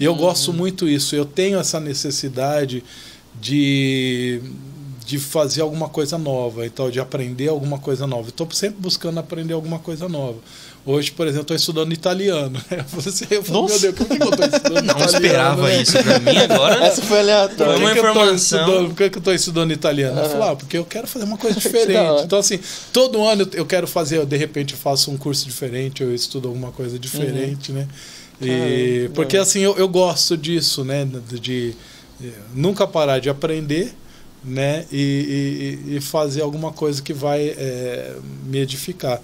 [0.00, 0.18] E eu uhum.
[0.18, 1.14] gosto muito isso.
[1.14, 2.82] Eu tenho essa necessidade
[3.38, 4.40] de
[5.08, 8.28] de fazer alguma coisa nova, então de aprender alguma coisa nova.
[8.28, 10.36] Estou sempre buscando aprender alguma coisa nova.
[10.84, 12.60] Hoje, por exemplo, estou estudando italiano.
[12.92, 15.16] Você, eu falo, meu Deus, por que eu estou estudando Não italiano?
[15.16, 15.80] esperava né?
[15.80, 16.84] isso para mim agora.
[16.84, 17.76] Essa foi aleatória.
[17.78, 18.88] Uma informação.
[18.88, 20.20] Por que eu estou estudando italiano?
[20.20, 22.24] Eu falo, ah, porque eu quero fazer uma coisa diferente.
[22.24, 22.60] então, assim,
[22.92, 26.70] todo ano eu quero fazer, de repente eu faço um curso diferente, eu estudo alguma
[26.70, 27.78] coisa diferente, uhum.
[27.78, 27.88] né?
[28.42, 31.08] E, porque assim, eu, eu gosto disso, né?
[31.26, 31.74] De, de
[32.52, 33.94] nunca parar de aprender
[34.48, 34.84] né?
[34.90, 39.20] E, e, e fazer alguma coisa que vai é, me edificar.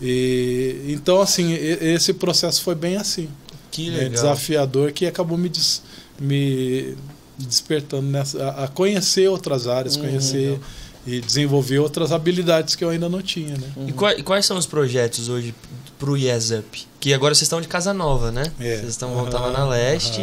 [0.00, 3.28] E, então, assim, esse processo foi bem assim.
[3.70, 3.96] Que né?
[3.96, 4.10] legal.
[4.10, 5.82] Desafiador que acabou me, des,
[6.18, 6.96] me
[7.38, 10.60] despertando nessa, a conhecer outras áreas, uhum, conhecer legal.
[11.06, 13.56] e desenvolver outras habilidades que eu ainda não tinha.
[13.56, 13.66] Né?
[13.76, 13.88] Uhum.
[13.88, 15.54] E quais, quais são os projetos hoje
[15.98, 16.86] para o Yes Up?
[17.00, 18.44] Que agora vocês estão de casa nova, né?
[18.60, 18.76] É.
[18.76, 20.20] Vocês estão uhum, lá na leste.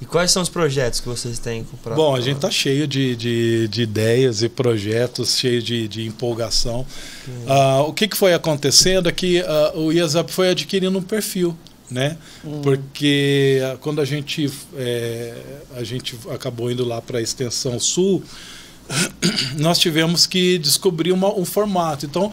[0.00, 3.16] E quais são os projetos que vocês têm para Bom, a gente está cheio de,
[3.16, 6.86] de, de, ideias e projetos, cheio de, de empolgação.
[7.26, 11.56] Uh, o que, que foi acontecendo é que uh, o IASAP foi adquirindo um perfil.
[11.90, 12.18] Né?
[12.44, 12.60] Hum.
[12.62, 15.34] Porque uh, quando a gente, é,
[15.76, 18.22] a gente acabou indo lá para a extensão sul,
[19.56, 22.04] nós tivemos que descobrir uma, um formato.
[22.04, 22.32] Então,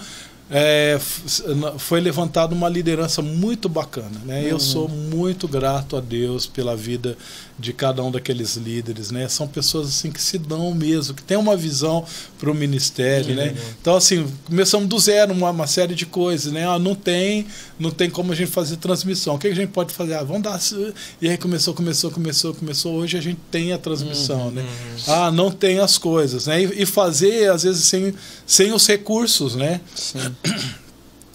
[0.55, 0.99] é,
[1.79, 4.21] foi levantada uma liderança muito bacana.
[4.25, 4.41] Né?
[4.41, 4.47] Uhum.
[4.47, 7.17] Eu sou muito grato a Deus pela vida
[7.57, 9.11] de cada um daqueles líderes.
[9.11, 9.27] Né?
[9.27, 12.05] São pessoas assim que se dão mesmo, que têm uma visão
[12.39, 13.35] para o ministério.
[13.35, 13.55] Né?
[13.81, 16.51] Então, assim, começamos do zero uma, uma série de coisas.
[16.51, 16.67] Né?
[16.67, 17.45] Ah, não, tem,
[17.79, 19.35] não tem como a gente fazer transmissão.
[19.35, 20.15] O que a gente pode fazer?
[20.15, 20.59] Ah, vamos dar.
[21.21, 22.93] E aí começou, começou, começou, começou.
[22.95, 24.47] Hoje a gente tem a transmissão.
[24.47, 24.51] Uhum.
[24.51, 24.65] Né?
[25.07, 26.47] Ah, não tem as coisas.
[26.47, 26.63] Né?
[26.63, 28.13] E, e fazer, às vezes, sem,
[28.45, 29.55] sem os recursos.
[29.55, 29.81] Né?
[29.95, 30.19] Sim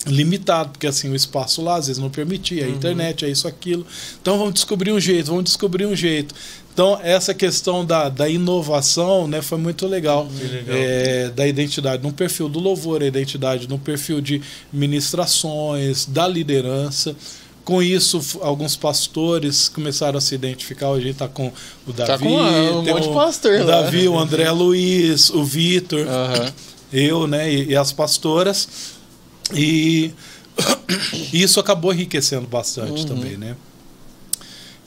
[0.08, 2.74] limitado, porque assim o espaço lá às vezes não permitia, a uhum.
[2.74, 3.86] internet, é isso, aquilo.
[4.20, 6.34] Então vamos descobrir um jeito, vamos descobrir um jeito.
[6.72, 10.76] Então essa questão da, da inovação né, foi muito legal, legal.
[10.76, 14.40] É, da identidade no perfil do louvor, a identidade no perfil de
[14.72, 17.16] ministrações, da liderança.
[17.64, 20.88] Com isso, alguns pastores começaram a se identificar.
[20.88, 21.52] Hoje a gente está com
[21.86, 23.82] o Davi, tá com um monte de pastor o lá.
[23.82, 26.52] Davi, o André Luiz, o Vitor, uhum.
[26.90, 28.97] eu, né, e, e as pastoras
[29.54, 30.12] e
[31.32, 33.06] isso acabou enriquecendo bastante uhum.
[33.06, 33.56] também, né?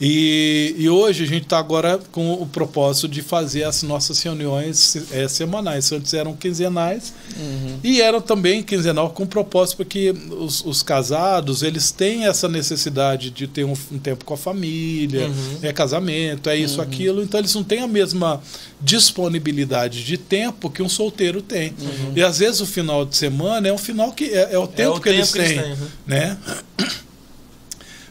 [0.04, 4.98] E, e hoje a gente está agora com o propósito de fazer as nossas reuniões
[5.12, 5.92] é, semanais.
[5.92, 7.80] Antes eram quinzenais Uhum.
[7.84, 13.48] e eram também quinzenal com propósito porque os, os casados eles têm essa necessidade de
[13.48, 15.58] ter um, um tempo com a família, Uhum.
[15.62, 17.22] é casamento, é isso, aquilo.
[17.22, 18.42] Então eles não têm a mesma
[18.82, 21.74] disponibilidade de tempo que um solteiro tem.
[22.16, 24.98] E às vezes o final de semana é um final que é, é o tempo
[24.98, 25.88] o que eles tempo que eles têm, têm, uhum.
[26.08, 26.38] né?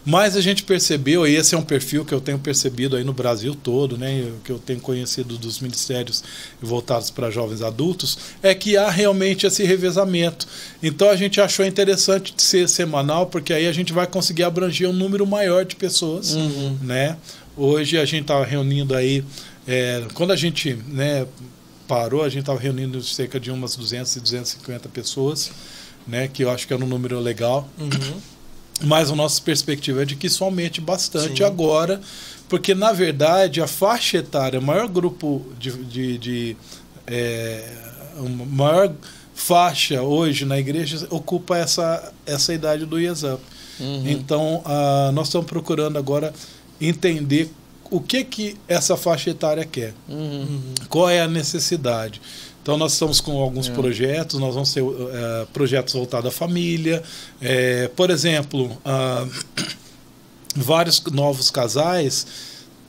[0.05, 3.13] Mas a gente percebeu, e esse é um perfil que eu tenho percebido aí no
[3.13, 6.25] Brasil todo, né, que eu tenho conhecido dos ministérios
[6.61, 10.49] voltados para jovens adultos, é que há realmente esse revezamento.
[10.83, 14.89] Então a gente achou interessante de ser semanal, porque aí a gente vai conseguir abranger
[14.89, 16.79] um número maior de pessoas, Uhum.
[16.83, 17.17] né?
[17.57, 19.23] Hoje a gente está reunindo aí,
[19.69, 21.27] é, quando a gente né,
[21.87, 25.51] parou, a gente estava reunindo cerca de umas 200 e 250 pessoas,
[26.07, 27.69] né, que eu acho que era um número legal.
[27.79, 28.21] Uhum.
[28.83, 31.45] Mas a nossa perspectiva é de que isso aumente bastante Sim.
[31.45, 32.01] agora,
[32.49, 35.71] porque na verdade a faixa etária, o maior grupo de.
[35.85, 36.57] de, de
[37.07, 37.69] é,
[38.51, 38.93] maior
[39.35, 43.43] faixa hoje na igreja ocupa essa, essa idade do Up.
[43.81, 44.03] Uhum.
[44.07, 46.35] Então ah, nós estamos procurando agora
[46.79, 47.51] entender
[47.91, 50.61] o que, que essa faixa etária quer Uhum.
[50.89, 52.21] qual é a necessidade.
[52.63, 53.73] Então nós estamos com alguns É.
[53.73, 57.03] projetos, nós vamos ter eh, projetos voltados à família.
[57.41, 59.27] Eh, por exemplo, ah,
[60.55, 62.27] vários novos casais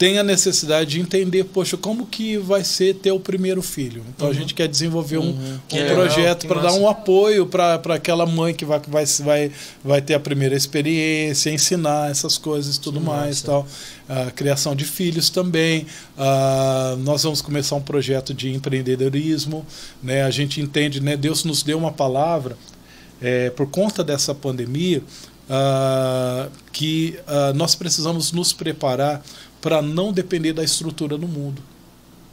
[0.02, 4.04] têm a necessidade de entender, poxa, como que vai ser ter o primeiro filho.
[4.10, 5.60] Então a gente quer desenvolver um, Uhum.
[5.72, 9.52] um legal, projeto para dar um apoio para aquela mãe que vai, vai, vai,
[9.84, 13.44] vai ter a primeira experiência, ensinar essas coisas e tudo Que mais.
[13.44, 13.46] massa.
[13.46, 13.68] Tal.
[14.10, 15.86] A criação de filhos também.
[16.18, 19.64] Ah, nós vamos começar um projeto de empreendedorismo.
[20.02, 20.24] Né?
[20.24, 21.16] A gente entende, né?
[21.16, 22.58] Deus nos deu uma palavra
[23.22, 25.04] eh, por conta dessa pandemia
[25.48, 29.22] ah, que ah, nós precisamos nos preparar
[29.62, 31.62] para não depender da estrutura do mundo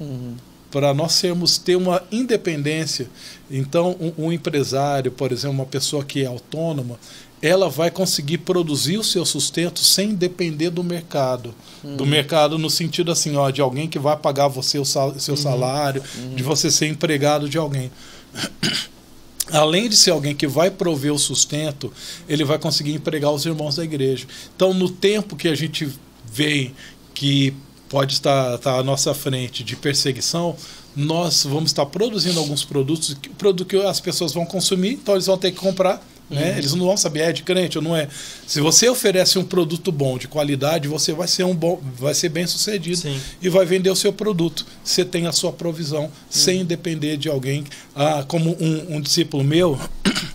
[0.01, 0.35] Uhum.
[0.71, 3.09] para nós sermos ter uma independência.
[3.51, 6.99] Então, um, um empresário, por exemplo, uma pessoa que é autônoma,
[7.43, 11.55] ela vai conseguir produzir o seu sustento sem depender do mercado.
[11.97, 15.37] Do mercado no sentido assim, ó, de alguém que vai pagar você o sal- seu
[15.37, 16.03] salário,
[16.35, 17.91] de você ser empregado de alguém.
[19.51, 21.91] Além de ser alguém que vai prover o sustento,
[22.29, 24.27] ele vai conseguir empregar os irmãos da igreja.
[24.55, 25.89] Então, no tempo que a gente
[26.31, 26.73] vê
[27.19, 27.53] que
[27.89, 30.55] pode estar, estar à nossa frente de perseguição,
[30.95, 35.27] nós vamos estar produzindo alguns produtos, que- produto que as pessoas vão consumir, então eles
[35.27, 36.01] vão ter que comprar.
[36.31, 36.57] Né?
[36.59, 38.07] Eles não vão saber é de crente ou não é.
[38.47, 42.29] Se você oferece um produto bom, de qualidade, você vai ser um bom, vai ser
[42.29, 43.19] bem sucedido Sim.
[43.43, 44.65] e vai vender o seu produto.
[44.85, 47.65] Você tem a sua provisão sem depender de alguém.
[47.97, 49.81] Ah, como um, um discípulo meu,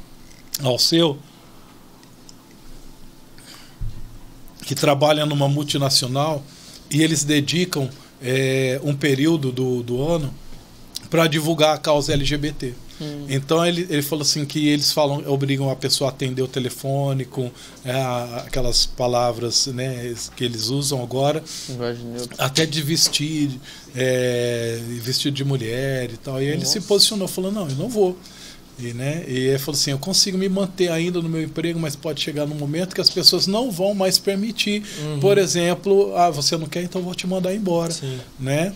[0.63, 1.19] ao seu,
[4.65, 6.43] que trabalha numa multinacional
[6.93, 7.89] e eles dedicam
[8.21, 10.33] eh, um período do, do ano
[11.09, 12.73] para divulgar a causa LGBT.
[13.27, 17.25] Então ele, ele falou assim que eles falam, obrigam a pessoa a atender o telefone
[17.25, 17.51] com
[17.83, 17.91] é,
[18.37, 21.43] aquelas palavras né, que eles usam agora,
[22.37, 23.59] até de vestir,
[23.95, 26.41] é, vestido de mulher e tal.
[26.41, 26.87] E ele se Nossa.
[26.87, 28.17] posicionou, falou, não, eu não vou.
[28.79, 31.95] E, né, e ele falou assim, eu consigo me manter ainda no meu emprego, mas
[31.95, 34.83] pode chegar num momento que as pessoas não vão mais permitir.
[34.99, 35.19] Uhum.
[35.19, 38.19] Por exemplo, ah, você não quer, então vou te mandar embora Sim.
[38.39, 38.73] né?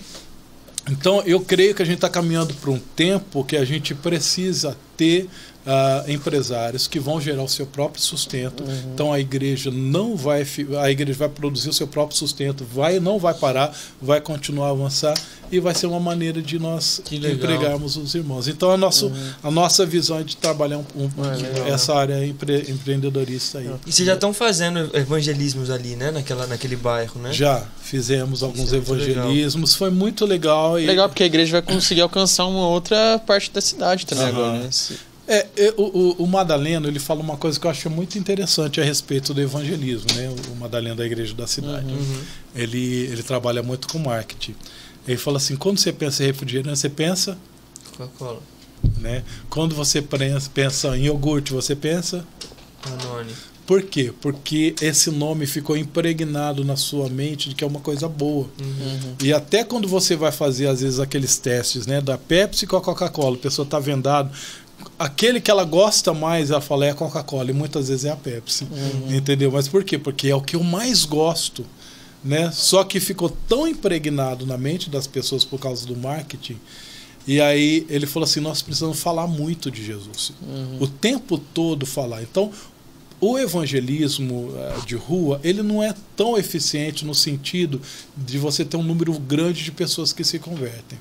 [0.90, 4.78] Então, eu creio que a gente está caminhando para um tempo que a gente precisa
[4.95, 5.28] ter
[5.68, 8.64] ah, empresários que vão gerar o seu próprio sustento.
[8.64, 8.91] Uhum.
[8.94, 10.48] Então, a igreja não vai,
[10.81, 14.72] a igreja vai produzir o seu próprio sustento, vai, não vai parar, vai continuar a
[14.72, 15.14] avançar
[15.52, 17.02] e vai ser uma maneira de nós.
[17.11, 17.18] Uhum.
[17.18, 18.48] empregarmos os irmãos.
[18.48, 19.11] Então, a, nosso,
[19.44, 21.68] a nossa visão é de trabalhar um, um- Ah, legal.
[21.68, 23.69] essa área empre, empreendedorista aí.
[23.85, 26.11] E vocês já estão fazendo evangelismos ali, né?
[26.11, 27.34] Naquela, naquele bairro, né?
[27.34, 30.80] Já fizemos alguns Isso é evangelismos, foi muito legal.
[30.80, 34.34] E, Legal, porque a igreja vai conseguir alcançar uma outra parte da cidade também Aham.
[34.34, 34.69] agora, né?
[35.28, 38.80] É, é, o, o, o Madaleno ele fala uma coisa que eu acho muito interessante
[38.80, 40.34] a respeito do evangelismo, né?
[40.52, 41.91] O Madaleno da igreja da cidade.
[41.91, 42.22] Uhum.
[42.56, 44.56] Ele, ele trabalha muito com marketing.
[45.08, 47.38] Ele fala assim, quando você pensa em refrigerante, você pensa,
[47.98, 48.41] Coca-Cola.
[48.99, 49.24] né?
[49.49, 52.26] Quando você pensa, pensa em iogurte, você pensa.
[52.84, 53.34] Danone.
[53.66, 54.14] Por quê?
[54.22, 58.48] Porque esse nome ficou impregnado na sua mente de que é uma coisa boa.
[58.62, 59.16] Uhum.
[59.22, 61.99] E até quando você vai fazer, às vezes, aqueles testes, né?
[61.99, 64.32] Da Pepsi com a Coca-Cola, a pessoa tá vendado.
[64.99, 68.16] Aquele que ela gosta mais, ela fala é a Coca-Cola, e muitas vezes é a
[68.16, 68.68] Pepsi.
[69.10, 69.52] Entendeu?
[69.52, 69.98] Mas por quê?
[69.98, 71.66] Porque é o que eu mais gosto.
[72.24, 72.52] Né?
[72.52, 76.60] Só que ficou tão impregnado na mente das pessoas por causa do marketing.
[77.28, 80.34] E aí ele falou assim: nós precisamos falar muito de Jesus.
[80.41, 80.78] Uhum.
[80.82, 82.24] O tempo todo falar.
[82.24, 82.52] Então,
[83.20, 87.82] o evangelismo uh, de rua ele não é tão eficiente no sentido
[88.16, 90.99] de você ter um número grande de pessoas que se convertem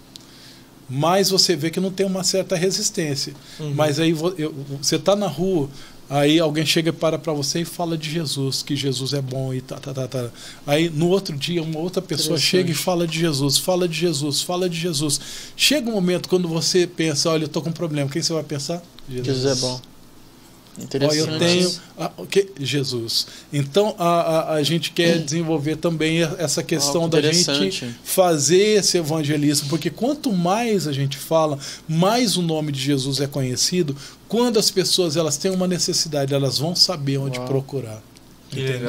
[0.89, 3.75] mas você vê que não tem uma certa resistência uhum.
[3.75, 5.69] mas aí você está na rua
[6.09, 9.53] Aí alguém chega e para para você e fala de Jesus, que Jesus é bom
[9.53, 10.31] e tá, tá, tá, tá.
[10.65, 14.41] Aí no outro dia uma outra pessoa chega e fala de Jesus, fala de Jesus,
[14.41, 15.21] fala de Jesus.
[15.57, 18.45] Chega um momento quando você pensa, olha, eu tô com um problema, quem você vai
[18.45, 18.81] pensar?
[19.09, 19.81] Jesus, Jesus é bom.
[20.79, 21.31] Interessante.
[21.31, 23.27] Ó, eu tenho ah, okay, Jesus.
[23.53, 28.79] Então a, a, a gente quer desenvolver também essa questão oh, que da gente fazer
[28.79, 31.59] esse evangelismo, porque quanto mais a gente fala,
[31.89, 33.97] mais o nome de Jesus é conhecido.
[34.29, 37.49] Quando as pessoas elas têm uma necessidade, elas vão saber onde Uau.
[37.49, 38.03] procurar.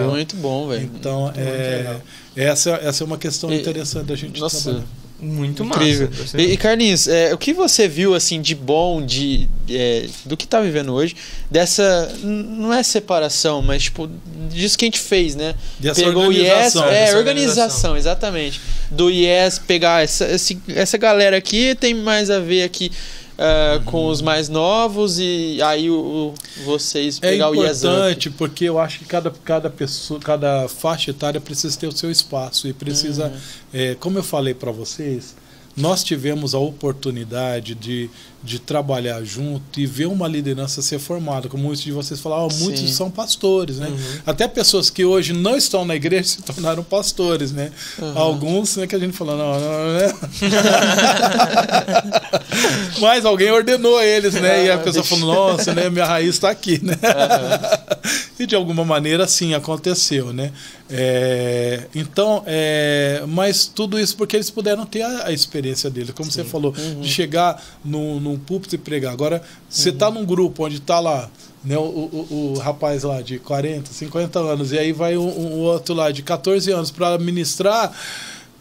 [0.09, 0.89] Muito bom, velho.
[0.93, 1.99] Então, é,
[2.35, 4.88] essa, essa é uma questão e, interessante da gente nossa, trabalhar.
[5.19, 6.10] Muito Incrível.
[6.11, 6.39] massa.
[6.39, 10.48] E, e Carlinhos, é, o que você viu assim de bom de é, do que
[10.48, 11.15] tá vivendo hoje
[11.49, 14.07] dessa não é separação, mas tipo
[14.49, 15.56] disso que a gente fez, né?
[15.80, 18.61] Dessa Pegou o IES, é organização, organização, exatamente.
[18.91, 22.91] Do IES pegar essa, esse, essa galera aqui tem mais a ver aqui
[23.38, 26.34] Uh, com os mais novos e aí o, o
[26.65, 27.64] vocês é pegar o.
[27.64, 31.95] É importante porque eu acho que cada, cada pessoa, cada faixa etária precisa ter o
[31.95, 33.39] seu espaço e precisa, uhum.
[33.72, 35.35] é, como eu falei para vocês,
[35.77, 38.09] nós tivemos a oportunidade de,
[38.43, 41.47] de trabalhar junto e ver uma liderança ser formada.
[41.47, 42.87] Como muitos de vocês falaram, muitos Sim.
[42.87, 43.87] são pastores, né?
[43.87, 44.19] Uhum.
[44.25, 47.71] Até pessoas que hoje não estão na igreja se tornaram pastores, né?
[47.99, 48.17] Uhum.
[48.17, 50.13] Alguns, né, que a gente falou, não, não, não né?
[52.99, 54.65] Mas alguém ordenou eles, né?
[54.65, 56.93] E a pessoa falou, nossa, né, minha raiz está aqui, né?
[56.93, 58.09] Uhum.
[58.39, 60.51] e de alguma maneira, sim, aconteceu, né?
[60.89, 66.31] É, então, é, mas tudo isso porque eles puderam ter a, a experiência dele, como
[66.31, 66.43] Sim.
[66.43, 67.01] você falou, uhum.
[67.01, 69.11] de chegar num, num púlpito e pregar.
[69.11, 70.15] Agora, você está uhum.
[70.15, 71.30] num grupo onde está lá
[71.64, 75.59] né, o, o, o, rapaz lá de 40, 50 anos, e aí vai um, um
[75.59, 77.93] outro lá de 14 anos para ministrar.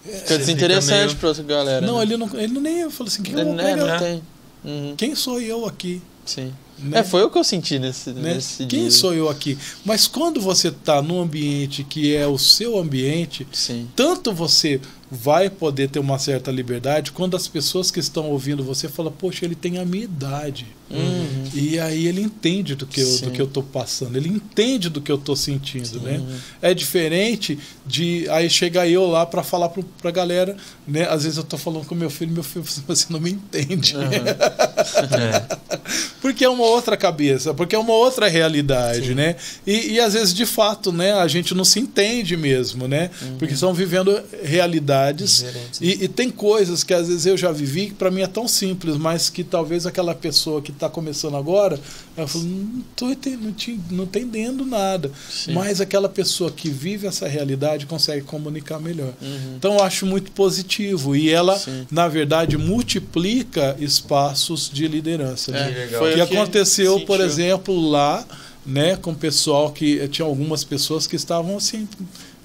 [0.03, 1.17] Fica desinteressante meio...
[1.17, 1.87] para outra galera.
[1.87, 2.03] Não, né?
[2.03, 4.23] ele não, ele nem falou assim: quem, eu vou é, não tem.
[4.65, 4.95] Uhum.
[4.97, 6.03] quem sou eu aqui?
[6.25, 6.53] Sim.
[6.79, 6.99] Né?
[6.99, 8.35] É, foi o que eu senti nesse, né?
[8.35, 8.91] nesse Quem dia.
[8.91, 9.57] sou eu aqui?
[9.85, 13.89] Mas quando você está num ambiente que é o seu ambiente, Sim.
[13.97, 14.81] tanto você
[15.11, 19.45] vai poder ter uma certa liberdade quando as pessoas que estão ouvindo você falam, poxa,
[19.45, 20.67] ele tem a minha idade.
[20.89, 21.45] Uhum.
[21.53, 25.01] E aí ele entende do que, eu, do que eu tô passando, ele entende do
[25.01, 26.23] que eu tô sentindo, né?
[26.63, 30.57] É diferente de aí chegar eu lá para falar pro, pra galera,
[30.87, 31.09] né?
[31.09, 33.97] Às vezes eu tô falando com meu filho, meu filho você não me entende.
[33.97, 34.03] Uhum.
[35.19, 35.57] é.
[36.21, 39.15] Porque é uma outra cabeça, porque é uma outra realidade, Sim.
[39.15, 39.37] né?
[39.67, 43.11] E, e às vezes de fato, né, a gente não se entende mesmo, né?
[43.23, 43.39] Uhum.
[43.39, 45.45] Porque estão vivendo realidades
[45.81, 48.47] e, e, tem coisas que às vezes eu já vivi que para mim é tão
[48.47, 51.79] simples, mas que talvez aquela pessoa que está começando agora,
[52.17, 53.09] ela falou, não estou
[53.91, 55.11] não entendendo nada.
[55.29, 55.53] Sim.
[55.53, 59.13] Mas aquela pessoa que vive essa realidade consegue comunicar melhor.
[59.21, 59.57] Uhum.
[59.57, 61.17] Então eu acho muito positivo.
[61.17, 61.87] E ela, Sim.
[61.91, 65.53] na verdade, multiplica espaços de liderança.
[65.53, 65.85] Né?
[65.85, 65.99] É, né?
[65.99, 67.07] Foi que aconteceu, sentiu.
[67.07, 68.25] por exemplo, lá,
[68.65, 71.89] né, com o pessoal que tinha algumas pessoas que estavam assim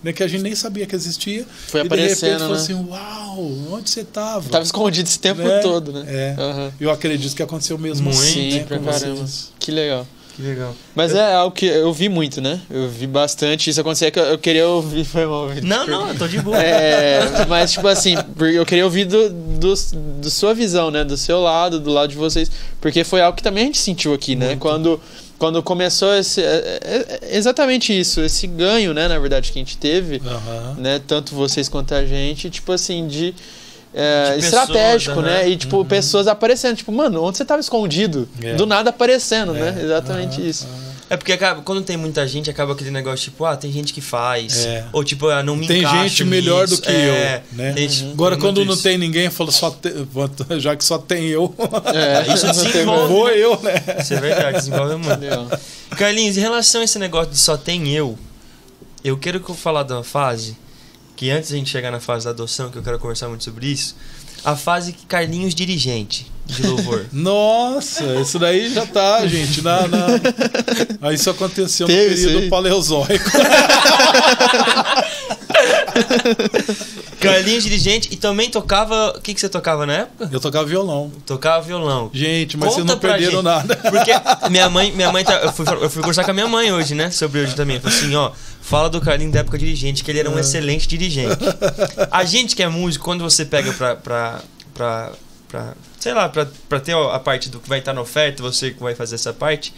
[0.03, 1.45] né, que a gente nem sabia que existia.
[1.67, 2.39] Foi e aparecendo, de repente né?
[2.39, 4.49] falou assim, uau, onde você estava?
[4.49, 5.59] Tava escondido esse tempo né?
[5.59, 6.05] todo, né?
[6.07, 6.35] É.
[6.41, 6.71] Uhum.
[6.79, 9.25] Eu acredito que aconteceu mesmo muito, assim, Sim, né, pra caramba.
[9.59, 10.07] Que legal.
[10.35, 10.73] Que legal.
[10.95, 12.61] Mas é algo que eu vi muito, né?
[12.69, 13.69] Eu vi bastante.
[13.69, 15.03] Isso acontecia que eu queria ouvir.
[15.05, 15.49] Foi mal.
[15.61, 16.57] Não, não, eu tô de boa.
[16.57, 18.15] É, mas, tipo assim,
[18.53, 19.73] eu queria ouvir do, do,
[20.21, 21.03] do, sua visão, né?
[21.03, 22.49] Do seu lado, do lado de vocês.
[22.79, 24.55] Porque foi algo que também a gente sentiu aqui, né?
[24.55, 25.01] Quando
[25.41, 29.61] quando começou esse, é, é, é, exatamente isso, esse ganho, né, na verdade, que a
[29.61, 30.75] gente teve, uhum.
[30.75, 33.33] né, tanto vocês quanto a gente, tipo assim, de,
[33.91, 35.39] é, estratégico, né?
[35.41, 35.49] né?
[35.49, 35.85] E, tipo, uhum.
[35.85, 38.29] pessoas aparecendo, tipo, mano, onde você tava escondido?
[38.39, 38.53] É.
[38.53, 39.79] Do nada aparecendo, né?
[39.83, 40.47] Exatamente uhum.
[40.47, 40.67] isso.
[41.11, 43.99] É porque acaba, quando tem muita gente, acaba aquele negócio tipo, ah, tem gente que
[43.99, 44.65] faz.
[44.65, 44.85] É.
[44.93, 47.43] Ou tipo, ah, não me Tem gente melhor do que é.
[47.51, 47.75] eu, né?
[47.77, 48.11] Uhum.
[48.13, 48.83] Agora, quando não isso.
[48.83, 49.89] tem ninguém, fala só te,
[50.57, 51.53] já que só tem eu.
[51.93, 53.13] É, isso desenvolve.
[53.13, 53.73] Vou eu, né?
[53.99, 55.59] Isso é verdade, desenvolve muito.
[55.97, 58.17] Carlinhos, em relação a esse negócio de só tem eu,
[59.03, 60.55] eu quero que eu falar de uma fase
[61.21, 63.43] que antes de a gente chegar na fase da adoção, que eu quero conversar muito
[63.43, 63.95] sobre isso,
[64.43, 67.05] a fase que Carlinhos dirigente de louvor.
[67.13, 69.61] Nossa, isso daí já tá, gente.
[69.61, 71.13] Na, na...
[71.13, 73.29] Isso aconteceu no período paleozoico.
[77.21, 79.13] Carlinhos dirigente e também tocava.
[79.15, 80.27] O que, que você tocava na época?
[80.31, 81.11] Eu tocava violão.
[81.23, 82.09] Tocava violão.
[82.11, 83.75] Gente, mas Conta vocês não perderam gente, nada.
[83.75, 84.11] Porque
[84.49, 86.95] minha mãe, minha mãe tá, eu, fui, eu fui conversar com a minha mãe hoje,
[86.95, 87.11] né?
[87.11, 87.79] Sobre hoje também.
[87.79, 88.31] Falei assim, ó,
[88.71, 90.39] fala do Carlinhos da época dirigente, que ele era um é.
[90.41, 91.35] excelente dirigente.
[92.09, 93.97] A gente que é músico, quando você pega pra.
[93.97, 94.41] pra,
[94.73, 95.11] pra,
[95.49, 98.71] pra sei lá, pra, pra ter a parte do que vai estar na oferta, você
[98.71, 99.71] que vai fazer essa parte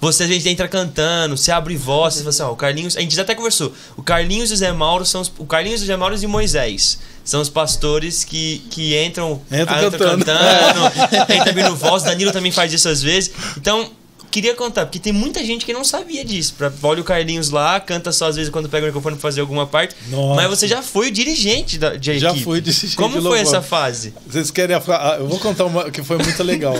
[0.00, 2.96] Você a gente entra cantando, você abre voz, você fala assim, ó, o Carlinhos.
[2.96, 3.72] A gente já até conversou.
[3.96, 6.28] O Carlinhos e o Zé Mauro são os, O Carlinhos, o Zé Mauro e o
[6.28, 6.98] Moisés.
[7.24, 10.24] São os pastores que, que entram, Entra ah, entram cantando.
[10.24, 12.02] cantando, entra abrindo voz.
[12.02, 13.30] Danilo também faz isso às vezes.
[13.56, 13.90] Então,
[14.30, 16.54] queria contar, porque tem muita gente que não sabia disso.
[16.56, 19.40] Pra, olha o Carlinhos lá, canta só às vezes quando pega o microfone pra fazer
[19.40, 19.94] alguma parte.
[20.08, 20.34] Nossa.
[20.40, 22.44] Mas você já foi o dirigente da, de Já equipe.
[22.44, 24.14] fui dirigente Como de foi essa fase?
[24.26, 26.74] Vocês querem a fra- Eu vou contar uma que foi muito legal.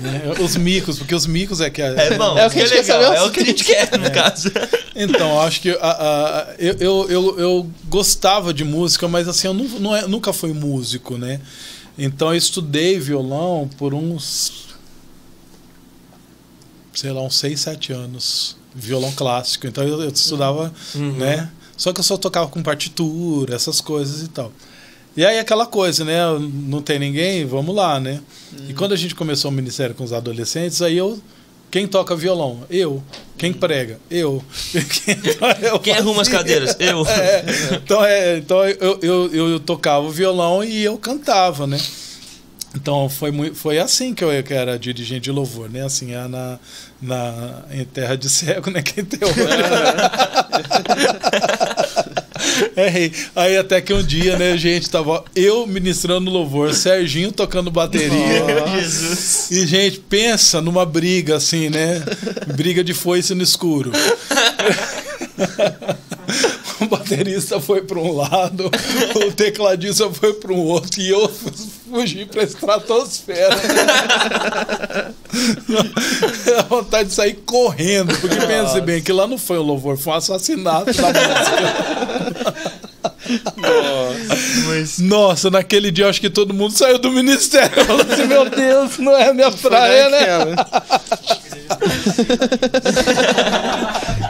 [0.00, 0.32] Né?
[0.42, 1.80] Os micos, porque os micos é que.
[1.82, 3.44] É bom, É o que a é gente quer legal, saber, é o que a
[3.44, 4.50] gente quer, no caso.
[4.94, 9.54] Então, acho que a- a- eu, eu, eu, eu gostava de música, mas assim, eu
[9.54, 11.40] não é- nunca fui músico, né?
[11.98, 14.71] Então eu estudei violão por uns.
[16.94, 18.56] Sei lá, uns 6, 7 anos.
[18.74, 19.66] Violão clássico.
[19.66, 21.12] Então eu, eu estudava, Uhum.
[21.12, 21.50] né?
[21.76, 24.52] Só que eu só tocava com partitura, essas coisas e tal.
[25.16, 26.18] E aí aquela coisa, né?
[26.40, 28.20] Não tem ninguém, vamos lá, né?
[28.68, 31.20] E quando a gente começou o ministério com os adolescentes, aí eu.
[31.70, 32.60] Quem toca violão?
[32.70, 33.02] Eu.
[33.38, 33.98] Quem prega?
[34.10, 34.42] Eu.
[34.72, 35.16] Quem,
[35.68, 36.76] eu Quem arruma as cadeiras?
[36.78, 37.02] Eu.
[37.08, 37.44] É,
[37.82, 41.78] então é, então eu, eu, eu tocava o violão e eu cantava, né?
[42.74, 45.84] Então foi, foi assim que eu que era dirigente de louvor, né?
[45.84, 46.58] Assim, é na,
[47.00, 48.80] na, em terra de cego, né?
[48.82, 49.34] Quem tem olho.
[52.76, 53.12] Errei.
[53.36, 58.10] Aí até que um dia, né, gente, tava eu ministrando louvor, Serginho tocando bateria.
[58.80, 59.32] Jesus.
[59.52, 62.02] E, gente, pensa numa briga assim, né?
[62.54, 63.92] Briga de foice no escuro.
[66.82, 68.70] O baterista foi para um lado,
[69.14, 73.56] o tecladista foi para um outro e eu fugi para a estratosfera.
[76.44, 80.12] Dá vontade de sair correndo, porque pense bem que lá não foi um louvor, foi
[80.12, 82.82] um assassinato da música.
[84.66, 87.84] Mas Nossa, naquele dia eu acho que todo mundo saiu do ministério.
[87.84, 90.56] Falou assim, meu Deus, não é minha praia, né?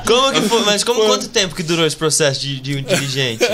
[0.06, 0.64] como que foi?
[0.64, 3.44] Mas como, quanto tempo que durou esse processo de, de um dirigente?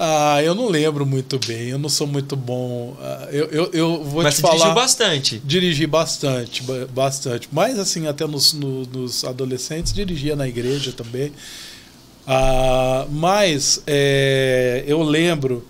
[0.00, 2.96] Ah, eu não lembro muito bem, eu não sou muito bom.
[3.02, 4.54] Ah, Eu, eu, eu vou Mas te você falar.
[4.54, 5.42] dirigiu bastante.
[5.44, 7.48] Dirigi bastante, ba- bastante.
[7.50, 11.32] Mas assim, até nos, no- nos adolescentes, dirigia na igreja também.
[12.30, 15.66] Ah, mas é, eu lembro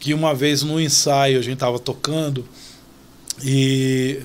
[0.00, 2.48] que uma vez no ensaio a gente estava tocando
[3.44, 4.18] e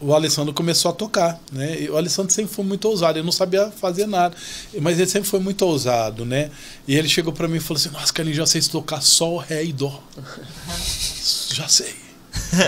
[0.00, 1.82] o Alessandro começou a tocar, né?
[1.82, 4.34] E o Alessandro sempre foi muito ousado, ele não sabia fazer nada,
[4.80, 6.50] mas ele sempre foi muito ousado, né?
[6.88, 9.62] E ele chegou para mim e falou assim: Nossa, Carlinhos, já sei tocar sol, ré
[9.62, 10.02] e dó.
[11.52, 11.94] já sei.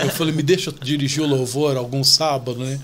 [0.03, 2.79] Eu falei: Me deixa dirigir o louvor algum sábado, né?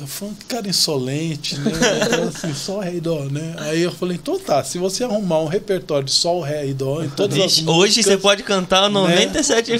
[0.00, 1.72] Eu falei, que cara insolente, né?
[2.06, 3.56] Então, assim, sol, ré e dó, né?
[3.58, 7.02] Aí eu falei, então tá, se você arrumar um repertório de sol, ré e dó
[7.02, 7.74] em todas as Vixe, músicas...
[7.74, 9.78] hoje você pode cantar 97 É.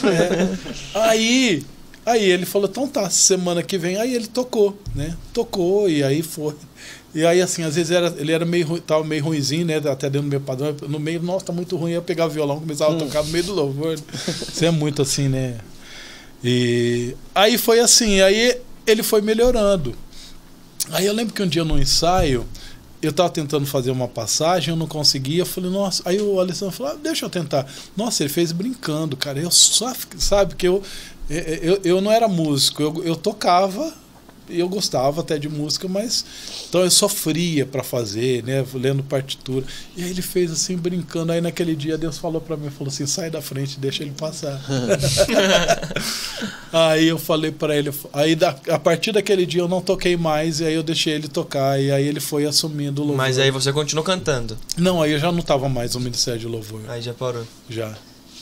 [0.94, 1.62] Aí,
[2.04, 3.96] aí ele falou, então tá, semana que vem.
[3.96, 5.16] Aí ele tocou, né?
[5.32, 6.54] Tocou e aí foi.
[7.14, 9.76] E aí, assim, às vezes era, ele era meio, tava meio ruimzinho, né?
[9.76, 10.74] Até dentro do meu padrão.
[10.88, 11.92] No meio, nossa, tá muito ruim.
[11.92, 13.94] Eu pegava o violão, começava a tocar no meio do louvor.
[13.94, 15.58] Isso é muito assim, né?
[16.44, 19.94] E aí foi assim, aí ele foi melhorando.
[20.92, 22.46] Aí eu lembro que um dia no ensaio,
[23.00, 25.42] eu tava tentando fazer uma passagem, eu não conseguia.
[25.42, 26.02] Eu falei, nossa.
[26.04, 27.66] Aí o Alessandro falou, ah, deixa eu tentar.
[27.96, 29.38] Nossa, ele fez brincando, cara.
[29.38, 30.82] Eu só, sabe, que eu,
[31.28, 33.92] eu, eu não era músico, eu, eu tocava.
[34.50, 36.24] Eu gostava até de música, mas
[36.68, 39.64] então eu sofria para fazer, né, lendo partitura.
[39.96, 41.32] E aí ele fez assim brincando.
[41.32, 44.60] Aí naquele dia Deus falou para mim, falou assim: "Sai da frente, deixa ele passar".
[46.72, 50.60] Aí eu falei pra ele, aí da- a partir daquele dia eu não toquei mais
[50.60, 53.16] e aí eu deixei ele tocar e aí ele foi assumindo o louvor.
[53.16, 54.56] Mas aí você continuou cantando.
[54.76, 57.44] Não, aí eu já não tava mais no Ministério de Louvor, Aí já parou.
[57.70, 57.94] já.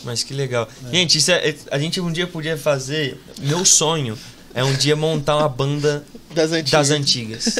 [0.04, 0.68] Mas que legal.
[0.92, 3.18] Gente, isso é, a gente um dia podia fazer.
[3.40, 4.16] Meu sonho
[4.56, 6.02] é um dia montar uma banda
[6.34, 6.70] Das antigas.
[6.88, 7.56] das antigas.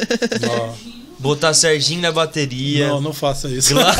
[1.19, 2.89] Botar Serginho na bateria.
[2.89, 3.73] não, não faça isso.
[3.73, 3.91] Gla...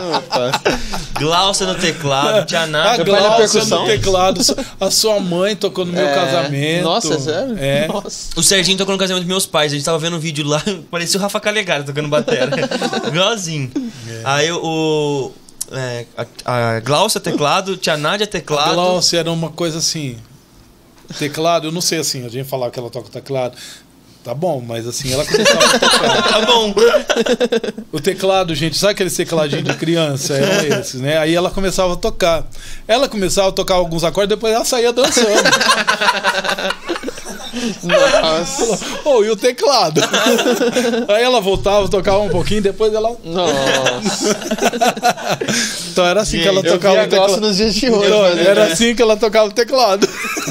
[0.00, 1.20] Não.
[1.20, 3.04] Glaucia no teclado, Tia A Nata.
[3.04, 3.80] Meu pai na Glaucia percussão.
[3.82, 4.40] no teclado,
[4.80, 6.14] a sua mãe tocou no meu É.
[6.14, 6.84] casamento.
[6.84, 7.56] Nossa, é sério?
[7.58, 7.88] É.
[7.88, 8.28] Nossa.
[8.36, 9.72] O Serginho tocou no casamento dos meus pais.
[9.72, 12.48] A gente tava vendo um vídeo lá, parecia o Rafa Calegari tocando bateria.
[13.08, 13.70] Igualzinho.
[14.08, 14.20] É.
[14.24, 15.32] Aí o.
[15.72, 16.06] é,
[16.44, 18.74] a, a Glaucia teclado, Tia Nádia A teclado.
[18.74, 20.16] Glaucia era uma coisa assim.
[21.18, 23.56] Teclado, eu não sei assim, a gente falava que ela toca teclado.
[24.22, 26.22] Tá bom, mas assim, ela começava a tocar.
[26.30, 26.74] Tá bom.
[27.90, 30.34] O teclado, gente, sabe aquele tecladinho de criança?
[30.34, 31.16] Eram esses, né?
[31.18, 32.44] Aí ela começava a tocar.
[32.86, 35.26] Ela começava a tocar alguns acordes, depois ela saía dançando.
[37.82, 38.78] Nossa.
[39.04, 40.00] Oh, e o teclado?
[41.08, 43.16] Aí ela voltava, tocava um pouquinho, depois ela.
[43.24, 44.36] Nossa.
[45.90, 47.40] Então era assim que ela tocava o teclado.
[47.40, 48.06] Nos dias de hoje.
[48.06, 48.72] Então, fazendo era isso.
[48.72, 50.08] assim que ela tocava o teclado.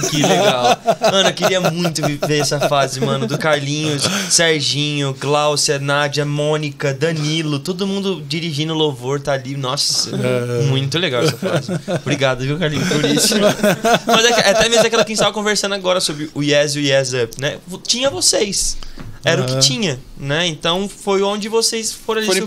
[0.09, 0.77] Que legal.
[1.11, 6.93] Mano, eu queria muito viver essa fase, mano, do Carlinhos Carlinhos, Serginho, Gláucia, Nádia, Mônica,
[6.93, 9.55] Danilo, todo mundo dirigindo louvor, tá ali.
[9.55, 10.63] Nossa, É.
[10.63, 11.71] muito legal essa frase.
[12.01, 13.35] Obrigado, viu, Carlinhos, por isso.
[14.07, 16.75] Mas é, é até mesmo aquela que a gente tava conversando agora sobre o Yes
[16.75, 17.57] e o Yes Up, né?
[17.85, 18.77] Tinha vocês.
[19.23, 19.59] Era o que Aham.
[19.59, 20.47] tinha, né?
[20.47, 22.39] Então foi onde vocês foram ali Foram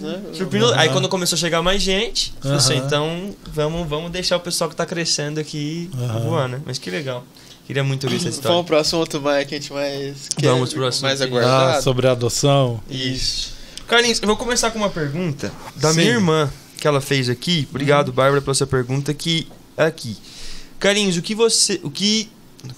[0.00, 0.20] né?
[0.34, 0.74] Surpreendeu.
[0.74, 0.92] Aí Aham.
[0.92, 4.76] quando começou a chegar mais gente, falou assim, então vamos, vamos deixar o pessoal que
[4.76, 6.20] tá crescendo aqui Aham.
[6.20, 6.60] voar, né?
[6.66, 7.24] Mas que legal.
[7.66, 8.64] Queria muito ouvir essa Vamos história.
[8.64, 11.78] pro assunto mais que a gente mais quer, Vamos pro assunto mais aguardado.
[11.78, 12.80] Ah, sobre a adoção.
[12.90, 13.52] Isso.
[13.86, 16.00] Carlinhos, eu vou começar com uma pergunta da Sim.
[16.00, 17.66] minha irmã que ela fez aqui.
[17.70, 20.16] Obrigado, Bárbara, pela sua pergunta que é aqui.
[20.78, 22.28] Carlinhos, o que você, o que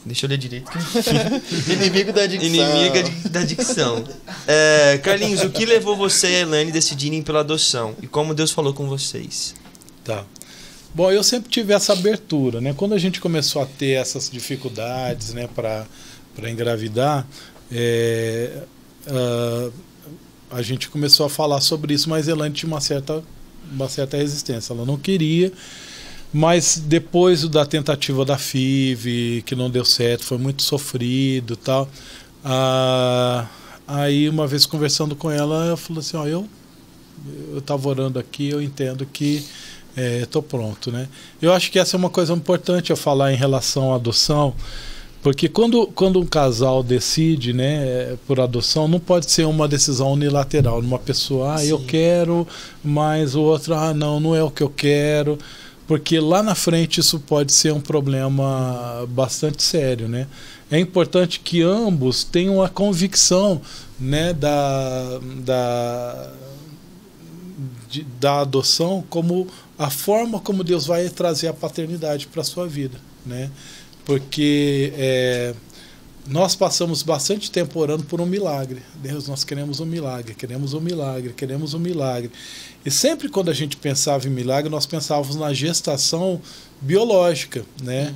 [0.07, 0.71] Deixa eu ler direito.
[1.71, 2.47] Inimigo da dicção.
[2.49, 4.03] Inimiga de- da dicção.
[4.47, 7.95] É, Carlinhos, o que levou você e a Elaine decidirem pela adoção?
[8.01, 9.55] E como Deus falou com vocês?
[10.03, 10.25] Tá.
[10.95, 12.73] Bom, eu sempre tive essa abertura, né?
[12.73, 15.89] Quando a gente começou a ter essas dificuldades, né, para
[16.49, 17.27] engravidar,
[17.73, 18.63] é,
[19.09, 19.71] ah,
[20.53, 23.25] a gente começou a falar sobre isso, mas Elaine tinha uma certa,
[23.73, 24.73] uma certa resistência.
[24.73, 25.53] Ela não queria,
[26.33, 31.89] mas depois da tentativa da FIV, que não deu certo, foi muito sofrido tal.
[32.45, 33.49] ah,
[33.87, 36.49] aí, uma vez conversando com ela, eu falei assim: Ó, eu
[37.59, 39.45] estava orando aqui, eu entendo que
[39.97, 41.09] estou pronto, né?
[41.41, 44.55] Eu acho que essa é uma coisa importante eu falar em relação à adoção,
[45.23, 50.81] porque quando, quando um casal decide, né, por adoção, não pode ser uma decisão unilateral,
[50.81, 51.87] uma pessoa, ah, eu Sim.
[51.87, 52.47] quero,
[52.85, 55.39] mas o outro, ah, não, não é o que eu quero,
[55.87, 60.27] porque lá na frente isso pode ser um problema bastante sério, né?
[60.71, 63.63] É importante que ambos tenham a convicção,
[63.99, 66.33] né, da, da
[68.19, 69.47] da adoção como
[69.79, 73.51] a forma como Deus vai trazer a paternidade para a sua vida, né?
[74.05, 75.55] Porque é,
[76.27, 78.83] nós passamos bastante tempo orando por um milagre.
[78.97, 82.31] Deus, nós queremos um milagre, queremos um milagre, queremos um milagre.
[82.85, 86.41] E sempre quando a gente pensava em milagre, nós pensávamos na gestação
[86.81, 88.15] biológica, né?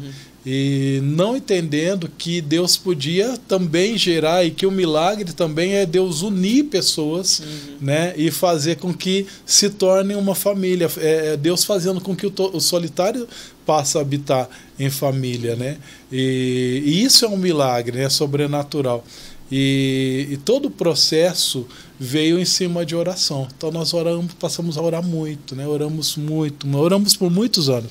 [0.50, 6.22] E não entendendo que Deus podia também gerar e que o milagre também é Deus
[6.22, 7.42] unir pessoas,
[7.78, 8.14] né?
[8.16, 10.90] E fazer com que se tornem uma família.
[10.96, 13.28] É é Deus fazendo com que o, o solitário
[13.66, 14.48] passe a habitar
[14.78, 15.76] em família, né?
[16.10, 18.08] E, e isso é um milagre, né?
[18.08, 19.04] Sobrenatural.
[19.52, 21.66] E, e todo o processo
[22.00, 23.46] veio em cima de oração.
[23.54, 25.68] Então nós oramos, passamos a orar muito, né?
[25.68, 27.90] Oramos muito, oramos por muitos anos.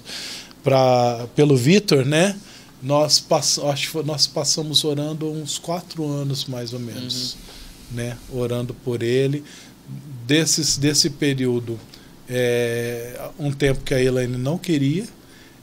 [0.63, 2.35] Pra, pelo Vitor, né?
[2.82, 7.38] Nós, pass, acho nós passamos orando uns quatro anos mais ou menos,
[7.91, 8.18] né?
[8.32, 9.44] Orando por ele.
[10.26, 11.80] Desses, desse período,
[12.30, 15.06] é, um tempo que a Elaine não queria,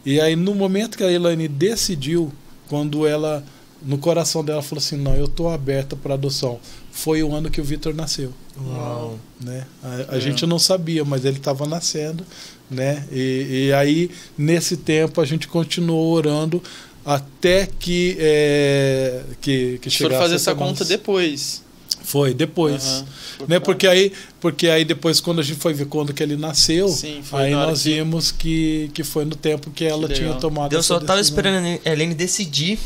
[0.04, 2.32] e aí no momento que a Elaine decidiu,
[2.68, 3.44] quando ela
[3.84, 6.58] no coração dela falou assim, não, eu estou aberta para adoção.
[6.90, 9.18] Foi o ano que o Vitor nasceu Uau.
[9.40, 9.66] né?
[9.82, 12.24] A, a gente não sabia, mas ele estava nascendo,
[12.70, 13.04] né?
[13.12, 16.62] E, e aí nesse tempo a gente continuou orando
[17.04, 21.62] até que é, que, que chegasse fazer essa conta depois.
[22.02, 23.46] Foi depois, Aham.
[23.48, 23.58] né?
[23.58, 27.22] Porque aí porque aí depois quando a gente foi ver quando que ele nasceu, Sim,
[27.32, 30.40] aí nós que- vimos que, que foi no tempo que ela Que tinha legal.
[30.40, 30.70] tomado.
[30.70, 31.38] Deus só essa tava decisão.
[31.40, 32.78] esperando a Helene decidir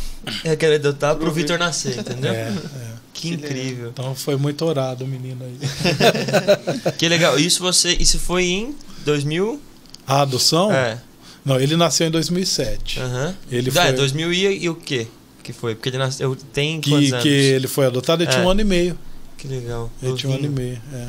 [0.44, 2.32] é, que ela ia adotar pro Pro Vitor nascer, entendeu?
[2.32, 2.52] É, é.
[3.12, 3.88] Que Que incrível.
[3.88, 5.58] Então foi muito orado o menino aí.
[6.96, 7.36] Que legal.
[7.36, 8.74] Isso você, isso foi em
[9.04, 9.60] 2000?
[10.06, 10.72] A adoção?
[10.72, 10.98] É.
[11.44, 13.00] Não, ele nasceu em 2007.
[13.00, 13.34] Aham.
[13.50, 15.06] Ele Ah, foi 2000 e, e o quê?
[15.42, 15.74] Que foi?
[15.74, 18.32] Porque ele nasceu tem que, que ele foi adotado, ele É.
[18.34, 18.98] tinha um ano e meio.
[19.36, 19.90] Que legal.
[20.02, 21.08] Ele tinha um ano e meio, é,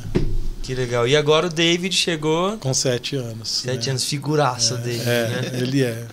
[0.62, 1.08] Que legal.
[1.08, 3.50] E agora o David chegou com sete anos.
[3.50, 3.90] sete né?
[3.92, 5.60] anos, figuraça dele, É, né?
[5.60, 6.06] ele é.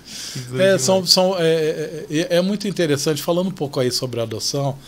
[0.58, 4.78] É, são, são, é, é, é muito interessante, falando um pouco aí sobre adoção,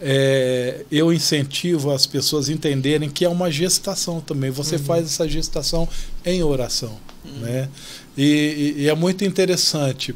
[0.00, 4.50] é, eu incentivo as pessoas a entenderem que é uma gestação também.
[4.50, 4.84] Você Uhum.
[4.84, 5.88] faz essa gestação
[6.24, 6.98] em oração.
[7.40, 7.70] Né?
[8.16, 10.14] E, e- é muito interessante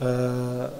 [0.00, 0.70] ah,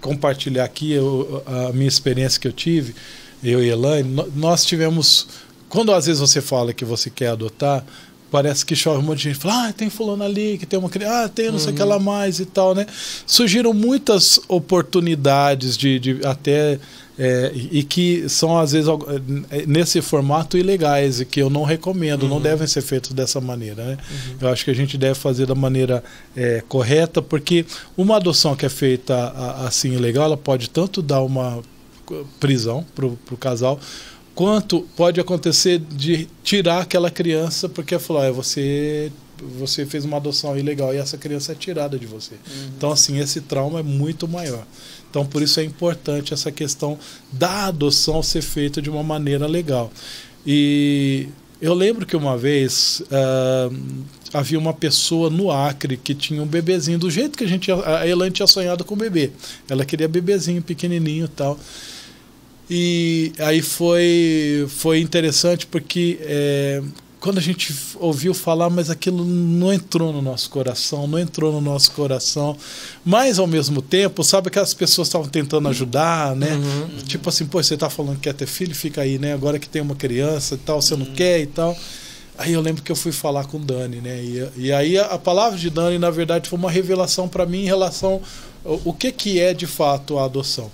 [0.00, 2.94] compartilhar aqui eu- a minha experiência que eu tive,
[3.42, 4.24] eu e Elaine.
[4.36, 5.26] Nós tivemos.
[5.68, 7.84] Quando às vezes você fala que você quer adotar,
[8.30, 9.38] parece que chove um monte de gente.
[9.38, 11.82] Fala, ah, tem fulano ali, que tem uma criança, ah, tem não sei o que
[11.82, 12.86] lá mais e tal, né?
[13.26, 16.78] Surgiram muitas oportunidades de, de até.
[17.18, 18.88] É, e que são, às vezes,
[19.50, 22.42] é, nesse formato ilegais e que eu não recomendo, não Uhum.
[22.42, 23.84] devem ser feitos dessa maneira.
[23.84, 23.98] Né?
[24.40, 26.02] Eu acho que a gente deve fazer da maneira
[26.36, 27.66] é, correta, porque
[27.96, 31.60] uma adoção que é feita a- assim ilegal, ela pode tanto dar uma
[32.40, 33.78] prisão para o casal,
[34.34, 39.10] quanto pode acontecer de tirar aquela criança porque falou, ah, você
[39.56, 42.34] você fez uma adoção ilegal e essa criança é tirada de você.
[42.76, 44.64] Então, assim, esse trauma é muito maior.
[45.10, 46.98] Então, por isso é importante essa questão
[47.32, 49.90] da adoção ser feita de uma maneira legal.
[50.46, 51.28] E
[51.60, 53.70] eu lembro que uma vez ah,
[54.32, 58.06] havia uma pessoa no Acre que tinha um bebezinho, do jeito que a gente, a
[58.06, 59.30] Elaine tinha sonhado com o bebê.
[59.68, 61.58] Ela queria bebezinho, pequenininho e tal.
[62.70, 66.82] E aí foi, foi interessante porque é,
[67.20, 71.60] quando a gente ouviu falar, mas aquilo não entrou no nosso coração, não entrou no
[71.60, 72.56] nosso coração.
[73.04, 76.54] Mas ao mesmo tempo, sabe que as pessoas estavam tentando ajudar, né?
[76.54, 77.02] Uhum.
[77.06, 79.32] Tipo assim, pô, você tá falando que quer ter filho, fica aí, né?
[79.32, 81.76] Agora que tem uma criança e tal, você não quer e tal.
[82.36, 84.22] Aí eu lembro que eu fui falar com Dani, né?
[84.22, 87.62] E, e aí a, a palavra de Dani, na verdade, foi uma revelação para mim
[87.62, 88.20] em relação
[88.64, 90.70] ao o que que é de fato a adoção.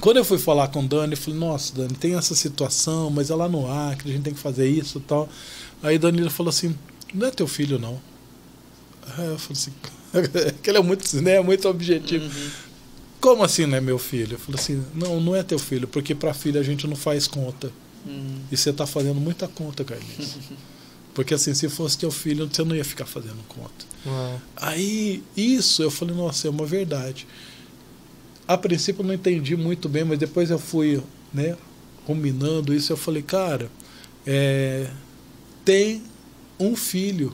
[0.00, 3.34] Quando eu fui falar com Dani, eu falei, nossa, Dani, tem essa situação, mas é
[3.34, 5.28] lá no Acre, a gente tem que fazer isso e tal.
[5.82, 6.76] Aí Danilo falou assim,
[7.14, 8.00] não é teu filho, não.
[9.16, 9.72] Aí eu falei assim,
[10.62, 12.30] que ele é muito, né, muito objetivo.
[13.20, 14.34] Como assim não é meu filho?
[14.34, 17.26] Eu falei assim, não, não é teu filho, porque para filho a gente não faz
[17.26, 17.72] conta.
[18.06, 18.40] Uhum.
[18.52, 20.36] E você tá fazendo muita conta, Carlinhos.
[21.12, 23.86] Porque assim, se fosse teu filho, você não ia ficar fazendo conta.
[24.04, 24.38] Uau.
[24.54, 27.26] Aí, isso, eu falei, nossa, é uma verdade.
[28.46, 31.02] A princípio eu não entendi muito bem, mas depois eu fui,
[31.32, 31.56] né,
[32.04, 33.68] combinando isso, eu falei, cara,
[34.24, 34.88] é,
[35.64, 36.02] tem
[36.58, 37.32] um filho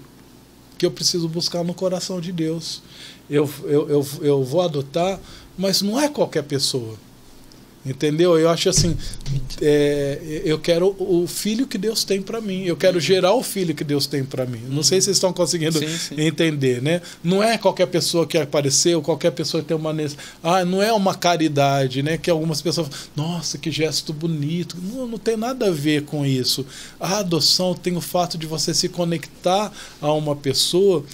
[0.79, 2.83] que eu preciso buscar no coração de Deus.
[3.31, 5.21] Eu, eu, eu, eu vou adotar,
[5.57, 6.97] mas não é qualquer pessoa.
[7.85, 8.39] Entendeu?
[8.39, 8.97] Eu acho assim,
[9.61, 12.63] é, eu quero o filho que Deus tem para mim.
[12.63, 14.61] Eu quero gerar o filho que Deus tem para mim.
[14.69, 16.15] Não sei se vocês estão conseguindo Sim, sim.
[16.21, 17.03] entender, né?
[17.25, 19.93] Não é qualquer pessoa que apareceu, qualquer pessoa que tem uma
[20.43, 22.17] ah, não é uma caridade, né?
[22.17, 24.77] Que algumas pessoas, nossa, que gesto bonito.
[24.81, 26.65] Não, não tem nada a ver com isso.
[27.01, 31.05] A adoção tem o fato de você se conectar a uma pessoa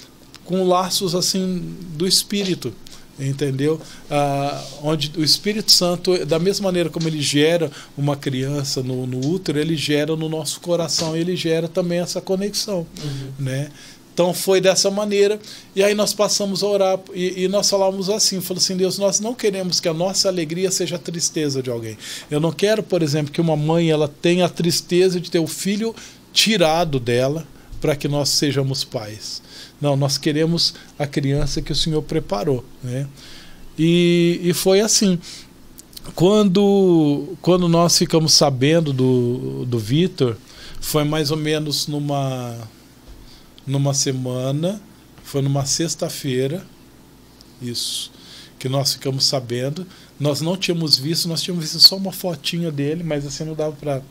[0.45, 2.73] com laços assim do espírito
[3.19, 3.81] entendeu?
[4.11, 9.27] Ah, onde o Espírito Santo, da mesma maneira como ele gera uma criança no, no
[9.27, 12.87] útero, ele gera no nosso coração, ele gera também essa conexão,
[13.39, 13.71] né?
[14.19, 15.39] Então foi dessa maneira,
[15.77, 19.21] e aí nós passamos a orar, e, e nós falamos assim, falou assim, Deus, nós
[19.21, 21.97] não queremos que a nossa alegria seja a tristeza de alguém.
[22.29, 25.47] Eu não quero, por exemplo, que uma mãe ela tenha a tristeza de ter o
[25.47, 25.95] filho
[26.33, 27.47] tirado dela
[27.81, 29.41] para que nós sejamos pais.
[29.81, 33.07] Não, nós queremos a criança que o Senhor preparou, né?
[33.79, 35.19] E, e foi assim.
[36.15, 40.37] Quando, quando nós ficamos sabendo do, do Vitor,
[40.81, 42.57] foi mais ou menos numa,
[43.67, 44.81] numa semana,
[45.23, 46.67] foi numa sexta-feira,
[47.61, 48.11] isso,
[48.59, 49.87] que nós ficamos sabendo.
[50.19, 53.77] Nós não tínhamos visto, nós tínhamos visto só uma fotinha dele, mas assim não dava
[53.77, 54.03] para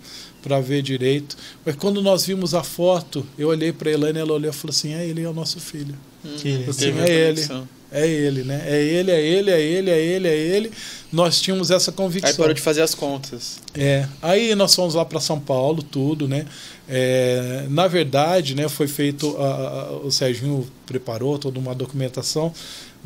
[0.48, 1.36] para ver direito.
[1.66, 4.94] Mas quando nós vimos a foto, eu olhei para Elaine, ela olhou e falou assim:
[4.94, 5.94] "É ele, é o nosso filho".
[6.38, 7.48] Que Teve Assim, é ele.
[7.90, 8.64] É ele, né?
[8.68, 10.72] É ele, é ele, é ele, é ele, é ele.
[11.12, 12.36] Nós tínhamos essa Aí convicção.
[12.36, 13.60] parou de fazer as contas.
[13.74, 16.46] É, aí nós fomos lá para São Paulo, tudo, né?
[16.90, 22.52] É, na verdade, né, foi feito, a- a- o Serginho preparou toda uma documentação.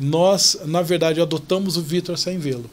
[0.00, 2.68] Nós, na verdade, adotamos o Vitor sem vê-lo.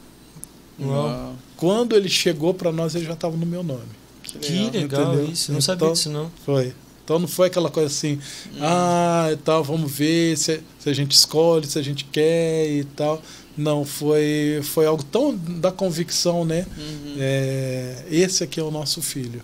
[1.56, 4.00] Quando ele chegou para nós, ele já estava no meu nome.
[4.32, 4.72] Que Que legal.
[4.82, 5.32] legal Entendeu?
[5.32, 5.52] isso.
[5.52, 6.30] Não sabia Então- disso, não.
[6.44, 6.72] Foi.
[7.04, 8.20] Então não foi aquela coisa assim,
[8.60, 12.84] ah, e tal, vamos ver se, se a gente escolhe, se a gente quer e
[12.84, 13.20] tal.
[13.56, 16.64] Não, foi, foi algo tão da convicção, né?
[16.78, 17.16] Uhum.
[17.18, 19.42] É, esse aqui é o nosso filho.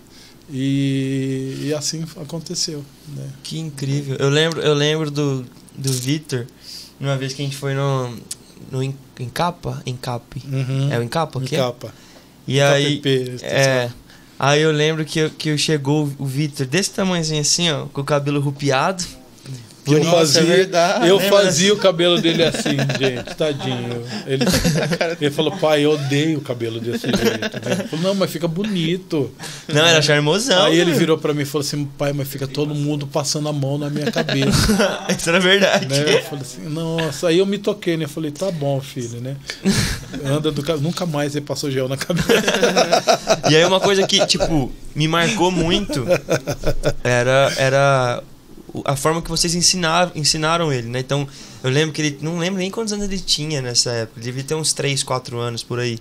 [0.48, 2.84] E, e assim aconteceu.
[3.08, 3.26] Né?
[3.42, 4.16] Que incrível.
[4.18, 5.44] Eu lembro, eu lembro do,
[5.76, 6.46] do Vitor,
[7.00, 8.16] uma vez que a gente foi no,
[8.70, 9.82] no En- Encapa?
[9.84, 10.40] Encape.
[10.46, 10.92] Uhum.
[10.92, 11.40] É o Encapa?
[11.40, 11.72] Que é?
[12.46, 12.96] E aí.
[12.98, 13.90] KPP, É.
[14.38, 18.40] Aí eu lembro que, que chegou o Vitor desse tamanhozinho assim, ó, com o cabelo
[18.40, 19.04] rupiado.
[19.86, 21.08] Que eu Nossa, fazia, é verdade.
[21.08, 24.02] eu Lembra fazia o cabelo dele assim, gente, tadinho.
[24.26, 24.44] Ele,
[25.20, 27.20] ele falou, pai, eu odeio o cabelo desse jeito.
[27.20, 27.78] né?
[27.84, 29.30] Eu falei, não, mas fica bonito.
[29.68, 30.64] Não, era charmosão.
[30.64, 30.98] Aí ele né?
[30.98, 33.88] virou pra mim e falou assim, pai, mas fica todo mundo passando a mão na
[33.88, 35.06] minha cabeça.
[35.16, 35.86] Isso era verdade.
[35.86, 36.14] né?
[36.16, 38.04] Eu falei assim, nossa, aí eu me toquei, né?
[38.06, 39.36] Eu falei, tá bom, filho, né?
[40.24, 42.26] Anda do ca- Nunca mais ele passou gel na cabeça.
[43.50, 46.04] E aí uma coisa que, tipo, me marcou muito
[47.04, 48.22] era, era
[48.84, 51.00] a forma que vocês ensinaram, ensinaram ele, né?
[51.00, 51.26] Então,
[51.62, 52.18] eu lembro que ele.
[52.20, 54.18] Não lembro nem quantos anos ele tinha nessa época.
[54.20, 55.98] Ele devia ter uns 3, 4 anos por aí.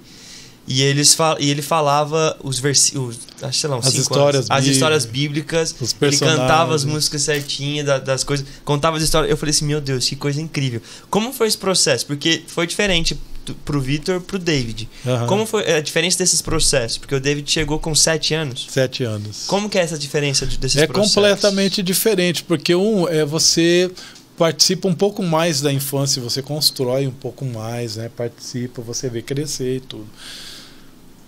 [0.68, 3.20] E, eles fal, e ele falava os versículos.
[3.42, 4.50] Acho sei lá, uns As histórias anos.
[4.50, 5.76] As bíblicas, histórias bíblicas.
[5.80, 6.36] os Ele cantava
[6.74, 6.86] as personagens.
[6.86, 8.48] músicas certinhas da- das coisas.
[8.64, 9.30] Contava as histórias.
[9.30, 10.82] Eu falei assim, meu Deus, que coisa incrível.
[11.10, 12.08] Como foi esse processo?
[12.08, 13.16] Porque foi diferente
[13.54, 14.90] pro Vitor pro David.
[15.06, 15.28] Aham.
[15.28, 16.98] Como foi a diferença desses processos?
[16.98, 18.66] Porque o David chegou com 7 anos.
[18.70, 19.44] Sete anos.
[19.46, 21.14] Como que é essa diferença de- desses É processos?
[21.16, 23.92] completamente diferente, porque um é você
[24.38, 28.10] participa um pouco mais da infância, você constrói um pouco mais, né?
[28.16, 30.08] Participa, você vê crescer e tudo.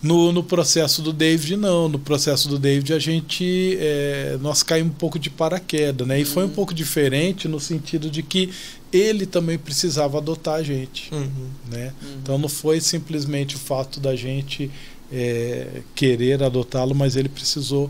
[0.01, 1.89] No, no processo do David, não.
[1.89, 3.75] No processo do David, a gente.
[3.81, 6.19] é, nós caímos um pouco de paraquedas, né?
[6.19, 8.51] E foi um pouco diferente no sentido de que
[8.91, 11.49] ele também precisava adotar a gente, Uhum.
[11.71, 11.93] né?
[12.21, 14.69] Então não foi simplesmente o fato da gente
[15.11, 17.89] é, querer adotá-lo, mas ele precisou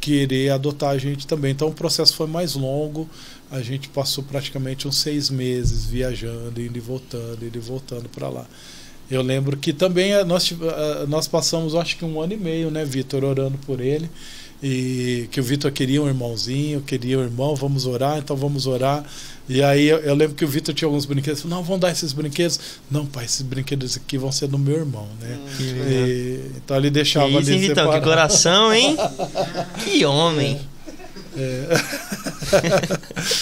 [0.00, 1.52] querer adotar a gente também.
[1.52, 3.08] Então o processo foi mais longo.
[3.50, 8.28] A gente passou praticamente uns seis meses viajando, indo e voltando, indo e voltando para
[8.28, 8.46] lá.
[9.10, 12.36] Eu lembro que também eh, nós, tive- eh, nós passamos, acho que um ano e
[12.36, 14.10] meio, né, Vitor, orando por ele.
[14.62, 19.04] E que o Vitor queria um irmãozinho, queria um irmão, vamos orar, então vamos orar.
[19.48, 21.92] E aí eu, eu lembro que o Vitor tinha alguns brinquedos, falou, não, vamos dar
[21.92, 22.58] esses brinquedos.
[22.90, 25.38] Não, pai, esses brinquedos aqui vão ser do meu irmão, né?
[25.58, 25.88] Legal.
[25.88, 27.92] E, então ele deixava Que isso, hein, ali Vitão?
[27.92, 28.96] Que coração, hein?
[29.84, 30.60] que homem.
[31.36, 31.66] É.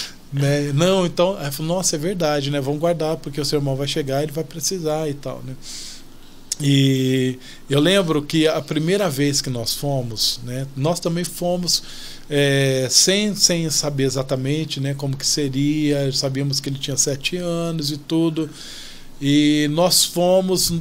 [0.35, 0.73] Né?
[0.73, 2.59] Não, então, aí nossa, é verdade, né?
[2.59, 5.55] Vamos guardar, porque o seu irmão vai chegar, ele vai precisar e tal, né?
[6.59, 10.67] E eu lembro que a primeira vez que nós fomos, né?
[10.75, 11.83] Nós também fomos
[12.29, 14.93] é, sem, sem saber exatamente, né?
[14.93, 18.49] Como que seria, sabíamos que ele tinha sete anos e tudo.
[19.21, 20.73] E nós fomos,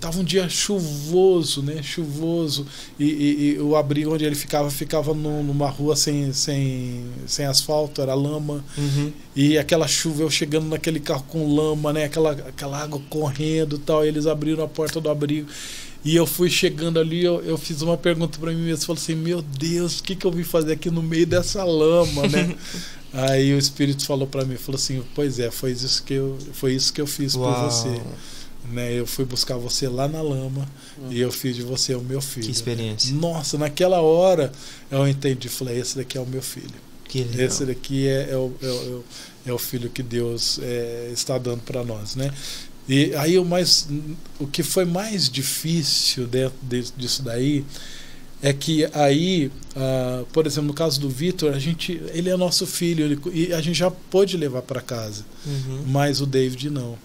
[0.00, 1.82] tava um dia chuvoso, né?
[1.82, 2.66] Chuvoso.
[2.98, 7.44] E, e- e o abrigo onde ele ficava ficava num- numa rua sem, sem, sem
[7.44, 8.64] asfalto, era lama.
[8.78, 9.12] Uhum.
[9.36, 12.04] E aquela chuva, eu chegando naquele carro com lama, né?
[12.04, 14.04] Aquela, aquela água correndo e tal.
[14.04, 15.48] Eles abriram a porta do abrigo.
[16.04, 18.86] E eu fui chegando ali, eu, eu fiz uma pergunta para mim mesmo.
[18.86, 22.26] Falei assim: Meu Deus, o que, que eu vim fazer aqui no meio dessa lama,
[22.26, 22.56] né?
[23.12, 26.74] Aí o Espírito falou para mim: Falou assim, Pois é, foi isso que eu, foi
[26.74, 27.70] isso que eu fiz por Uau.
[27.70, 28.00] você.
[28.70, 28.92] Né?
[28.98, 30.66] Eu fui buscar você lá na lama
[31.10, 32.46] e eu fiz de você o meu filho.
[32.46, 33.12] Que experiência.
[33.14, 34.52] Nossa, naquela hora
[34.90, 35.48] eu entendi.
[35.48, 36.70] Falei: Esse daqui é o meu filho.
[37.04, 37.46] Que legal.
[37.46, 39.04] Esse daqui é, é o, é, o- é o-
[39.44, 42.32] é o filho que Deus é, está dando para nós, né?
[42.88, 43.86] E aí o mais,
[44.40, 47.64] o que foi mais difícil dentro de- disso daí
[48.42, 52.66] é que aí, ah, por exemplo, no caso do Vitor, a gente, ele é nosso
[52.66, 55.84] filho ele- e a gente já pôde levar para casa, Uhum.
[55.86, 56.98] mas o David não.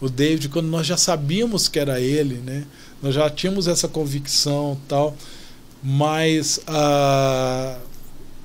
[0.00, 2.64] O David, quando nós já sabíamos que era ele, né?
[3.02, 5.16] Nós já tínhamos essa convicção tal,
[5.82, 7.78] mas ah,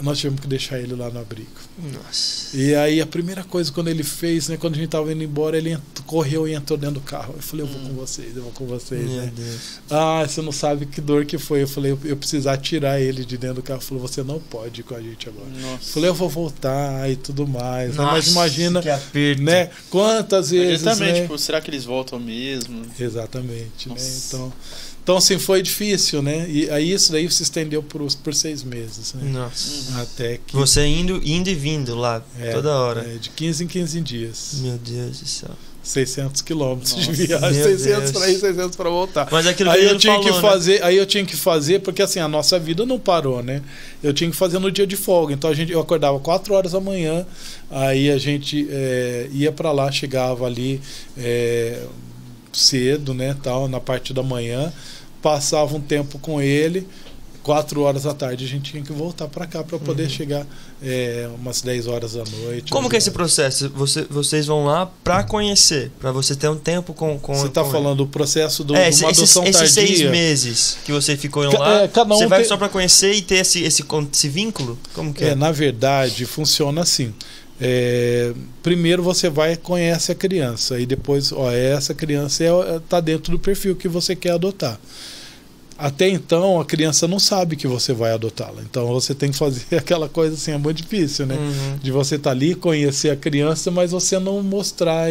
[0.01, 1.49] nós tivemos que deixar ele lá no abrigo.
[1.81, 2.55] Nossa.
[2.57, 5.57] E aí a primeira coisa quando ele fez, né, quando a gente tava indo embora,
[5.57, 7.33] ele correu e entrou dentro do carro.
[7.37, 9.31] Eu falei, eu vou com vocês, eu vou com vocês, Meu né?
[9.35, 9.79] Deus.
[9.89, 11.63] Ah, você não sabe que dor que foi.
[11.63, 13.79] Eu falei, eu, eu precisar tirar ele de dentro do carro.
[13.79, 15.47] Ele falou, você não pode ir com a gente agora.
[15.55, 15.93] Eu Nossa.
[15.93, 17.95] falei, eu vou voltar e tudo mais.
[17.95, 18.03] né?
[18.03, 19.41] Mas Nossa, imagina, que aperto.
[19.43, 19.69] né?
[19.89, 21.21] Quantas vezes, Exatamente, né?
[21.21, 22.83] tipo, será que eles voltam mesmo?
[22.99, 23.95] Exatamente, né?
[24.27, 24.51] Então,
[25.09, 26.45] então assim, foi difícil, né?
[26.47, 29.27] E aí isso daí se estendeu por, por seis meses, né?
[29.31, 29.99] Nossa.
[29.99, 30.55] Até que...
[30.55, 33.01] Você indo, indo e vindo lá, É, toda hora.
[33.01, 34.51] é, de 15 em 15 dias.
[34.61, 35.49] Meu Deus do céu.
[35.81, 38.11] 600 quilômetros de viagem, meu 600 Deus.
[38.11, 39.27] para ir, 600 para voltar.
[39.31, 40.41] Mas é aquilo Aí eu tinha falou, que né?
[40.41, 43.63] fazer, aí eu tinha que fazer porque assim a nossa vida não parou, né?
[44.03, 45.33] Eu tinha que fazer no dia de folga.
[45.33, 47.25] Então a gente, eu acordava 4 horas da manhã,
[47.71, 50.79] aí a gente é, ia para lá, chegava ali
[51.17, 51.81] é,
[52.53, 53.35] cedo, né?
[53.41, 54.71] Tal na parte da manhã,
[55.21, 56.87] passava um tempo com ele.
[57.41, 60.09] Quatro horas da tarde a gente tinha que voltar para cá para poder Uhum.
[60.09, 60.45] chegar
[60.83, 62.69] é, umas 10 horas da noite.
[62.69, 63.69] Como 11 que é esse processo?
[63.69, 67.17] Você, vocês vão lá pra conhecer, pra você ter um tempo com.
[67.17, 69.89] com Você está falando do processo do, é, de esse- uma esses, adoção esses seis
[69.89, 70.11] tardia?
[70.11, 73.35] meses que você ficou lá, é, um você vai tem- só pra conhecer e ter
[73.35, 74.77] esse, esse, esse vínculo?
[74.93, 75.29] Como que é?
[75.29, 77.13] É, na verdade, funciona assim.
[77.61, 78.33] É,
[78.63, 82.43] primeiro você vai e conhece a criança e depois, ó, essa criança
[82.77, 84.79] está dentro do perfil que você quer adotar.
[85.77, 88.61] Até então, a criança não sabe que você vai adotá-la.
[88.61, 91.35] Então, você tem que fazer aquela coisa assim, é muito difícil, né?
[91.35, 91.77] Uhum.
[91.81, 95.07] De você estar ali, conhecer a criança, mas você não mostrar.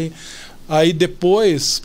[0.69, 1.83] Aí depois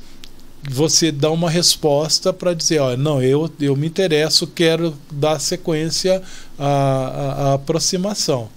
[0.70, 6.22] você dá uma resposta para dizer, ó, não, eu, eu me interesso, quero dar sequência
[6.60, 8.50] à, à, à aproximação.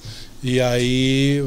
[0.43, 1.45] E aí,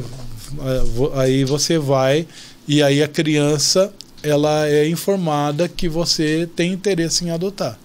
[1.14, 2.26] aí você vai
[2.66, 7.78] e aí a criança ela é informada que você tem interesse em adotar.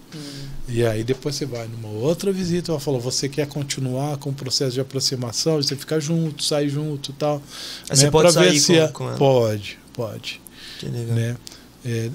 [0.68, 4.34] E aí depois você vai numa outra visita, ela falou, você quer continuar com o
[4.34, 7.42] processo de aproximação, você fica junto, sai junto e tal.
[7.90, 9.18] Aí você né, pode pra ver sair se com- é- com ela.
[9.18, 10.42] Pode, pode.
[10.80, 11.16] Que legal.
[11.16, 11.38] Né?
[11.86, 12.10] É,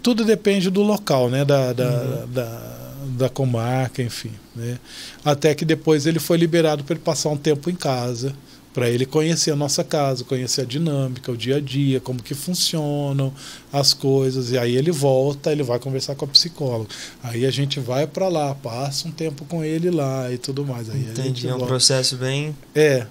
[0.00, 1.44] tudo depende do local, né?
[1.44, 2.32] Da, da, Uhum.
[2.32, 2.88] da,
[3.18, 4.30] da comarca, enfim.
[4.54, 4.78] Né?
[5.24, 8.32] Até que depois ele foi liberado para ele passar um tempo em casa,
[8.78, 12.32] para ele conhecer a nossa casa, conhecer a dinâmica, o dia a dia, como que
[12.32, 13.32] funcionam
[13.72, 14.52] as coisas.
[14.52, 16.88] E aí ele volta, ele vai conversar com a psicóloga.
[17.20, 20.88] Aí a gente vai para lá, passa um tempo com ele lá e tudo mais.
[20.88, 22.56] Aí Entendi, é um processo bem.
[22.72, 23.04] É,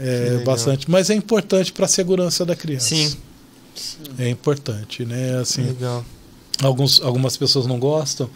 [0.00, 0.90] é bastante.
[0.90, 2.94] Mas é importante para a segurança da criança.
[2.94, 3.14] Sim.
[4.18, 5.36] É importante, né?
[5.36, 6.02] Assim, Legal.
[6.62, 8.30] Alguns, algumas pessoas não gostam,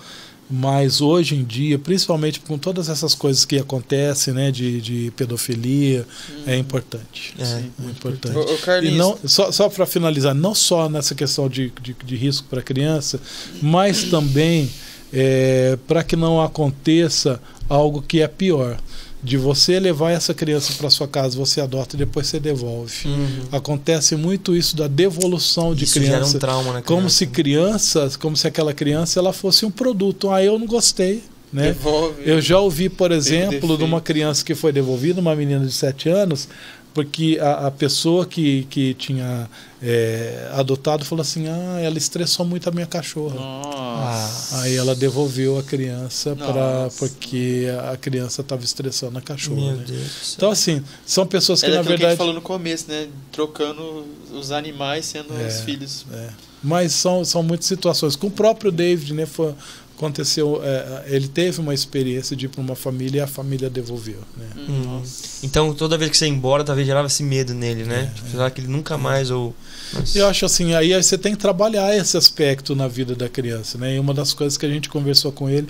[0.51, 6.07] mas hoje em dia, principalmente com todas essas coisas que acontecem, né, de, de pedofilia,
[6.31, 6.43] hum.
[6.47, 7.35] é importante.
[7.39, 8.37] É, Sim, é importante.
[8.37, 12.47] O, e não só, só para finalizar, não só nessa questão de, de, de risco
[12.49, 13.21] para a criança,
[13.63, 14.71] mas também
[15.13, 18.79] é, para que não aconteça algo que é pior
[19.25, 23.09] de você levar essa criança para sua casa, você adota e depois você devolve.
[23.09, 23.45] Uhum.
[23.51, 26.17] Acontece muito isso da devolução de Isso criança.
[26.17, 26.87] Gera um trauma na criança.
[26.87, 30.31] Como se criança, como se aquela criança ela fosse um produto.
[30.31, 31.25] Ah, eu não gostei.
[31.51, 31.69] Né?
[31.69, 32.23] Devolve.
[32.23, 36.11] Eu já ouvi, por exemplo, de uma criança que foi devolvida, uma menina de 7
[36.11, 36.47] anos,
[36.95, 39.51] porque a, a pessoa que, que tinha
[39.83, 43.35] é, adotado falou assim: ah, ela estressou muito a minha cachorra.
[43.35, 44.61] Nossa.
[44.61, 49.61] Aí ela devolveu a criança para porque a criança estava estressando a cachorra.
[49.61, 49.85] Meu né?
[49.87, 50.35] Deus.
[50.37, 51.89] Então, assim, são pessoas que, é na verdade.
[51.89, 52.01] verdade.
[52.01, 53.09] Que a gente falou no começo, né?
[53.33, 56.07] Trocando os animais sendo É, os filhos.
[56.13, 56.29] É.
[56.63, 58.17] Mas são, são muitas situações.
[58.17, 59.27] Com o próprio David, né?
[59.27, 59.53] Foi,
[59.97, 60.61] aconteceu.
[60.63, 64.19] é, ele teve uma experiência de ir para uma família e a família devolveu.
[64.37, 64.47] Né?
[64.57, 64.85] Uhum.
[64.85, 65.25] Nossa.
[65.43, 68.11] Então toda vez que você ia embora, talvez gerava esse medo nele, né?
[68.11, 69.55] É, Tipo, será que ele nunca mais ou.
[69.93, 70.19] Nossa.
[70.19, 73.97] Eu acho assim, aí você tem que trabalhar esse aspecto na vida da criança, né?
[73.97, 75.69] E uma das coisas que a gente conversou com ele,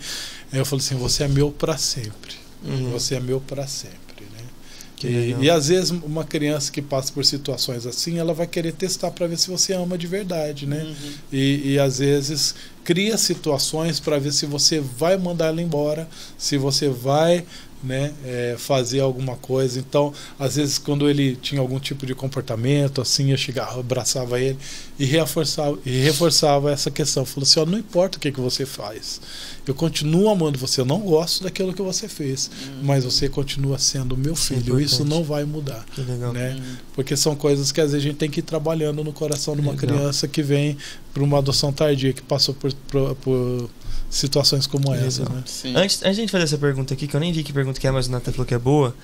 [0.52, 2.34] eu falei assim, você é meu para sempre.
[2.64, 2.90] Uhum.
[2.92, 4.44] Você é meu para sempre, né?
[4.96, 8.72] Que E, e às vezes uma criança que passa por situações assim, ela vai querer
[8.72, 10.82] testar para ver se você ama de verdade, né?
[10.84, 11.12] Uhum.
[11.32, 12.54] E, e às vezes
[12.84, 17.44] cria situações para ver se você vai mandar ela embora, se você vai
[17.84, 19.78] né, é, fazer alguma coisa.
[19.78, 24.58] Então, às vezes, quando ele tinha algum tipo de comportamento, assim, eu chegava, abraçava ele
[24.98, 27.24] e reforçava, e reforçava essa questão.
[27.24, 29.20] Falou assim: ó, não importa o que, que você faz,
[29.66, 32.50] eu continuo amando você, eu não gosto daquilo que você fez,
[32.82, 35.14] mas você continua sendo meu Isso é filho, isso importante.
[35.18, 35.84] não vai mudar.
[36.32, 36.60] Né?
[36.94, 39.60] Porque são coisas que às vezes a gente tem que ir trabalhando no coração de
[39.60, 39.96] uma Legal.
[39.96, 40.76] criança que vem
[41.12, 43.70] para uma adoção tardia, que passou por, por, por
[44.16, 45.22] situações como essa.
[45.24, 45.42] Né?
[45.46, 45.74] Sim.
[45.76, 47.78] Antes, antes de a gente fazer essa pergunta aqui, que eu nem vi que pergunta
[47.80, 48.94] que é, mas o Nathan falou que é boa.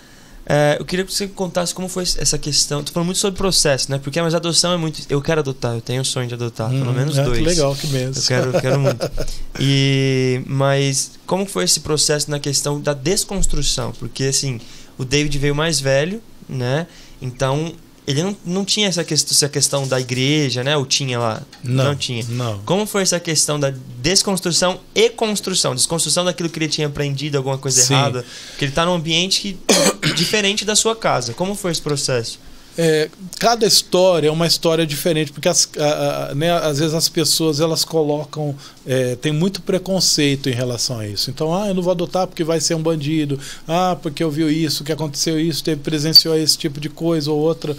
[0.46, 2.82] é, eu queria que você contasse como foi essa questão.
[2.82, 3.98] Tô falando muito sobre processo, né?
[4.02, 5.02] Porque mas a adoção é muito.
[5.10, 7.38] Eu quero adotar, eu tenho o sonho de adotar, pelo Hum, menos é, dois.
[7.38, 8.22] Que legal, que mesmo.
[8.22, 9.10] Eu quero, eu quero muito.
[9.60, 13.92] E, mas como foi esse processo na questão da desconstrução?
[13.98, 14.60] Porque assim,
[14.96, 16.86] o David veio mais velho, né?
[17.20, 17.72] Então
[18.10, 20.76] ele não, não tinha essa questão, essa questão da igreja, né?
[20.76, 21.42] Ou tinha lá?
[21.62, 22.24] Não, tinha.
[22.28, 22.58] Não.
[22.60, 23.72] Como foi essa questão da
[24.02, 25.74] desconstrução e construção?
[25.74, 27.94] Desconstrução daquilo que ele tinha aprendido, alguma coisa Sim.
[27.94, 28.24] errada.
[28.50, 29.58] Porque ele está num ambiente que,
[30.14, 31.32] diferente da sua casa.
[31.34, 32.38] Como foi esse processo?
[32.78, 37.08] É, cada história é uma história diferente, porque as, a- a- né, às vezes as
[37.08, 38.54] pessoas elas colocam,
[38.86, 41.30] é, tem muito preconceito em relação a isso.
[41.30, 43.38] Então, ah, eu não vou adotar porque vai ser um bandido,
[43.68, 47.38] ah, porque eu vi isso, que aconteceu isso, teve presenciou esse tipo de coisa ou
[47.38, 47.76] outra.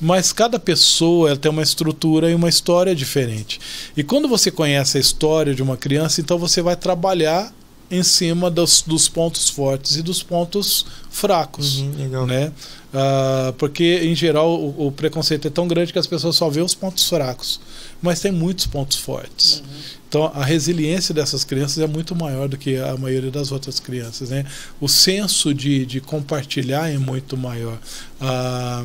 [0.00, 3.60] Mas cada pessoa ela tem uma estrutura e uma história diferente.
[3.94, 7.52] E quando você conhece a história de uma criança, então você vai trabalhar
[7.90, 12.26] em cima dos, dos pontos fortes e dos pontos fracos Uhum, legal.
[12.26, 12.52] né?
[12.92, 16.60] Ah, porque em geral o, o preconceito é tão grande que as pessoas só vê
[16.60, 17.60] os pontos fracos,
[18.02, 19.62] mas tem muitos pontos fortes.
[20.08, 24.30] Então a resiliência dessas crianças é muito maior do que a maioria das outras crianças,
[24.30, 24.44] né?
[24.80, 27.78] O senso de, de compartilhar é muito maior,
[28.20, 28.84] a,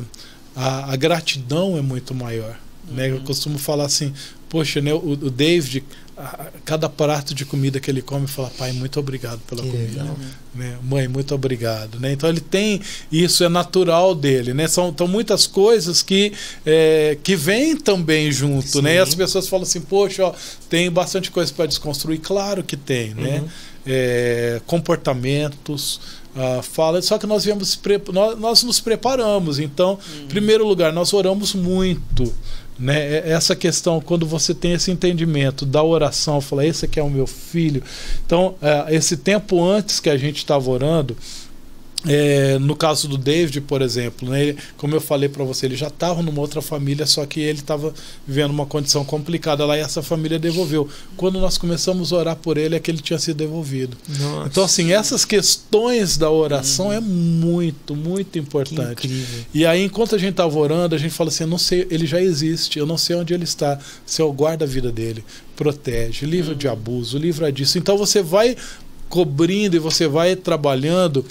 [0.54, 2.56] a, a gratidão é muito maior.
[2.88, 3.10] Né?
[3.10, 4.12] Eu costumo falar assim,
[4.48, 4.94] poxa, né?
[4.94, 5.82] O, o David,
[6.16, 10.02] a- cada prato de comida que ele come, fala, pai, muito obrigado pela Que comida
[10.02, 10.16] legal.
[10.54, 10.78] né?
[10.82, 12.00] Mãe, muito obrigado.
[12.00, 12.12] Né?
[12.12, 12.80] Então ele tem
[13.12, 14.66] isso é natural dele, né?
[14.66, 16.32] São, muitas coisas que
[16.64, 18.94] é, que vêm também junto, né?
[18.94, 19.16] E as Sim.
[19.18, 20.32] pessoas falam assim, poxa, ó,
[20.70, 22.18] tem bastante coisa para desconstruir.
[22.20, 23.40] Claro que tem, né?
[23.40, 23.48] Uhum.
[23.88, 26.00] É, comportamentos.
[26.34, 27.78] ah, fala, só que nós viemos
[28.12, 29.58] nós, nós nos preparamos.
[29.58, 32.32] Então, em primeiro lugar, nós oramos muito.
[32.78, 33.16] Né?
[33.16, 37.10] É- Essa questão, quando você tem esse entendimento da oração, fala, esse aqui é o
[37.10, 37.82] meu filho.
[38.24, 41.16] Então, é, esse tempo antes que a gente estava orando,
[42.04, 45.74] é, no caso do David, por exemplo, né, ele- como eu falei para você, ele
[45.76, 47.92] já estava numa outra família, só que ele estava
[48.26, 50.88] vivendo uma condição complicada lá e essa família devolveu.
[51.16, 53.96] Quando nós começamos a orar por ele, é que ele tinha sido devolvido.
[54.20, 56.92] Nossa, Então, assim, essas questões da oração Uhum.
[56.92, 59.08] é muito, muito importante.
[59.52, 62.06] E aí, enquanto a gente estava orando, a gente fala assim: eu não sei, ele
[62.06, 63.78] já existe, eu não sei onde ele está.
[64.04, 65.24] Senhor, guarda a vida dele,
[65.56, 67.78] protege, livra de abuso, livra disso.
[67.78, 68.54] Então você vai
[69.08, 71.24] cobrindo e você vai trabalhando.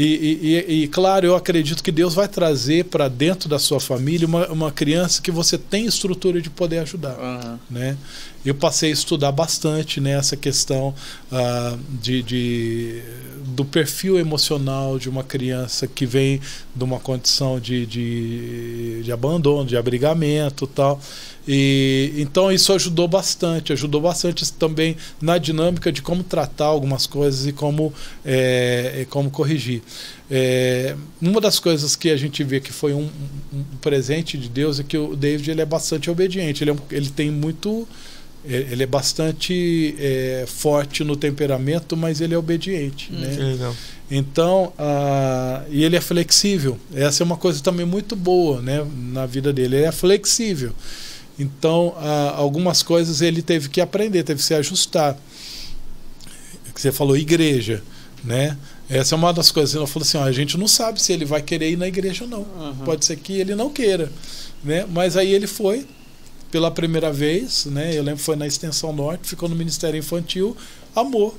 [0.00, 4.28] E, e, e, claro, eu acredito que Deus vai trazer para dentro da sua família
[4.28, 7.18] uma, uma criança que você tem estrutura de poder ajudar.
[7.18, 7.58] Uhum.
[7.68, 7.96] Né?
[8.44, 10.94] Eu passei a estudar bastante nessa né, questão
[11.30, 13.02] uh, de, de,
[13.46, 16.40] do perfil emocional de uma criança que vem
[16.74, 21.00] de uma condição de, de, de abandono, de abrigamento tal.
[21.50, 27.46] E então isso ajudou bastante, ajudou bastante também na dinâmica de como tratar algumas coisas
[27.46, 27.92] e como,
[28.22, 29.82] é, como corrigir.
[30.30, 33.08] É, uma das coisas que a gente vê que foi um,
[33.50, 37.08] um, presente de Deus é que o David ele é bastante obediente, ele, é, ele
[37.08, 37.88] tem muito.
[38.48, 43.10] É, ele é bastante é, forte no temperamento, mas ele é obediente.
[43.12, 43.28] Hum, né?
[43.28, 43.76] Legal.
[44.10, 46.78] Então, uh, e ele é flexível.
[46.94, 49.76] Essa é uma coisa também muito boa né, na vida dele.
[49.76, 50.72] Ele é flexível.
[51.38, 55.16] Então, ah, algumas coisas ele teve que aprender, teve que se ajustar.
[56.74, 57.82] Você falou igreja,
[58.24, 58.56] né?
[58.90, 59.74] Essa é uma das coisas.
[59.74, 62.24] Ele falou assim: ó, a gente não sabe se ele vai querer ir na igreja
[62.24, 62.40] ou não.
[62.40, 62.76] Uhum.
[62.84, 64.10] Pode ser que ele não queira,
[64.64, 64.84] né?
[64.90, 65.86] Mas aí ele foi
[66.50, 67.96] pela primeira vez, né?
[67.96, 70.56] Eu lembro que foi na Extensão Norte, ficou no Ministério Infantil,
[70.94, 71.34] amor,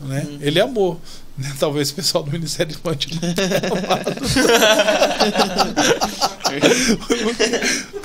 [0.00, 0.26] né?
[0.28, 0.38] Uhum.
[0.40, 1.00] Ele amou.
[1.58, 4.14] Talvez o pessoal do Ministério Infantil não tenha amado.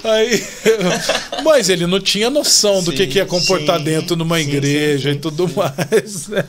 [0.03, 0.43] Aí,
[1.43, 4.47] mas ele não tinha noção do sim, que, que ia comportar sim, dentro numa sim,
[4.47, 6.27] igreja e tudo mais.
[6.27, 6.43] Né?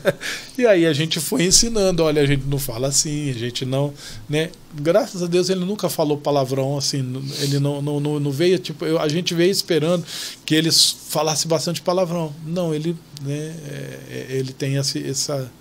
[0.57, 3.93] E aí a gente foi ensinando, olha, a gente não fala assim, a gente não,
[4.27, 4.49] né?
[4.73, 6.99] Graças a Deus ele nunca falou palavrão assim,
[7.41, 10.03] ele não, não, não, não veio tipo, eu, a gente veio esperando
[10.45, 12.33] que ele falasse bastante palavrão.
[12.45, 13.53] Não, ele, né?
[13.67, 15.51] É, é ele tem esse, essa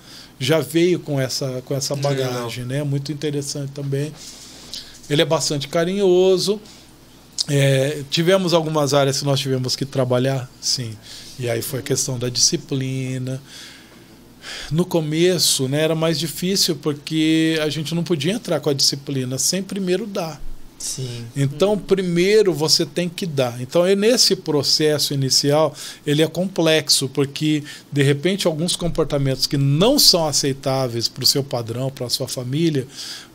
[0.41, 2.83] já veio com essa com essa bagagem, né?
[2.83, 4.11] Muito interessante também.
[5.09, 6.59] Ele é bastante carinhoso.
[7.47, 10.97] É, tivemos algumas áreas que nós tivemos que trabalhar, sim.
[11.39, 13.41] E aí foi a questão da disciplina.
[14.71, 19.37] No começo né, era mais difícil porque a gente não podia entrar com a disciplina
[19.39, 20.41] sem primeiro dar.
[20.81, 21.27] Sim.
[21.37, 23.61] Então, primeiro você tem que dar.
[23.61, 25.75] Então, é nesse processo inicial,
[26.07, 27.63] ele é complexo, porque
[27.93, 32.27] de repente alguns comportamentos que não são aceitáveis para o seu padrão, para a sua
[32.27, 32.87] família,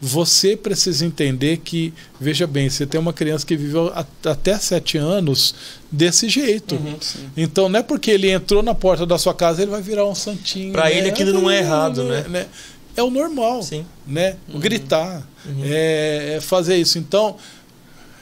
[0.02, 3.94] você precisa entender que, veja bem, você tem uma criança que viveu
[4.24, 5.54] até sete anos
[5.92, 6.76] desse jeito.
[6.76, 6.98] Uhum,
[7.38, 10.16] então, não é porque ele entrou na porta da sua casa, ele vai virar um
[10.16, 10.74] santinho.
[10.74, 10.98] Para né?
[10.98, 12.26] ele aquilo não é errado, né?
[12.28, 12.48] né?
[12.96, 13.86] é o normal, Sim.
[14.08, 14.38] né?
[14.52, 14.60] Uhum.
[14.60, 15.62] Gritar, uhum.
[15.64, 16.98] É, é, fazer isso.
[16.98, 17.36] Então,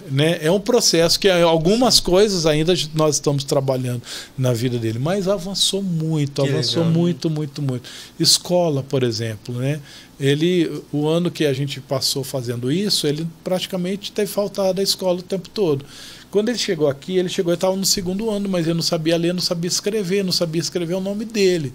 [0.09, 4.01] né, é um processo que algumas coisas ainda nós estamos trabalhando
[4.37, 6.99] na vida dele, mas avançou muito, que avançou legal.
[6.99, 7.89] muito, muito, muito.
[8.19, 9.79] Escola, por exemplo, né?
[10.19, 15.19] Ele, o ano que a gente passou fazendo isso, ele praticamente teve faltado da escola
[15.19, 15.83] o tempo todo.
[16.29, 19.17] Quando ele chegou aqui, ele chegou e estava no segundo ano, mas ele não sabia
[19.17, 21.73] ler, não sabia escrever, não sabia escrever o nome dele.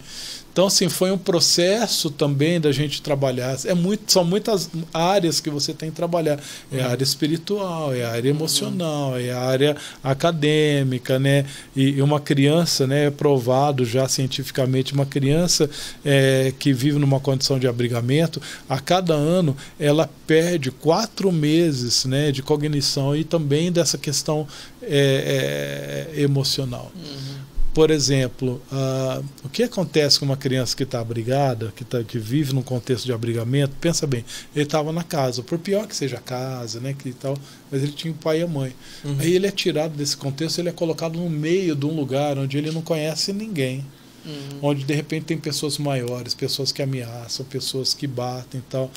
[0.58, 3.56] Então, assim, foi um processo também da gente trabalhar.
[3.64, 6.40] É muito, são muitas áreas que você tem que trabalhar.
[6.72, 11.44] É a área espiritual, é a área emocional, é a área acadêmica, né?
[11.76, 15.70] E, uma criança, né, é provado já cientificamente, uma criança
[16.04, 22.32] é, que vive numa condição de abrigamento, a cada ano ela perde quatro meses né,
[22.32, 24.44] de cognição e também dessa questão
[24.82, 26.90] é, é, emocional.
[26.96, 27.47] Uhum.
[27.78, 32.18] Por exemplo, uh, o que acontece com uma criança que está abrigada, que, tá, que
[32.18, 33.72] vive num contexto de abrigamento?
[33.80, 37.38] Pensa bem, ele estava na casa, por pior que seja a casa, né, que tal,
[37.70, 38.74] mas ele tinha o pai e a mãe.
[39.04, 39.18] Uhum.
[39.20, 42.58] Aí ele é tirado desse contexto, ele é colocado no meio de um lugar onde
[42.58, 43.86] ele não conhece ninguém.
[44.26, 44.58] Uhum.
[44.60, 48.90] Onde de repente tem pessoas maiores, pessoas que ameaçam, pessoas que batem e tal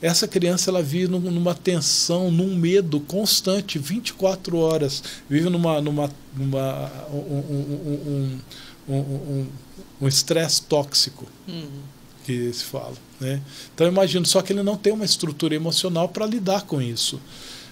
[0.00, 6.92] essa criança ela vive numa tensão, num medo constante, 24 horas, vive numa, numa, numa
[7.10, 8.38] um,
[8.88, 9.46] um,
[10.00, 11.80] um estresse tóxico uhum.
[12.24, 13.40] que se fala, né?
[13.74, 17.20] Então imagino só que ele não tem uma estrutura emocional para lidar com isso.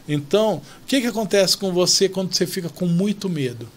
[0.09, 3.69] Então, o que, que acontece com você quando você fica com muito medo?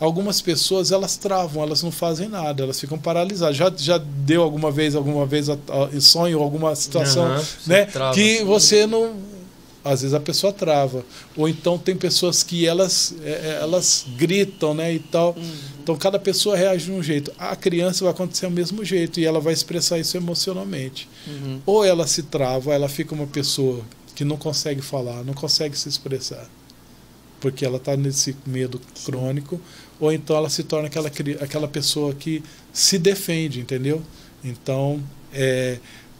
[0.00, 3.56] Algumas pessoas elas travam, elas não fazem nada, elas ficam paralisadas.
[3.56, 7.88] Já, já deu alguma vez, alguma vez a, a, sonho, alguma situação, uhum, né?
[8.12, 9.34] Que você não.
[9.84, 11.04] Às vezes a pessoa trava.
[11.36, 14.94] Ou então tem pessoas que elas, é, é, elas gritam, né?
[14.94, 15.34] E tal.
[15.36, 15.54] Uhum.
[15.82, 17.30] Então cada pessoa reage de um jeito.
[17.38, 21.06] A criança vai acontecer do mesmo jeito e ela vai expressar isso emocionalmente.
[21.26, 21.60] Uhum.
[21.66, 23.82] Ou ela se trava, ela fica uma pessoa
[24.14, 26.48] que não consegue falar, não consegue se expressar.
[27.40, 29.60] Porque ela está nesse medo crônico
[30.00, 31.08] ou então ela se torna aquela,
[31.40, 32.42] aquela pessoa que
[32.72, 34.02] se defende, entendeu?
[34.42, 35.02] Então,
[35.32, 35.78] é,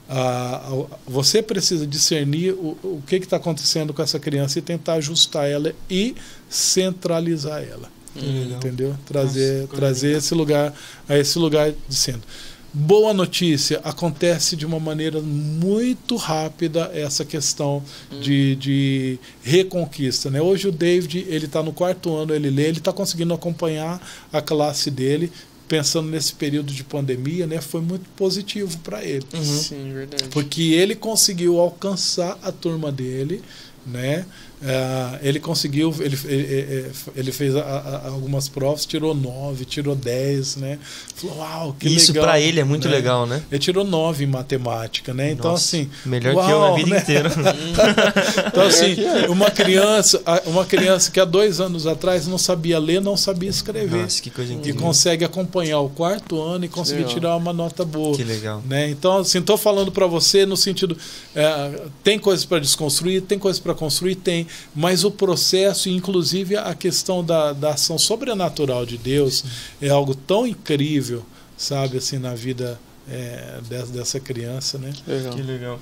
[0.08, 4.94] a, a, você precisa discernir o, o que está acontecendo com essa criança e tentar
[4.94, 6.14] ajustar ela e
[6.48, 7.90] centralizar ela.
[8.16, 8.96] Hum, entendeu?
[9.04, 10.72] Trazer, Nossa, trazer esse lugar
[11.08, 12.28] a esse lugar de centro.
[12.76, 17.80] Boa notícia, acontece de uma maneira muito rápida essa questão
[18.12, 18.18] Hum.
[18.20, 20.28] de, de reconquista.
[20.28, 20.42] Né?
[20.42, 24.42] Hoje o David ele está no quarto ano, ele lê, ele está conseguindo acompanhar a
[24.42, 25.30] classe dele,
[25.68, 27.60] pensando nesse período de pandemia, né?
[27.60, 29.24] foi muito positivo para ele.
[29.32, 29.44] Uhum.
[29.44, 30.24] Sim, verdade.
[30.30, 33.40] Porque ele conseguiu alcançar a turma dele,
[33.86, 34.26] né?
[34.66, 40.56] Ah, ele conseguiu, ele, ele, ele fez a- a- algumas provas, tirou 9, tirou 10,
[40.56, 40.78] né?
[41.14, 42.24] Falou, uau, que Isso legal.
[42.24, 42.94] pra ele é muito né?
[42.94, 43.42] legal, né?
[43.50, 45.32] Ele tirou 9 em matemática, né?
[45.32, 45.90] Então, Nossa, assim.
[46.06, 46.98] Melhor que eu uau, na vida né?
[47.00, 47.30] inteira.
[48.46, 48.96] Então, assim,
[49.28, 54.02] uma criança, uma criança que há dois anos atrás não sabia ler, não sabia escrever.
[54.02, 54.80] Nossa, que coisa E incrível.
[54.80, 57.12] consegue acompanhar o quarto ano e conseguir Legal.
[57.14, 58.16] tirar uma nota boa.
[58.16, 58.62] Que legal.
[58.66, 58.88] Né?
[58.90, 60.96] Então, assim, estou falando para você no sentido:
[61.34, 66.74] é, tem coisas para desconstruir, tem coisas para construir, tem, mas o processo, inclusive a
[66.74, 69.44] questão da, da ação sobrenatural de Deus,
[69.80, 71.24] é algo tão incrível,
[71.56, 72.78] sabe, assim, na vida
[73.08, 74.92] é, dessa, dessa criança, né?
[75.06, 75.34] Legal.
[75.34, 75.80] Que legal.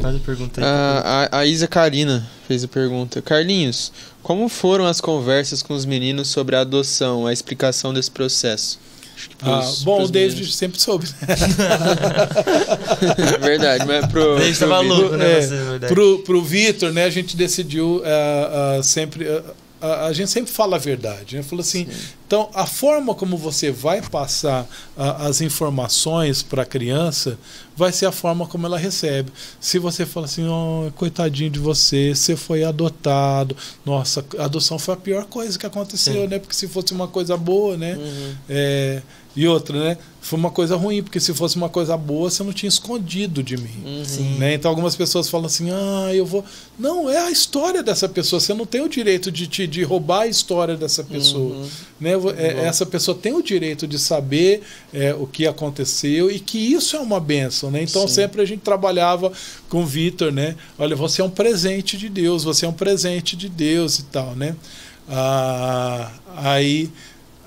[0.00, 0.66] Faz a pergunta aí.
[0.66, 3.22] A, a, a Isa Karina fez a pergunta.
[3.22, 3.92] Carlinhos,
[4.22, 8.78] como foram as conversas com os meninos sobre a adoção, a explicação desse processo?
[9.42, 10.56] Ah, pros- bom, pros o David meninos.
[10.56, 11.06] sempre soube.
[13.40, 14.38] Verdade, mas pro.
[14.42, 15.38] Estava pro louco, né?
[15.38, 15.94] É, verdade.
[15.94, 19.28] Pro, pro Vitor, né, a gente decidiu ah, ah, sempre.
[19.28, 19.42] ah,
[19.86, 21.42] a, a gente sempre fala a verdade, né?
[21.42, 21.86] Falou assim,
[22.26, 27.38] então a forma como você vai passar ah, as informações para a criança
[27.76, 29.30] vai ser a forma como ela recebe.
[29.60, 34.94] Se você fala assim, oh, coitadinho de você, você foi adotado, nossa, a adoção foi
[34.94, 36.26] a pior coisa que aconteceu, Sim.
[36.26, 36.38] né?
[36.38, 37.94] Porque se fosse uma coisa boa, né?
[37.96, 38.34] Uhum.
[38.48, 39.02] É,
[39.36, 39.98] e outra, né?
[40.20, 43.56] Foi uma coisa ruim, porque se fosse uma coisa boa, você não tinha escondido de
[43.56, 43.84] mim.
[43.84, 44.38] Uhum.
[44.38, 44.54] Né?
[44.54, 46.44] Então algumas pessoas falam assim, ah, eu vou.
[46.76, 48.40] Não, é a história dessa pessoa.
[48.40, 51.54] Você não tem o direito de, te- de roubar a história dessa pessoa.
[51.54, 51.68] Uhum.
[52.00, 52.12] Né?
[52.38, 52.60] É, Bom.
[52.62, 56.98] essa pessoa tem o direito de saber é, o que aconteceu e que isso é
[56.98, 57.70] uma benção.
[57.70, 57.82] Né?
[57.82, 58.14] Então Sim.
[58.14, 59.30] sempre a gente trabalhava
[59.68, 60.56] com o Vitor, né?
[60.76, 64.34] Olha, você é um presente de Deus, você é um presente de Deus e tal,
[64.34, 64.56] né?
[65.08, 66.90] Ah, aí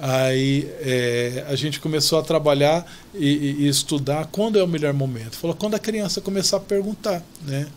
[0.02, 3.28] aí é, a gente começou a trabalhar e,
[3.60, 5.36] e- estudar quando é o melhor momento.
[5.36, 7.68] Falou quando a criança começar a perguntar, né?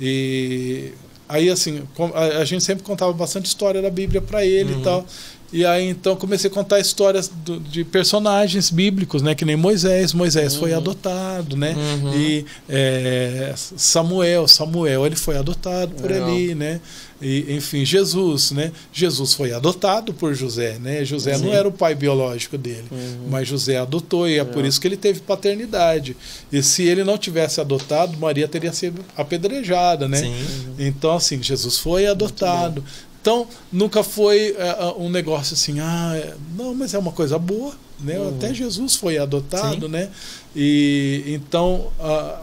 [0.00, 0.92] E
[1.28, 1.82] aí assim
[2.14, 4.80] a, a gente sempre contava bastante história da Bíblia para ele Uhum.
[4.80, 5.06] e tal.
[5.52, 9.34] E aí então comecei a contar histórias do- de personagens bíblicos, né?
[9.34, 10.14] Que nem Moisés.
[10.14, 10.78] Moisés foi Uhum.
[10.78, 11.74] adotado, né?
[11.76, 12.14] Uhum.
[12.14, 16.28] E é, Samuel, Samuel ele foi adotado por Legal.
[16.30, 16.80] ali, né?
[17.20, 18.72] E, enfim, Jesus, né?
[18.92, 21.04] Jesus foi adotado por José, né?
[21.04, 21.44] José Sim.
[21.44, 23.28] não era o pai biológico dele, Uhum.
[23.30, 24.66] mas José adotou e é por Legal.
[24.70, 26.16] isso que ele teve paternidade.
[26.50, 30.16] E se ele não tivesse adotado, Maria teria sido apedrejada, né?
[30.18, 30.34] Sim.
[30.78, 32.82] Então, assim, Jesus foi adotado.
[33.22, 37.38] Então, nunca foi é, é, um negócio assim, ah, é- não, mas é uma coisa
[37.38, 38.18] boa, né?
[38.18, 38.30] Uhum.
[38.30, 39.92] Até Jesus foi adotado, Sim.
[39.92, 40.10] né?
[40.56, 42.40] E então, ah,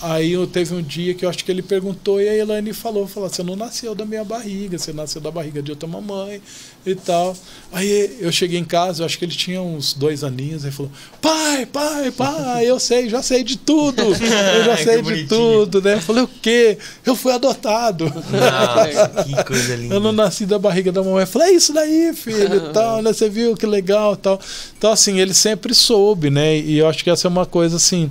[0.00, 3.06] aí eu teve um dia que eu acho que ele perguntou e a Elaine falou,
[3.06, 6.40] falou, você não nasceu da minha barriga, você nasceu da barriga de outra mamãe
[6.86, 7.36] e tal.
[7.72, 10.90] Aí eu cheguei em casa, eu acho que ele tinha uns dois aninhos, aí falou,
[11.20, 15.28] pai, pai, pai, eu sei, já sei de tudo, eu já sei de bonitinho.
[15.28, 15.94] tudo, né?
[15.94, 16.78] Eu falei, o quê?
[17.04, 18.04] Eu fui adotado.
[18.04, 19.94] Nossa, que coisa linda.
[19.98, 21.22] Eu não nasci da barriga da mamãe.
[21.22, 23.12] Eu falei, é isso daí, filho, e tal, né?
[23.12, 24.40] Você viu que legal e tal.
[24.76, 26.56] Então, assim, ele sempre soube, né?
[26.56, 28.10] E eu acho que essa é uma coisa, assim,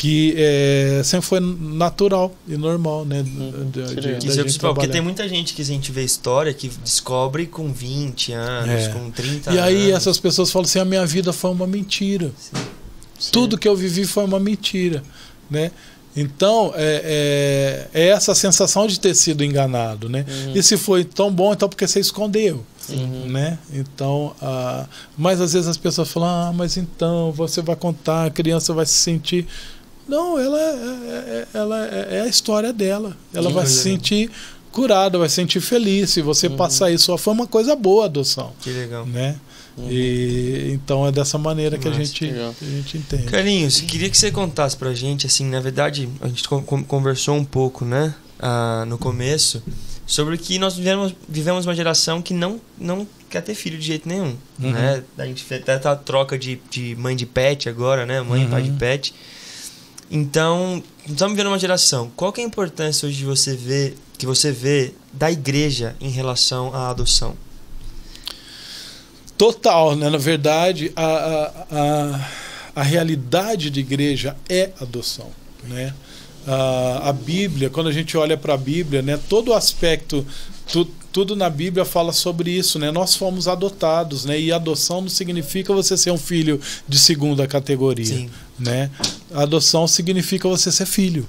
[0.00, 3.22] que é, sempre foi natural e normal, né?
[3.22, 4.18] de- de- legal.
[4.24, 7.70] Isso é principal, porque tem muita gente que a gente vê história que descobre com
[7.70, 8.88] 20 anos, É.
[8.88, 9.96] com 30 E aí anos.
[9.96, 12.32] essas pessoas falam assim, a minha vida foi uma mentira.
[12.38, 13.30] Sim.
[13.30, 15.02] Tudo que eu vivi foi uma mentira,
[15.50, 15.70] né?
[16.16, 20.24] Então, é, é, é essa sensação de ter sido enganado, né?
[20.46, 20.52] Uhum.
[20.56, 23.26] E se foi tão bom, então porque você escondeu, Uhum.
[23.26, 23.58] né?
[23.70, 24.86] Então, ah,
[25.18, 28.86] mas às vezes as pessoas falam, ah, mas então você vai contar, a criança vai
[28.86, 29.46] se sentir...
[30.10, 33.16] Não, ela é, é- ela é, é a história dela.
[33.32, 34.30] Ela vai se sentir
[34.72, 36.10] curada, vai se sentir feliz.
[36.10, 36.56] Se você Uhum.
[36.56, 39.06] passar isso, foi uma coisa boa a adoção, Que legal.
[39.06, 39.36] né?
[39.76, 39.86] Uhum.
[39.90, 43.24] E então é dessa maneira que a gente, que a gente entende.
[43.24, 47.36] Carlinhos, queria que você contasse pra gente, assim, na verdade, a gente con- con- conversou
[47.36, 49.62] um pouco, né, ah, no começo,
[50.06, 54.08] sobre que nós vivemos, vivemos uma geração que não, não quer ter filho de jeito
[54.08, 54.72] nenhum, Uhum.
[54.72, 55.02] né?
[55.16, 58.20] A gente fez até tá troca de, de mãe de pet agora, né?
[58.20, 58.76] Mãe e pai de Uhum.
[58.76, 59.14] pet.
[60.10, 62.10] Então, estamos vivendo uma geração.
[62.16, 66.10] Qual que é a importância hoje de você ver, que você vê da igreja em
[66.10, 67.36] relação à adoção?
[69.38, 70.10] Total, né?
[70.10, 72.28] Na verdade, a, a, a,
[72.74, 75.30] a realidade de igreja é adoção,
[75.64, 75.94] né?
[76.46, 79.18] A, Bíblia, quando a gente olha para a Bíblia, né?
[79.28, 80.26] Todo o aspecto,
[80.70, 82.90] tu, tudo na Bíblia fala sobre isso, né?
[82.90, 84.40] Nós fomos adotados, né?
[84.40, 88.30] E adoção não significa você ser um filho de segunda categoria, Sim.
[88.60, 88.90] Né?
[89.32, 91.26] A adoção significa você ser filho.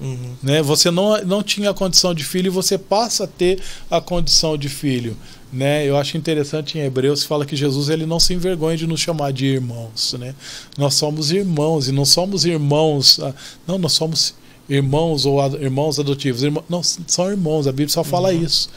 [0.00, 0.34] Uhum.
[0.42, 0.60] Né?
[0.62, 3.60] Você não, não tinha a condição de filho e você passa a ter
[3.90, 5.16] a condição de filho.
[5.52, 5.88] Né?
[5.88, 9.32] Eu acho interessante em Hebreus fala que Jesus ele não se envergonha de nos chamar
[9.32, 10.14] de irmãos.
[10.18, 10.34] Né?
[10.76, 13.20] Nós somos irmãos e não somos irmãos.
[13.20, 13.32] ah,
[13.66, 14.34] Não, nós somos
[14.68, 16.42] irmãos ou irmãos adotivos.
[16.42, 17.68] Irmão, não, são irmãos.
[17.68, 18.68] A Bíblia só fala isso.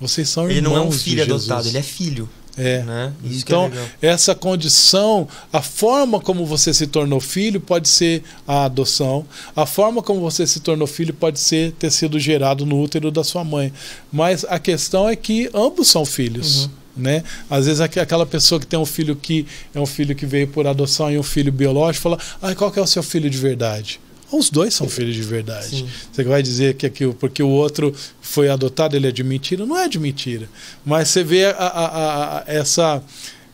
[0.00, 0.72] Vocês são Ele irmãos.
[0.74, 2.28] não é um filho adotado, ele é filho.
[2.58, 2.82] É.
[2.82, 3.12] Né?
[3.24, 3.70] Isso então,
[4.00, 9.66] é essa condição, a forma como você se tornou filho pode ser a adoção, a
[9.66, 13.44] forma como você se tornou filho pode ser ter sido gerado no útero da sua
[13.44, 13.72] mãe.
[14.10, 16.64] Mas a questão é que ambos são filhos.
[16.64, 16.70] Uhum.
[16.96, 17.22] Né?
[17.50, 20.48] Às vezes aqu- aquela pessoa que tem um filho que é um filho que veio
[20.48, 23.36] por adoção e um filho biológico fala: ah, qual que é o seu filho de
[23.36, 24.00] verdade?
[24.32, 25.68] Os dois são filhos de verdade.
[25.78, 25.88] Sim.
[26.12, 29.64] Você vai dizer que aqui, porque o outro foi adotado, ele é de mentira?
[29.64, 30.48] Não é de mentira.
[30.84, 33.02] Mas você vê a- a- a- essa,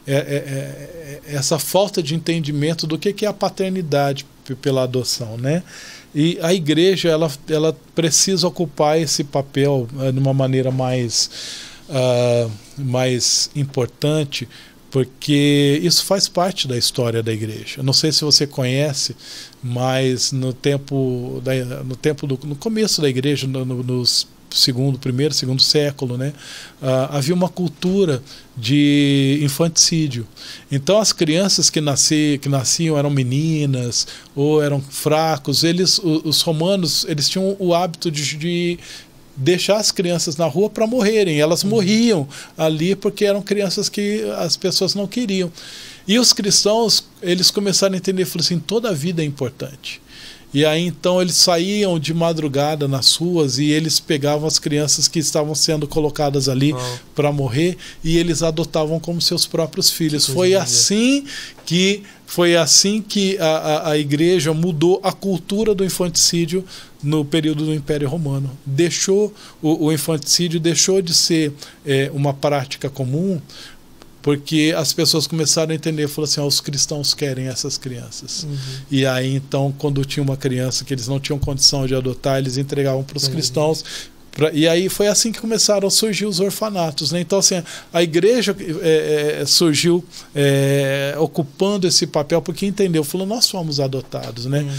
[0.07, 4.25] é- é- é- essa falta de entendimento do que que é a paternidade
[4.61, 5.63] pela adoção, né?
[6.15, 11.31] E a igreja ela, ela precisa ocupar esse papel eh, de uma maneira mais,
[11.89, 14.49] ah, mais importante,
[14.93, 17.83] porque isso faz parte da história da igreja.
[17.83, 19.17] Não sei se você conhece,
[19.65, 24.05] mas no tempo, da, no tempo do, no começo da igreja, no, no,
[24.51, 26.35] segundo, primeiro, segundo século, né,
[26.83, 28.23] ah, havia uma cultura
[28.55, 30.29] de infanticídio.
[30.71, 34.07] Então as crianças que, nasci, que nasciam eram meninas
[34.37, 35.65] ou eram fracos.
[35.65, 38.79] Eles, o- os romanos, eles tinham o hábito de, de
[39.37, 41.41] deixar as crianças na rua para morrerem.
[41.41, 45.51] Elas morriam ali porque eram crianças que as pessoas não queriam.
[46.07, 50.02] E os cristãos, eles começaram a entender, falaram assim, toda a vida é importante.
[50.53, 55.19] E aí então eles saíam de madrugada nas ruas e eles pegavam as crianças que
[55.19, 56.75] estavam sendo colocadas ali
[57.15, 60.27] para morrer e eles adotavam como seus próprios filhos.
[60.27, 61.25] Foi assim
[61.65, 66.65] que foi assim que a, a, a igreja mudou a cultura do infanticídio
[67.03, 68.51] no período do Império Romano.
[68.65, 71.53] Deixou o, o infanticídio deixou de ser
[71.85, 73.41] eh, uma prática comum
[74.23, 78.45] porque as pessoas começaram a entender, falaram assim, "Ah, os cristãos querem essas crianças.
[78.45, 78.57] Uhum.
[78.91, 82.57] E aí, então, quando tinha uma criança que eles não tinham condição de adotar, eles
[82.57, 83.33] entregavam para os Uhum.
[83.33, 83.85] cristãos.
[84.35, 87.13] pra- e aí foi assim que começaram a surgir os orfanatos.
[87.13, 87.21] Né?
[87.21, 87.63] Então, assim,
[87.93, 90.03] a igreja é, é, surgiu
[90.35, 94.47] é, ocupando esse papel porque entendeu, falou, nós somos adotados.
[94.47, 94.61] Né?
[94.63, 94.71] Uhum.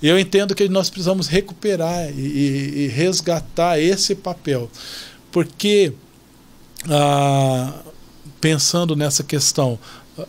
[0.00, 4.70] E eu entendo que nós precisamos recuperar e, e- e resgatar esse papel.
[5.32, 5.92] Porque,
[6.88, 7.72] ah,
[8.40, 9.78] pensando nessa questão,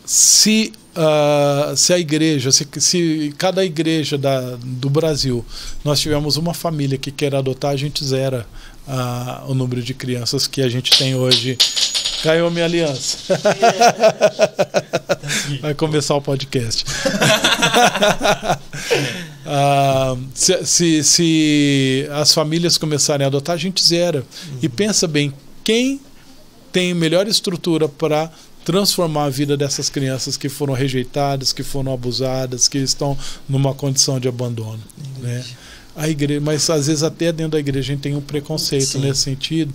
[0.06, 5.46] se, ah, se a igreja, se, se cada igreja da, do Brasil,
[5.84, 8.46] nós tivermos uma família que quer adotar, a gente zera
[8.88, 11.58] ah, o número de crianças que a gente tem hoje.
[12.24, 13.18] Caiu a minha aliança.
[15.62, 16.86] Vai começar o podcast.
[19.54, 24.24] Ah, se, se, se as famílias começarem a adotar, a gente zera.
[24.62, 25.34] E pensa bem,
[25.64, 26.00] quem
[26.72, 28.32] tem melhor estrutura para
[28.64, 33.18] transformar a vida dessas crianças que foram rejeitadas, que foram abusadas, que estão
[33.50, 34.80] numa condição de abandono,
[35.20, 35.44] né?
[35.96, 39.00] A igreja, mas às vezes até dentro da igreja a gente tem um preconceito Sim.
[39.00, 39.74] nesse sentido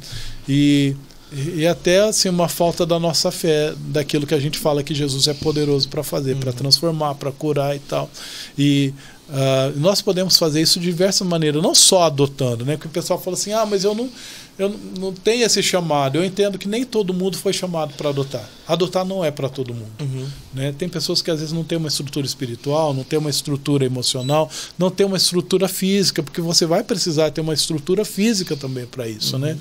[0.48, 0.96] e
[1.32, 5.26] e até assim uma falta da nossa fé, daquilo que a gente fala que Jesus
[5.26, 8.08] é poderoso para fazer, para transformar, para curar e tal.
[8.56, 8.94] E
[9.28, 12.76] ah, nós podemos fazer isso de diversas maneiras, não só adotando, né?
[12.76, 14.08] Porque o pessoal fala assim: "Ah, mas eu não
[14.58, 16.16] eu não tenho esse chamado".
[16.16, 18.48] Eu entendo que nem todo mundo foi chamado para adotar.
[18.66, 19.92] Adotar não é para todo mundo.
[20.00, 20.26] Uhum.
[20.54, 20.74] Né?
[20.76, 24.50] Tem pessoas que às vezes não têm uma estrutura espiritual, não tem uma estrutura emocional,
[24.78, 29.08] não tem uma estrutura física, porque você vai precisar ter uma estrutura física também para
[29.08, 29.56] isso, né?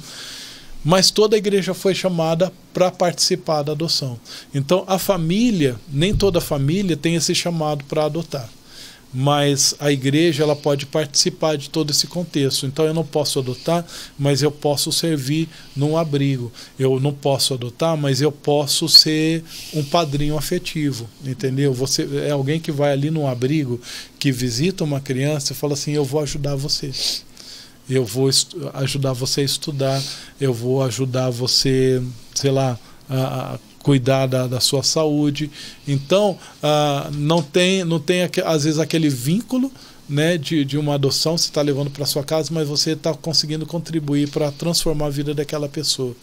[0.84, 4.20] Mas toda a igreja foi chamada para participar da adoção.
[4.54, 8.48] Então a família, nem toda família tem esse chamado para adotar.
[9.18, 12.66] Mas a igreja ela pode participar de todo esse contexto.
[12.66, 13.86] Então eu não posso adotar,
[14.20, 16.52] mas eu posso servir num abrigo.
[16.78, 19.42] Eu não posso adotar, mas eu posso ser
[19.74, 21.74] um padrinho afetivo, entendeu?
[21.74, 23.80] Você é alguém que vai ali num abrigo,
[24.20, 26.92] que visita uma criança e fala assim: "Eu vou ajudar você"
[27.88, 28.30] eu vou
[28.74, 30.04] ajudar você a estudar,
[30.42, 32.02] eu vou ajudar você,
[32.34, 35.52] sei lá, a, a cuidar da, da sua saúde.
[35.88, 39.72] Então, ah, não tem, não tem às vezes aquele vínculo
[40.10, 43.64] né, de, de uma adoção, você está levando para sua casa, mas você está conseguindo
[43.68, 46.16] contribuir para transformar a vida daquela pessoa.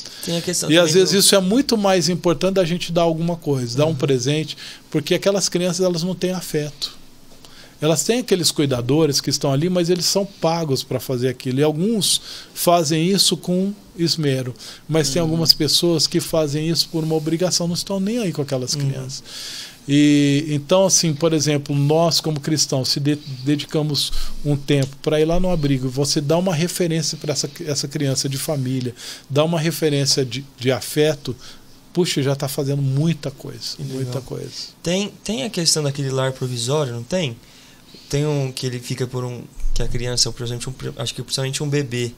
[0.72, 3.86] E às vezes do- isso é muito mais importante da gente dar alguma coisa, dar
[3.86, 4.56] um presente,
[4.90, 6.96] porque aquelas crianças elas não têm afeto.
[7.80, 11.60] Elas têm aqueles cuidadores que estão ali, mas eles são pagos para fazer aquilo.
[11.60, 12.20] E alguns
[12.54, 14.54] fazem isso com esmero,
[14.88, 18.42] mas tem algumas pessoas que fazem isso por uma obrigação, não estão nem aí com
[18.42, 19.22] aquelas crianças.
[19.88, 24.12] E então, assim, por exemplo, nós como cristãos, se de, dedicamos
[24.44, 28.28] um tempo para ir lá no abrigo, você dá uma referência para essa, essa criança
[28.28, 28.94] de família,
[29.28, 31.34] dá uma referência de, de afeto,
[31.92, 34.50] puxa, já está fazendo muita coisa, muita coisa.
[34.82, 37.36] Tem, tem a questão daquele lar provisório, não tem?
[38.08, 39.42] Tem um que ele fica por um
[39.74, 42.12] que a criança, por exemplo, um, acho que principalmente um bebê,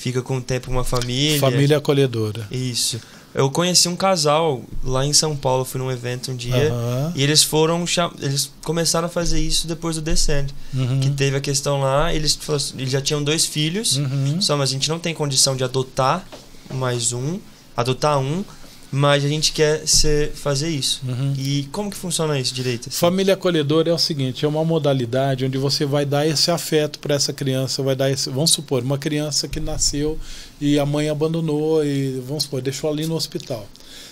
[0.00, 1.38] fica com o tempo uma família.
[1.38, 2.46] Família acolhedora.
[2.50, 2.98] Isso.
[3.34, 7.12] Eu conheci um casal lá em São Paulo, fui num evento um dia, Aham.
[7.14, 7.84] e eles foram,
[8.20, 10.98] eles começaram a fazer isso depois do Descend, Uhum.
[10.98, 12.36] que teve a questão lá, eles,
[12.76, 14.40] eles já tinham dois filhos, Uhum.
[14.40, 16.26] só mas a gente não tem condição de adotar
[16.74, 17.38] mais um,
[17.76, 18.42] adotar um,
[18.92, 21.00] mas a gente quer ser, fazer isso.
[21.06, 21.32] Uhum.
[21.38, 22.88] E como que funciona isso direito?
[22.88, 22.98] assim?
[22.98, 27.14] Família acolhedora é o seguinte, é uma modalidade onde você vai dar esse afeto para
[27.14, 30.18] essa criança, vai dar esse, vamos supor, uma criança que nasceu
[30.60, 33.68] e a mãe abandonou e vamos supor, deixou ali no hospital.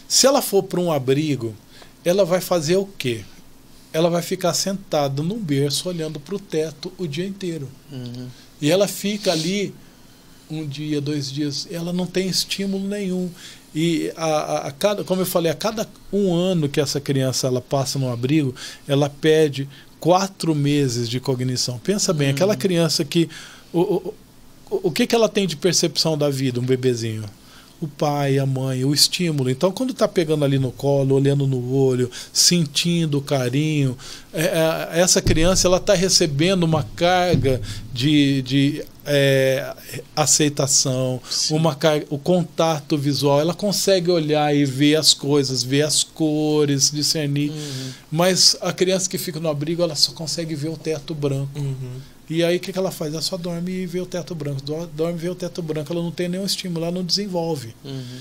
[0.06, 1.54] Se ela for para um abrigo,
[2.04, 3.24] ela vai fazer o quê?
[3.92, 7.68] Ela vai ficar sentada num berço olhando para o teto o dia inteiro.
[7.90, 8.28] Uhum.
[8.60, 9.74] E ela fica ali
[10.50, 13.30] um dia, dois dias, ela não tem estímulo nenhum.
[13.80, 17.60] E a, a- cada, como eu falei, a cada um ano que essa criança ela
[17.60, 18.52] passa no abrigo,
[18.88, 19.68] ela perde
[20.00, 21.78] quatro meses de cognição.
[21.78, 23.28] Pensa bem, aquela criança que.
[23.72, 24.14] O, o,
[24.70, 27.22] o, o que, que ela tem de percepção da vida, um bebezinho?
[27.80, 29.48] O pai, a mãe, o estímulo.
[29.48, 33.96] Então, quando está pegando ali no colo, olhando no olho, sentindo o carinho,
[34.32, 37.60] é, é, essa criança ela está recebendo uma carga
[37.92, 39.74] de, de é,
[40.14, 41.54] aceitação, Sim.
[41.54, 43.40] uma carga, o contato visual.
[43.40, 47.50] Ela consegue olhar e ver as coisas, ver as cores, discernir.
[47.50, 47.90] Uhum.
[48.10, 51.58] Mas a criança que fica no abrigo, ela só consegue ver o teto branco.
[51.58, 52.00] Uhum.
[52.30, 53.12] E aí o que, que ela faz?
[53.12, 54.60] Ela só dorme e vê o teto branco.
[54.62, 55.92] Do- Dorme e vê o teto branco.
[55.92, 57.74] Ela não tem nenhum estímulo, ela não desenvolve.
[57.84, 58.18] Uhum.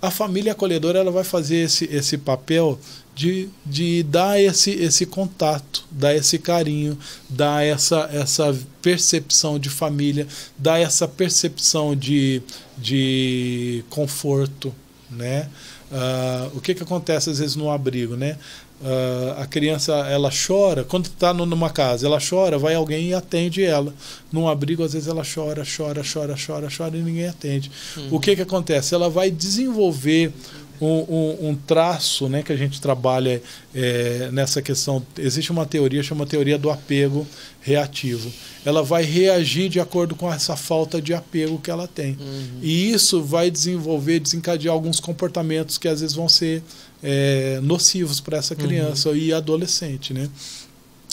[0.00, 2.78] A família acolhedora ela vai fazer esse, esse papel
[3.16, 6.96] de, de dar esse, esse contato, dar esse carinho,
[7.28, 12.40] dar essa, essa percepção de família, dar essa percepção de,
[12.76, 14.72] de conforto.
[15.10, 15.48] Né?
[15.90, 18.14] Ah, o que, que acontece às vezes no abrigo?
[18.14, 18.36] Né?
[18.84, 23.62] Ah, a criança ela chora, quando está numa casa, ela chora, vai alguém e atende
[23.64, 23.92] ela.
[24.30, 27.70] Num abrigo, às vezes ela chora, chora, chora, chora, chora e ninguém atende.
[28.10, 28.94] O que, que acontece?
[28.94, 30.32] Ela vai desenvolver
[30.80, 33.42] um, um- um traço né, que a gente trabalha
[33.74, 35.04] é, nessa questão.
[35.18, 37.26] Existe uma teoria, chama teoria do apego
[37.60, 38.30] reativo.
[38.64, 42.16] Ela vai reagir de acordo com essa falta de apego que ela tem.
[42.62, 46.62] E isso vai desenvolver, desencadear alguns comportamentos que às vezes vão ser
[47.02, 50.12] é, nocivos para essa criança e adolescente.
[50.12, 50.28] Né?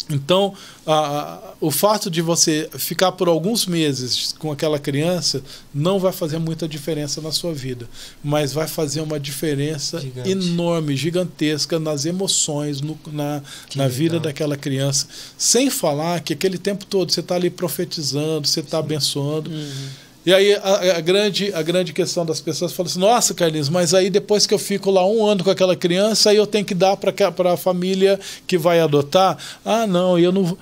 [0.08, 0.54] Então,
[0.86, 5.42] a- a- o fato de você ficar por alguns meses com aquela criança
[5.74, 7.90] não vai fazer muita diferença na sua vida,
[8.24, 10.30] mas vai fazer uma diferença Gigante.
[10.30, 15.08] enorme, gigantesca nas emoções, no- na, Que na vida daquela criança.
[15.36, 19.50] Sem falar que aquele tempo todo você está ali profetizando, você está abençoando.
[19.50, 19.88] Uhum.
[20.26, 23.94] E aí a, a grande, a grande questão das pessoas fala assim: nossa, Carlinhos, mas
[23.94, 26.74] aí depois que eu fico lá um ano com aquela criança, aí eu tenho que
[26.74, 27.14] dar para
[27.54, 29.38] a família que vai adotar?
[29.64, 30.58] Ah, não, eu não.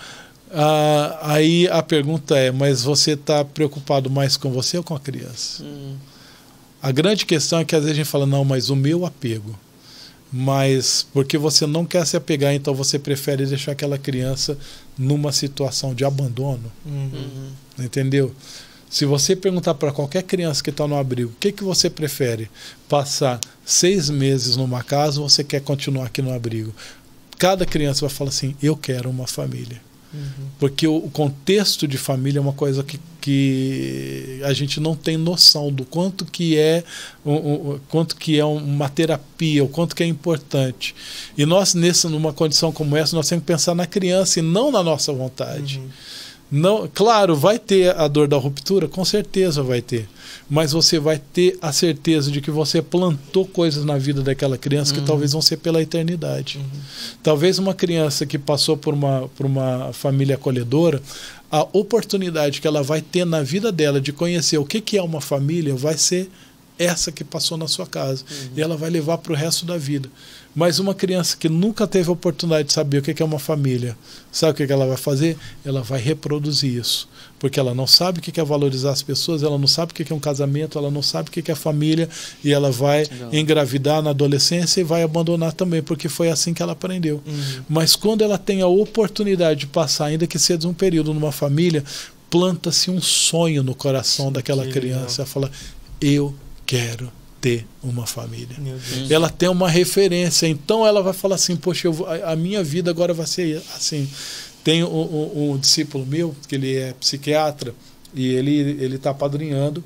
[0.52, 5.00] Ah, aí a pergunta é: mas você está preocupado mais com você ou com a
[5.00, 5.64] criança?
[5.64, 5.96] Uhum.
[6.82, 9.58] A grande questão é que às vezes a gente fala: não, mas o meu apego.
[10.36, 14.58] Mas porque você não quer se apegar, então você prefere deixar aquela criança
[14.98, 16.72] numa situação de abandono.
[16.84, 17.52] Uhum.
[17.78, 18.34] Entendeu?
[18.94, 22.48] Se você perguntar para qualquer criança que está no abrigo, o que, que você prefere?
[22.88, 26.72] Passar seis meses numa casa ou você quer continuar aqui no abrigo?
[27.40, 29.82] Cada criança vai falar assim: eu quero uma família.
[30.14, 30.48] Uhum.
[30.60, 35.72] Porque o contexto de família é uma coisa que, que a gente não tem noção
[35.72, 36.84] do quanto que é
[37.26, 40.94] o quanto que é uma terapia, o quanto que é importante.
[41.36, 44.72] E nós, nessa, numa condição como essa, nós temos que pensar na criança e não
[44.72, 45.80] na nossa vontade.
[45.80, 45.90] Uhum.
[46.56, 50.08] Não, claro, vai ter a dor da ruptura, com certeza vai ter.
[50.48, 54.94] Mas você vai ter a certeza de que você plantou coisas na vida daquela criança
[54.94, 56.60] que talvez vão ser pela eternidade.
[57.24, 61.02] Talvez uma criança que passou por uma, por uma família acolhedora,
[61.52, 65.02] a oportunidade que ela vai ter na vida dela de conhecer o que, que é
[65.02, 66.30] uma família vai ser
[66.78, 68.24] essa que passou na sua casa.
[68.56, 70.08] E ela vai levar para o resto da vida.
[70.56, 73.98] Mas uma criança que nunca teve a oportunidade de saber o que é uma família,
[74.32, 75.36] sabe o que ela vai fazer?
[75.66, 77.10] Ela vai reproduzir isso.
[77.40, 80.14] Porque ela não sabe o que é valorizar as pessoas, ela não sabe o que
[80.14, 82.08] é um casamento, ela não sabe o que é família,
[82.44, 86.74] e ela vai engravidar na adolescência e vai abandonar também, porque foi assim que ela
[86.74, 87.22] aprendeu.
[87.26, 87.64] Uhum.
[87.68, 91.84] Mas quando ela tem a oportunidade de passar, ainda que seja um período numa família,
[92.30, 95.22] planta-se um sonho no coração daquela que criança.
[95.24, 95.52] Ela fala:
[96.00, 96.34] Eu
[96.66, 97.12] quero
[97.44, 98.56] ter uma família.
[99.12, 102.64] Ela tem uma referência, então ela vai falar assim: Poxa, eu vou- a, a minha
[102.64, 104.10] vida agora vai ser assim.
[104.64, 107.76] Tem um, um- um discípulo meu, que ele é psiquiatra,
[108.16, 108.56] e ele
[108.86, 109.84] ele está padrinhando,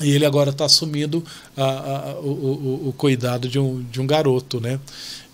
[0.00, 1.22] e ele agora está assumindo
[1.54, 4.80] a- a- o, o- o cuidado de um, de um garoto, né?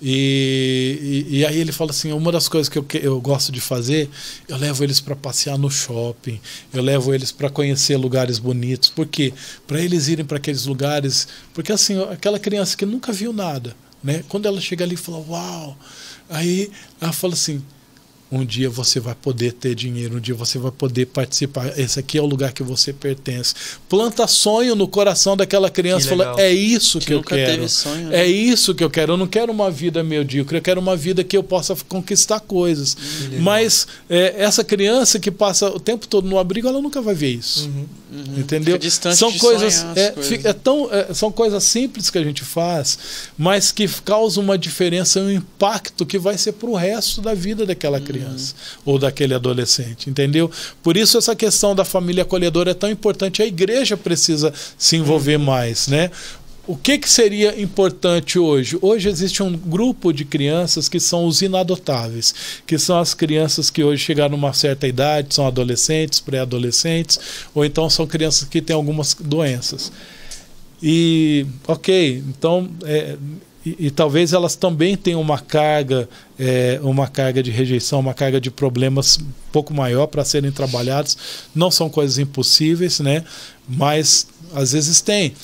[0.00, 3.50] E, e, e aí ele fala assim: uma das coisas que eu, que eu gosto
[3.50, 4.10] de fazer,
[4.48, 6.40] eu levo eles para passear no shopping,
[6.72, 8.90] eu levo eles para conhecer lugares bonitos.
[8.90, 9.32] Por quê?
[9.66, 11.26] Para eles irem para aqueles lugares.
[11.54, 14.22] Porque assim, aquela criança que nunca viu nada, né?
[14.28, 15.78] Quando ela chega ali e fala: Uau!
[16.28, 16.70] Aí
[17.00, 17.62] ela fala assim:
[18.30, 21.78] um dia você vai poder ter dinheiro, um dia você vai poder participar.
[21.78, 23.54] Esse aqui é o lugar que você pertence.
[23.88, 26.08] Planta sonho no coração daquela criança.
[26.08, 27.52] Que Fala, é isso que, Que eu nunca quero.
[27.52, 28.18] teve sonho, né?
[28.22, 29.12] É isso que eu quero.
[29.12, 32.96] Eu não quero uma vida medíocre, eu quero uma vida que eu possa conquistar coisas.
[33.40, 37.30] Mas é, essa criança que passa o tempo todo no abrigo, ela nunca vai ver
[37.32, 37.68] isso.
[37.68, 37.86] Uhum.
[38.38, 38.74] Entendeu?
[38.74, 40.28] Fica distante São de coisas, sonhar é, coisas.
[40.32, 42.98] fica- é tão, é, são coisas simples que a gente faz,
[43.38, 47.64] mas que causam uma diferença, um impacto que vai ser para o resto da vida
[47.66, 48.15] daquela criança
[48.84, 50.50] ou daquele adolescente, entendeu?
[50.82, 53.42] Por isso essa questão da família acolhedora é tão importante.
[53.42, 56.10] A igreja precisa se envolver mais, né?
[56.66, 58.76] O que, que seria importante hoje?
[58.82, 62.34] Hoje existe um grupo de crianças que são os inadotáveis,
[62.66, 67.20] que são as crianças que hoje chegaram numa certa idade, são adolescentes, pré-adolescentes,
[67.54, 69.92] ou então são crianças que têm algumas doenças.
[70.82, 73.16] E, ok, então, é,
[73.66, 78.40] e, e talvez elas também tenham uma carga, é, uma carga de rejeição, uma carga
[78.40, 81.18] de problemas um pouco maior para serem trabalhados.
[81.52, 83.24] Não são coisas impossíveis, né?
[83.68, 85.34] Mas às vezes tem.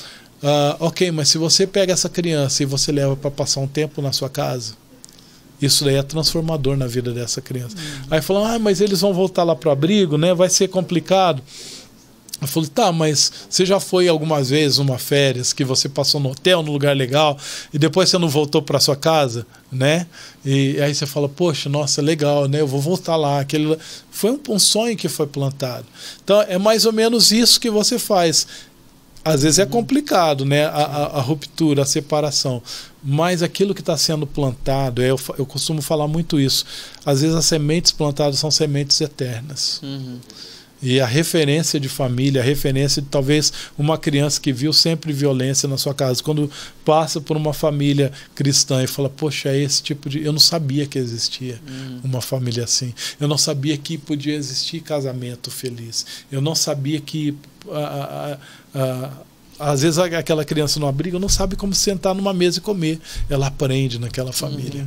[0.41, 4.01] Ah, ok, mas se você pega essa criança e você leva para passar um tempo
[4.01, 4.75] na sua casa,
[5.61, 7.77] isso daí é transformador na vida dessa criança.
[8.09, 10.33] Aí falam, ah, mas eles vão voltar lá para o abrigo, né?
[10.33, 11.43] Vai ser complicado.
[12.43, 16.31] Eu falei, tá, mas você já foi algumas vezes uma férias que você passou no
[16.33, 17.39] hotel, num lugar legal,
[17.73, 20.07] e depois você não voltou para sua casa, né?
[20.45, 22.61] E aí você fala, poxa, nossa, legal, né?
[22.61, 23.39] Eu vou voltar lá.
[23.41, 23.79] Aquele...
[24.11, 25.87] Foi um, um sonho que foi plantado.
[26.25, 28.47] Então é mais ou menos isso que você faz.
[29.25, 30.65] Às vezes é complicado, né?
[30.67, 32.61] A, a- a ruptura, a separação.
[33.05, 36.65] Mas aquilo que está sendo plantado, é, eu, eu costumo falar muito isso.
[37.07, 39.79] Às vezes as sementes plantadas são sementes eternas.
[39.81, 40.19] Uhum.
[40.83, 45.69] E a referência de família, a referência de talvez uma criança que viu sempre violência
[45.69, 46.51] na sua casa, quando
[46.85, 50.25] passa por uma família cristã e fala: Poxa, é esse tipo de.
[50.25, 51.61] Eu não sabia que existia
[52.03, 52.93] uma família assim.
[53.21, 56.05] Eu não sabia que podia existir casamento feliz.
[56.31, 57.37] Eu não sabia que.
[57.71, 57.79] ah,
[58.35, 58.39] ah,
[58.75, 59.11] ah,
[59.63, 62.99] às vezes aquela criança no abrigo não sabe como sentar numa mesa e comer.
[63.31, 64.87] Ela aprende naquela família.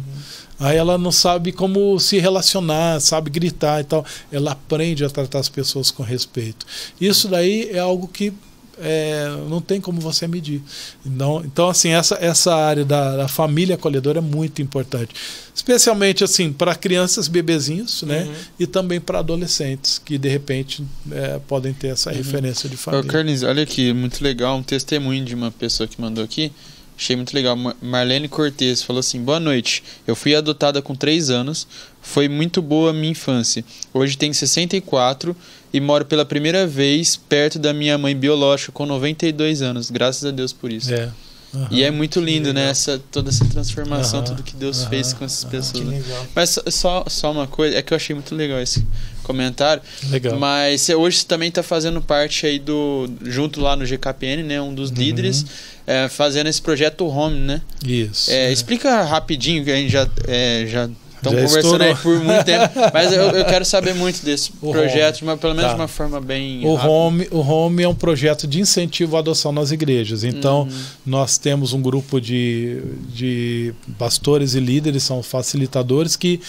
[0.59, 4.05] Aí ela não sabe como se relacionar, sabe gritar e tal.
[4.31, 6.65] Ela aprende a tratar as pessoas com respeito.
[6.99, 8.33] Isso daí é algo que
[8.79, 10.61] é, não tem como você medir.
[11.05, 15.13] Não, então, assim, essa, essa área da, da família acolhedora é muito importante.
[15.53, 18.23] Especialmente, assim, para crianças, bebezinhos, né?
[18.23, 18.33] Uhum.
[18.59, 23.09] E também para adolescentes, que de repente é, podem ter essa referência de família.
[23.09, 26.51] Carlinhos, olha aqui, muito legal, um testemunho de uma pessoa que mandou aqui.
[26.97, 27.55] Achei muito legal.
[27.55, 29.83] Mar- Marlene Cortez falou assim: Boa noite.
[30.07, 31.67] Eu fui adotada com 3 anos.
[32.01, 33.65] Foi muito boa a minha infância.
[33.93, 35.35] Hoje tenho 64
[35.73, 39.89] e moro pela primeira vez perto da minha mãe biológica com 92 anos.
[39.91, 40.93] Graças a Deus por isso.
[40.93, 41.11] É.
[41.53, 41.67] Aham.
[41.71, 42.69] E é muito lindo, né?
[42.69, 45.85] Essa, toda essa transformação, Aham, tudo que Deus aham, fez com essas pessoas.
[46.35, 48.85] Mas só- só, uma coisa, é que eu achei muito legal esse
[49.23, 49.81] comentário.
[50.09, 50.37] Legal.
[50.37, 53.09] Mas hoje você também está fazendo parte aí do.
[53.23, 54.61] junto lá no GKPN, né?
[54.61, 54.97] Um dos Uhum.
[54.97, 55.45] líderes,
[55.87, 57.61] é, fazendo esse projeto Home, né?
[57.85, 58.31] Isso.
[58.31, 58.51] É, é.
[58.51, 60.07] Explica rapidinho, que a gente já.
[60.27, 60.89] É, já
[61.23, 61.95] Já conversando aí estourou.
[62.19, 65.71] por muito tempo, mas eu, eu quero saber muito desse O projeto, uma, pelo menos
[65.71, 65.75] Tá.
[65.75, 66.63] de uma forma bem.
[66.63, 66.91] O rápida.
[66.91, 70.23] Home, o Home é um projeto de incentivo à adoção nas igrejas.
[70.23, 70.83] Então, Uhum.
[71.05, 72.79] nós temos um grupo de,
[73.11, 76.39] de pastores e líderes, são facilitadores, que,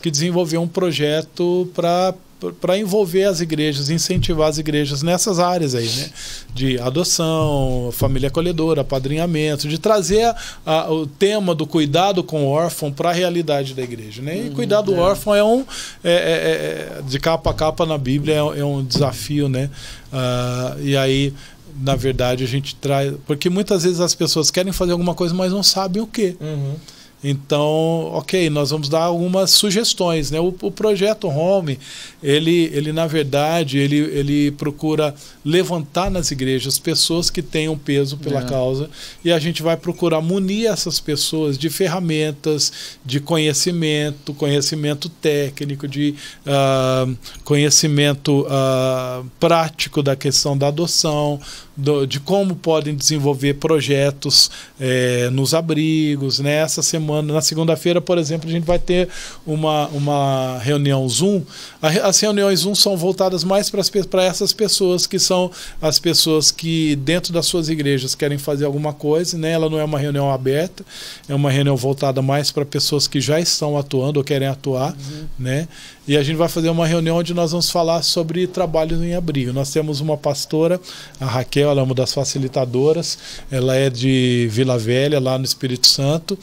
[0.00, 2.14] que desenvolveu um projeto para
[2.60, 6.10] para envolver as igrejas, incentivar as igrejas nessas áreas aí, né?
[6.54, 12.48] De adoção, família acolhedora, apadrinhamento, de trazer a- a- o tema do cuidado com o
[12.48, 14.46] órfão para a realidade da igreja, né?
[14.46, 15.64] E cuidar do órfão é um
[16.04, 19.68] é- é- é- de capa a capa na Bíblia é, é um desafio, né?
[20.12, 21.32] Ah, e aí
[21.80, 25.52] na verdade a gente traz porque muitas vezes as pessoas querem fazer alguma coisa mas
[25.52, 26.74] não sabem o que Uhum.
[27.22, 30.30] Então, ok, nós vamos dar algumas sugestões.
[30.30, 30.38] Né?
[30.38, 31.78] O, o, projeto Home,
[32.22, 35.14] ele, ele na verdade, ele, ele procura
[35.44, 38.44] levantar nas igrejas pessoas que tenham peso pela é.
[38.44, 38.88] causa
[39.24, 42.72] e a gente vai procurar munir essas pessoas de ferramentas,
[43.04, 46.14] de conhecimento, conhecimento técnico, de
[46.46, 51.40] uh, conhecimento uh, prático da questão da adoção,
[51.78, 54.50] do, de como podem desenvolver projetos
[54.80, 56.40] é, nos abrigos.
[56.40, 56.54] Né?
[56.54, 59.08] Essa semana, na segunda-feira, por exemplo, a gente vai ter
[59.46, 61.42] uma, uma reunião Zoom.
[61.80, 67.32] As reuniões Zoom são voltadas mais para essas pessoas que são as pessoas que, dentro
[67.32, 69.36] das suas igrejas, querem fazer alguma coisa.
[69.36, 69.52] Né?
[69.52, 70.84] Ela não é uma reunião aberta,
[71.28, 74.92] é uma reunião voltada mais para pessoas que já estão atuando ou querem atuar.
[74.92, 75.26] Uhum.
[75.38, 75.68] Né?
[76.08, 79.52] E a gente vai fazer uma reunião onde nós vamos falar sobre trabalho em abrigo.
[79.52, 80.80] Nós temos uma pastora,
[81.20, 83.18] a Raquel, ela é uma das facilitadoras,
[83.50, 86.38] ela é de Vila Velha, lá no Espírito Santo.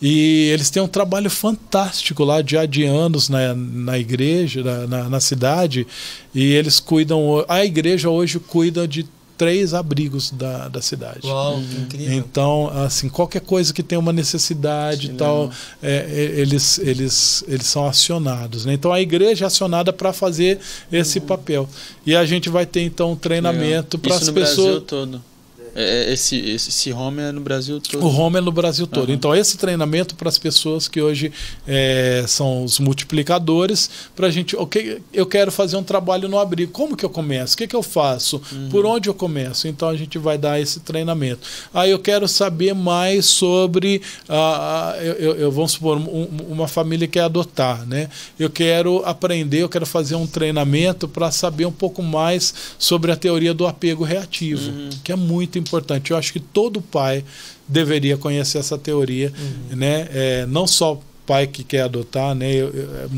[0.00, 5.20] E eles têm um trabalho fantástico lá de anos na, na igreja, na, na, na
[5.20, 5.86] cidade.
[6.34, 7.44] E eles cuidam.
[7.48, 9.06] A igreja hoje cuida de
[9.38, 11.24] três abrigos da, da cidade.
[11.24, 12.14] Uau, que incrível.
[12.14, 15.50] Então, assim, qualquer coisa que tenha uma necessidade e tal,
[15.80, 18.64] é, é, eles, eles, eles são acionados.
[18.64, 18.72] Né?
[18.72, 20.58] Então, a igreja é acionada para fazer
[20.90, 21.26] esse uhum.
[21.26, 21.68] papel.
[22.04, 24.56] E a gente vai ter, então, um treinamento para as pessoas.
[24.56, 25.22] Brasil todo.
[25.78, 28.04] É, é, esse, esse, home é no Brasil todo.
[28.04, 29.10] O home é no Brasil todo.
[29.10, 29.14] Uhum.
[29.14, 31.30] Então, esse treinamento para as pessoas que hoje
[31.68, 36.72] é, são os multiplicadores, para a gente, ok, eu quero fazer um trabalho no abrigo.
[36.72, 37.54] Como que eu começo?
[37.54, 38.42] O que, que eu faço?
[38.50, 38.68] Uhum.
[38.70, 39.68] Por onde eu começo?
[39.68, 41.46] Então, a gente vai dar esse treinamento.
[41.72, 47.06] Aí, eu quero saber mais sobre, a, eu, eu, eu, vamos supor, um, uma família
[47.06, 47.86] que quer adotar.
[47.86, 48.08] Né?
[48.36, 53.16] Eu quero aprender, eu quero fazer um treinamento para saber um pouco mais sobre a
[53.16, 54.90] teoria do apego reativo, uhum.
[55.04, 56.10] que é muito importante importante.
[56.10, 57.24] Eu acho que todo pai
[57.66, 59.76] deveria conhecer essa teoria, uhum.
[59.76, 60.08] né?
[60.10, 62.50] É, não só pai que quer adotar, né?
[62.52, 63.08] Eu, eu, é,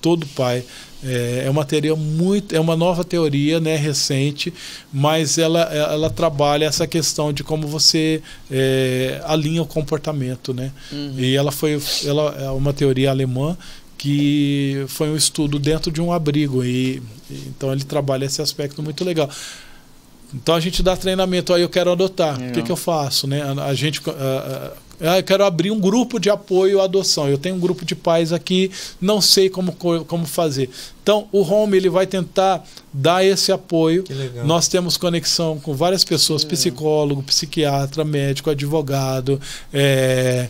[0.00, 0.64] todo pai
[1.04, 4.52] é, é, uma teoria muito, é uma nova teoria, né, recente,
[4.90, 10.72] mas ela, ela trabalha essa questão de como você é, alinha o comportamento, né?
[10.90, 11.14] Uhum.
[11.18, 13.56] E ela foi, ela é uma teoria alemã
[13.98, 19.04] que foi um estudo dentro de um abrigo e então ele trabalha esse aspecto muito
[19.04, 19.28] legal.
[20.34, 22.40] Então a gente dá treinamento, aí eu quero adotar.
[22.40, 23.26] O que, que eu faço?
[23.26, 23.42] Né?
[23.42, 24.00] A, a gente.
[24.00, 27.28] Uh, uh, eu quero abrir um grupo de apoio à adoção.
[27.28, 28.70] Eu tenho um grupo de pais aqui,
[29.00, 30.70] não sei como, como fazer.
[31.02, 34.04] Então, o Home ele vai tentar dar esse apoio.
[34.44, 39.40] Nós temos conexão com várias pessoas: psicólogo, psiquiatra, médico, advogado,
[39.72, 40.48] é,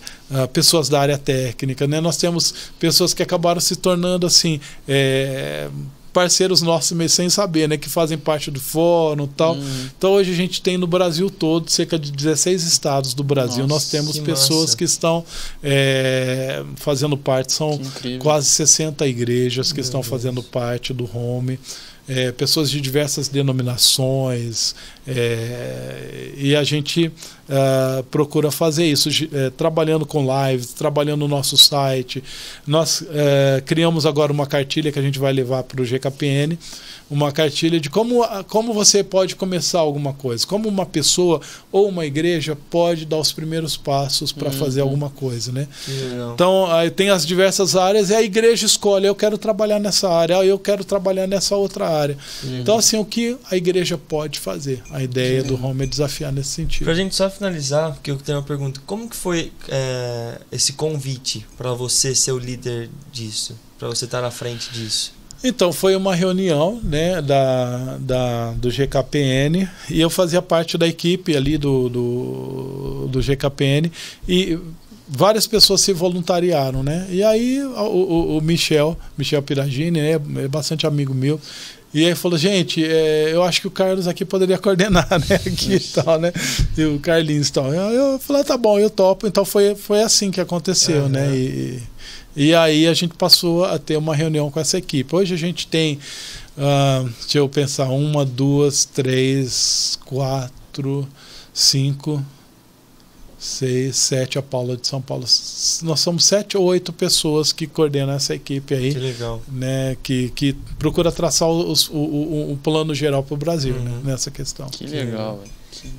[0.53, 1.87] pessoas da área técnica.
[1.87, 2.01] Né?
[2.01, 4.61] Nós temos pessoas que acabaram se tornando assim.
[4.87, 5.69] É,
[6.15, 7.77] parceiros nossos sem saber, né?
[7.77, 9.57] Que fazem parte do fórum e tal.
[9.57, 9.89] Hum.
[9.99, 13.75] Então hoje a gente tem no Brasil todo, cerca de 16 estados do Brasil, Nossa,
[13.75, 14.77] nós temos que pessoas massa.
[14.77, 15.25] que estão
[15.63, 17.79] é, fazendo parte, são
[18.21, 20.11] quase 60 igrejas que Meu estão Deus.
[20.11, 21.59] fazendo parte do Home
[22.09, 24.75] é, pessoas de diversas denominações,
[25.07, 27.13] é, e a gente
[27.49, 32.23] é, procura fazer isso, é, trabalhando com lives, trabalhando no nosso site.
[32.67, 36.59] Nós é, criamos agora uma cartilha que a gente vai levar para o GKPN
[37.11, 41.41] uma cartilha de como, como você pode começar alguma coisa, como uma pessoa
[41.71, 44.55] ou uma igreja pode dar os primeiros passos para uhum.
[44.55, 45.69] fazer alguma coisa, né?
[46.35, 50.43] Então, aí tem as diversas áreas e a igreja escolhe, eu quero trabalhar nessa área,
[50.45, 52.17] eu quero trabalhar nessa outra área.
[52.43, 52.61] Uhum.
[52.61, 54.83] Então, assim, o que a igreja pode fazer?
[54.95, 56.85] A ideia do Home é desafiar nesse sentido.
[56.85, 61.45] Pra gente só finalizar, porque eu tenho uma pergunta, como que foi é, esse convite
[61.59, 63.59] para você ser o líder disso?
[63.77, 65.13] Para você estar na frente disso?
[65.43, 71.37] Então, foi uma reunião né, da, da, do GKPN e eu fazia parte da equipe
[71.37, 73.91] ali do, do, do GKPN
[74.29, 74.59] e
[75.09, 77.07] várias pessoas se voluntariaram, né?
[77.11, 81.41] E aí o, o, o Michel, Michel Piragini, né, é bastante amigo meu,
[81.95, 85.37] e aí falou, gente, é, eu acho que o Carlos aqui poderia coordenar, né?
[85.37, 86.33] Aqui e tal, né?
[86.77, 87.73] E o Carlinhos e tal.
[87.73, 89.29] Eu, eu falei, ah, tá bom, eu topo.
[89.29, 91.09] Então foi, foi assim que aconteceu, uhum.
[91.09, 91.33] né?
[91.33, 91.81] E,
[92.35, 95.15] e aí a gente passou a ter uma reunião com essa equipe.
[95.15, 96.01] Hoje a gente tem,
[96.59, 101.07] uh, deixa eu pensar, uma, duas, três, quatro,
[101.53, 102.21] cinco,
[103.45, 105.25] seis, sete, a Paula de São Paulo.
[105.83, 108.93] Nós somos sete ou oito pessoas que coordenam essa equipe aí.
[108.93, 109.43] Que legal.
[109.49, 113.91] Né, que, que procura traçar os, o, o, o plano geral para o Brasil né,
[113.91, 113.97] uhum.
[113.99, 114.67] né, nessa questão.
[114.69, 115.43] Que legal.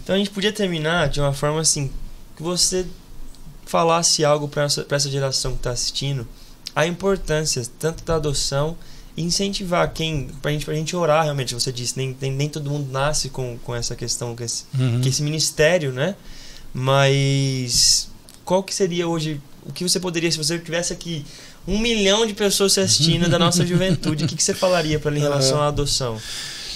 [0.03, 1.91] Então a gente podia terminar de uma forma assim,
[2.35, 2.85] que você
[3.65, 6.27] falasse algo para essa, essa geração que está assistindo,
[6.75, 8.75] a importância tanto da adoção
[9.15, 12.69] e incentivar quem, para gente, a gente orar realmente, você disse, nem, nem, nem todo
[12.69, 15.01] mundo nasce com, com essa questão, com esse, uhum.
[15.01, 16.15] com esse ministério, né?
[16.77, 18.09] Mas
[18.43, 21.25] qual que seria hoje o que você poderia, se você tivesse aqui
[21.65, 25.09] um milhão de pessoas se assistindo da nossa juventude, o que, que você falaria para
[25.09, 26.19] ele em relação à adoção?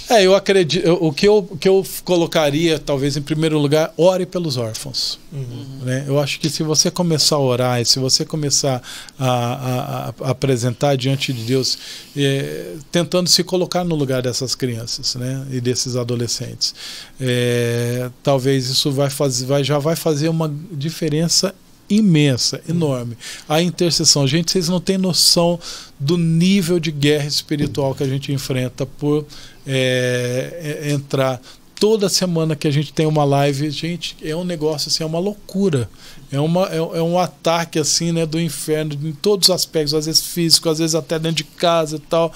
[0.10, 0.84] É, eu acredito.
[0.86, 5.20] eu- O que eu, que eu colocaria, talvez, em primeiro lugar, ore pelos órfãos.
[5.32, 5.66] Uhum.
[5.84, 6.04] né?
[6.08, 8.82] Eu acho que se você começar a orar e se você começar
[9.20, 11.78] a, a- a- a apresentar diante de Deus,
[12.18, 15.46] é, tentando se colocar no lugar dessas crianças né?
[15.52, 16.74] e desses adolescentes,
[17.22, 21.54] é, talvez isso vai fazer, vai, já vai fazer uma diferença
[21.90, 23.18] imensa, enorme.
[23.48, 24.28] A intercessão.
[24.28, 25.60] Gente, vocês não têm noção
[26.00, 29.26] do nível de guerra espiritual que a gente enfrenta por
[29.66, 31.42] é, é, entrar
[31.80, 35.20] toda semana que a gente tem uma live, gente, é um negócio assim, é uma
[35.20, 35.90] loucura.
[36.32, 40.06] É, uma, é, é um ataque assim, né, do inferno em todos os aspectos, às
[40.06, 42.32] vezes físico, às vezes até dentro de casa e tal.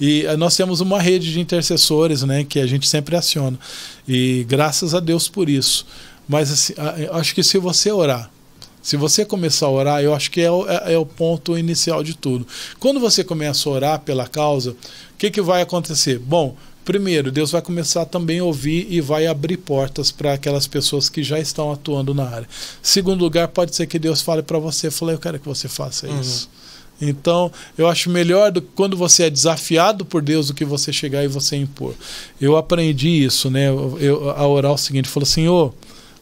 [0.00, 3.58] E eh, nós temos uma rede de intercessores, né, que a gente sempre aciona.
[4.08, 5.86] E graças a Deus por isso.
[6.26, 6.74] Mas assim,
[7.12, 8.30] acho que se você orar,
[8.86, 12.04] se você começar a orar, eu acho que é o, é- é o ponto inicial
[12.04, 12.46] de tudo.
[12.78, 14.76] Quando você começa a orar pela causa, o
[15.18, 16.18] que, que vai acontecer?
[16.20, 16.54] Bom,
[16.84, 21.20] primeiro, Deus vai começar também a ouvir e vai abrir portas para aquelas pessoas que
[21.24, 22.48] já estão atuando na área.
[22.80, 26.06] Segundo lugar, pode ser que Deus fale para você, fale, eu quero que você faça
[26.06, 26.20] Uhum.
[26.20, 26.48] isso.
[27.00, 31.22] Então, eu acho melhor do, quando você é desafiado por Deus do que você chegar
[31.24, 31.92] e você impor.
[32.40, 33.68] Eu aprendi isso, né?
[33.68, 35.74] Eu, eu- a orar o seguinte, falou, Senhor,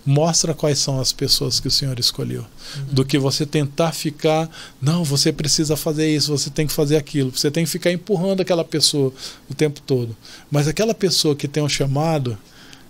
[0.07, 2.45] mostra quais são as pessoas que o Senhor escolheu.
[2.91, 4.51] Do que você tentar ficar,
[4.81, 7.31] não, você precisa fazer isso, você tem que fazer aquilo.
[7.35, 9.13] Você tem que ficar empurrando aquela pessoa
[9.51, 10.15] o tempo todo.
[10.51, 12.37] Mas aquela pessoa que tem um chamado,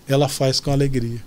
[0.09, 1.23] ela faz com alegria.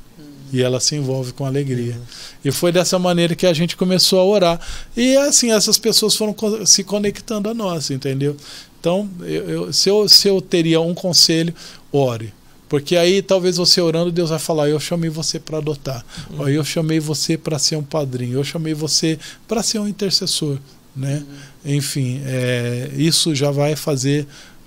[0.51, 1.99] E ela se envolve com alegria.
[2.43, 4.59] E foi dessa maneira que a gente começou a orar.
[4.95, 6.33] E assim, essas pessoas foram
[6.65, 8.35] se conectando a nós, entendeu?
[8.79, 11.53] Então, eu, eu- se, eu, se eu teria um conselho,
[11.91, 12.33] ore.
[12.69, 16.05] Porque aí talvez você orando, Deus vai falar: Eu chamei você para adotar.
[16.37, 18.33] Ó, Eu chamei você para ser um padrinho.
[18.37, 19.17] Eu chamei você
[19.47, 20.57] para ser um intercessor.
[20.95, 21.23] Né?
[21.63, 24.25] Enfim, é, isso já vai fazer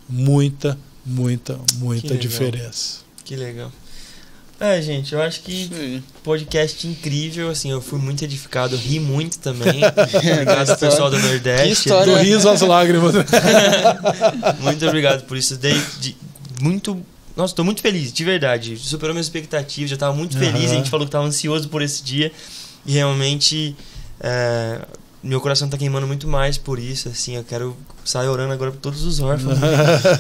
[0.08, 2.18] muita, muita, muita legal.
[2.20, 2.98] diferença.
[3.24, 3.72] Que legal.
[4.60, 6.02] É, gente, eu acho que aí.
[6.22, 9.80] podcast incrível, assim, eu fui muito edificado, ri muito também.
[9.82, 11.66] Obrigado ao pessoal do Nordeste.
[11.66, 12.14] Que história.
[12.14, 13.14] Do riso às lágrimas.
[14.60, 15.56] Muito obrigado por isso.
[15.56, 16.14] Dei de-
[16.60, 17.00] muito.
[17.36, 18.76] Nossa, tô muito feliz, de verdade.
[18.76, 20.70] Superou minhas expectativas, já tava muito feliz.
[20.70, 22.30] A gente falou que tava ansioso por esse dia.
[22.84, 23.74] E realmente.
[24.20, 24.80] é,
[25.22, 27.36] meu coração tá queimando muito mais por isso, assim.
[27.36, 29.58] Eu quero sair orando agora por todos os órfãos.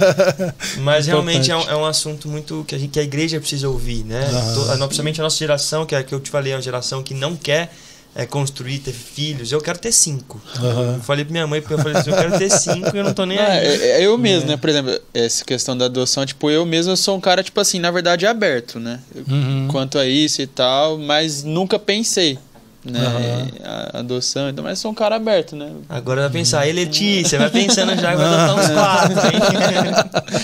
[0.82, 3.68] Mas realmente é um, é um assunto muito que a, gente, que a igreja precisa
[3.68, 4.28] ouvir, né?
[4.54, 7.02] To- a- Principalmente a nossa geração, que é que eu te falei, é uma geração
[7.02, 7.72] que não quer
[8.14, 9.52] é, construir, ter filhos.
[9.52, 10.40] Eu quero ter cinco.
[10.60, 13.14] Eu falei pra minha mãe, eu falei assim, eu quero ter cinco e eu não
[13.14, 13.66] tô nem Não, aí.
[13.66, 14.56] é, é eu mesmo, né?
[14.56, 17.78] Por exemplo, essa questão da adoção, tipo, eu mesmo eu sou um cara, tipo assim,
[17.78, 19.00] na verdade, aberto, né?
[19.28, 19.68] Uhum.
[19.70, 22.36] Quanto a isso e tal, mas nunca pensei,
[22.84, 22.98] né?
[22.98, 23.48] Aham.
[23.94, 25.70] A adoção, então, mas sou um cara aberto, né?
[25.88, 29.40] Agora vai pensar, aí Letícia, vai pensando já, vai adotar uns quatro, hein?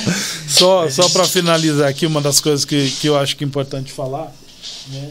[0.48, 3.92] Só, só para finalizar aqui, uma das coisas que, que eu acho que é importante
[3.92, 4.32] falar,
[4.88, 5.10] né?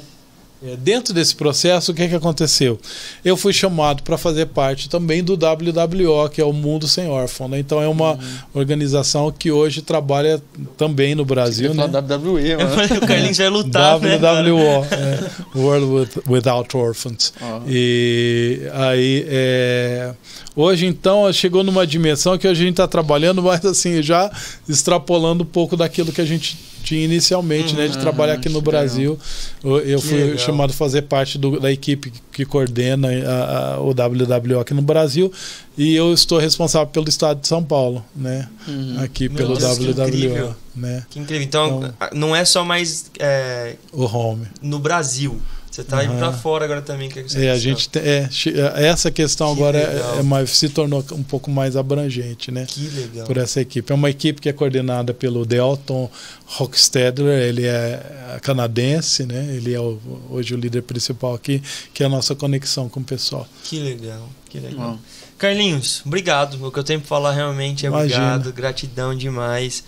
[0.66, 2.80] É, dentro desse processo, o que, que aconteceu?
[3.24, 7.48] Eu fui chamado para fazer parte também do WWO, que é o Mundo Sem Órfão.
[7.48, 7.60] Né?
[7.60, 8.18] Então, é uma
[8.54, 10.42] organização que hoje trabalha
[10.78, 11.74] também no Brasil.
[11.74, 11.84] Né?
[11.86, 12.98] WWE, Eu mano.
[13.04, 14.18] o Carlinhos vai lutar, né?
[14.18, 17.34] WWO, é, World With- Without Orphans.
[17.42, 17.62] Ó.
[17.68, 20.14] E aí, é,
[20.56, 24.32] hoje então, chegou numa dimensão que a gente está trabalhando, mas assim, já
[24.68, 28.60] extrapolando um pouco daquilo que a gente tinha inicialmente, né, de Uhum, trabalhar aqui no
[28.62, 29.20] que Brasil.
[29.64, 30.38] Eu, eu Que fui legal.
[30.38, 34.82] chamado a fazer parte do- da equipe que coordena a- a- o WWO aqui no
[34.82, 35.32] Brasil
[35.78, 38.98] e eu estou responsável pelo estado de São Paulo, né, Uhum.
[39.04, 40.56] aqui Meu pelo Deus, que WWO, incrível.
[40.76, 41.44] né, Que incrível.
[41.46, 44.46] Então, Então- não é só mais é, o home.
[44.62, 45.40] no Brasil.
[45.76, 47.10] Você tá indo pra fora agora também.
[47.10, 50.50] Que você É, a gente te- é, che- essa questão Que agora é, é mais,
[50.52, 52.66] se tornou um pouco mais abrangente, né?
[52.66, 53.28] Que legal.
[53.28, 53.92] Por essa equipe.
[53.92, 56.10] É uma equipe que é coordenada pelo Delton
[56.60, 59.54] Hochstedler, ele é canadense, né?
[59.54, 61.62] Ele é o- hoje o líder principal aqui,
[61.94, 63.46] que é a nossa conexão com o pessoal.
[63.66, 64.30] Que legal.
[64.50, 64.98] Que legal.
[65.38, 66.66] Carlinhos, obrigado.
[66.66, 68.36] O que eu tenho pra falar realmente é Imagina.
[68.36, 68.54] obrigado.
[68.54, 69.84] Gratidão demais.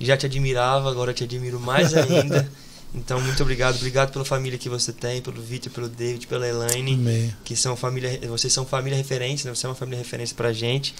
[0.00, 2.48] Já te admirava, agora te admiro mais ainda.
[2.94, 3.76] Então, muito obrigado.
[3.76, 7.34] Obrigado pela família que você tem, pelo Vitor, pelo David, pela Elaine, Amém.
[7.42, 9.54] que são família, vocês são família referência, né?
[9.54, 10.94] Você é uma família referência pra gente.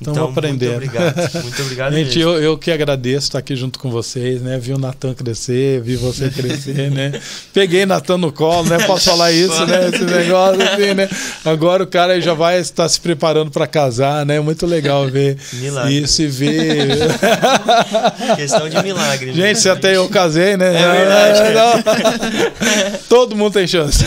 [0.00, 0.78] Estamos então, aprendendo.
[0.78, 1.42] muito obrigado.
[1.42, 4.56] Muito obrigado Gente, eu, eu que agradeço estar aqui junto com vocês, né?
[4.58, 7.20] Vi o Natan crescer, vi você crescer, né?
[7.52, 8.78] Peguei Natan no colo, né?
[8.86, 9.88] Posso falar isso, né?
[9.88, 11.08] Esse negócio assim, né?
[11.44, 14.38] Agora o cara já vai estar se preparando para casar, né?
[14.40, 15.98] Muito legal ver Milagre.
[15.98, 16.98] isso e ver.
[18.36, 19.32] Questão de milagre.
[19.32, 19.34] né?
[19.34, 20.74] Gente, se até eu casei, né?
[20.74, 21.54] É verdade.
[21.54, 22.98] Não.
[23.08, 24.04] Todo mundo tem chance.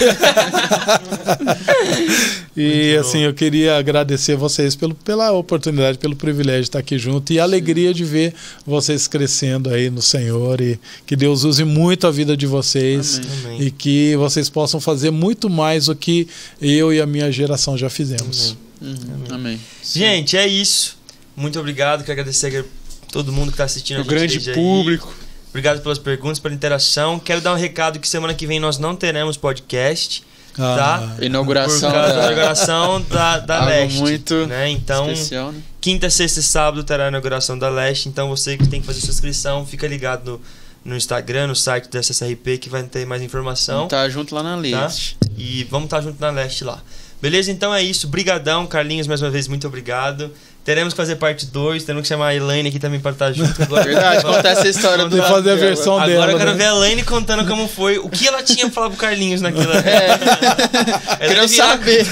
[2.56, 7.32] e assim, eu queria agradecer vocês pelo, pela oportunidade, pelo privilégio de estar aqui junto
[7.34, 8.34] e a alegria de ver
[8.66, 13.30] vocês crescendo aí no Senhor e que Deus use muito a vida de vocês Amém.
[13.46, 13.62] Amém.
[13.68, 16.28] e que vocês possam fazer muito mais do que
[16.62, 18.56] eu e a minha geração já fizemos.
[18.82, 18.96] Amém.
[19.30, 19.36] Uhum.
[19.36, 19.60] Amém.
[19.84, 20.98] Gente, é isso.
[21.36, 22.02] Muito obrigado.
[22.04, 22.64] Quero agradecer a
[23.12, 24.56] todo mundo que está assistindo a O gente grande desde aí.
[24.56, 25.14] público.
[25.50, 27.20] Obrigado pelas perguntas, pela interação.
[27.20, 30.24] Quero dar um recado que semana que vem nós não teremos podcast.
[30.56, 31.16] Tá.
[31.18, 34.00] Ah, Inauguração por causa da da- inauguração da, da Algo Leste.
[34.00, 34.70] muito né?
[34.70, 35.62] Então, especial, né?
[35.80, 38.10] quinta, sexta e sábado terá a inauguração da Leste.
[38.10, 40.42] Então, você que tem que fazer sua inscrição, fica ligado
[40.86, 43.88] no, no Instagram, no site da SSRP, que vai ter mais informação.
[43.88, 45.18] Tá junto lá na leste.
[45.38, 46.82] E vamos estar junto na Leste lá.
[47.22, 47.52] Beleza?
[47.52, 48.08] Então é isso.
[48.08, 50.32] Brigadão, Carlinhos, mais uma vez, muito obrigado.
[50.64, 53.62] Teremos que fazer parte 2, temos que chamar a Elaine aqui também para estar junto.
[53.64, 56.32] Agora, Verdade, contar essa história do fazer a versão Agora dela.
[56.34, 56.58] eu quero né?
[56.58, 59.76] ver a Elaine contando como foi, o que ela tinha pra falar pro Carlinhos naquela.
[59.78, 61.28] É.
[61.28, 62.06] Devia- saber.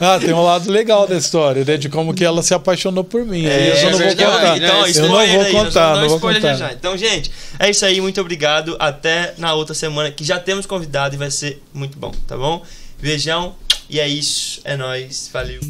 [0.00, 1.76] Ah, tem um lado legal da história, né?
[1.78, 3.46] De como que ela se apaixonou por mim.
[3.46, 4.42] É, eu não vou contar.
[4.42, 4.56] né?
[4.58, 6.40] Então, Eu não vou aí, nós contar, não vou contar.
[6.40, 6.72] já já.
[6.72, 8.00] Então, gente, é isso aí.
[8.02, 8.76] Muito obrigado.
[8.78, 12.62] Até na outra semana, que já temos convidado e vai ser muito bom, tá bom?
[13.00, 13.54] Beijão.
[13.88, 14.60] E é isso.
[14.64, 15.30] É nóis.
[15.32, 15.60] Valeu.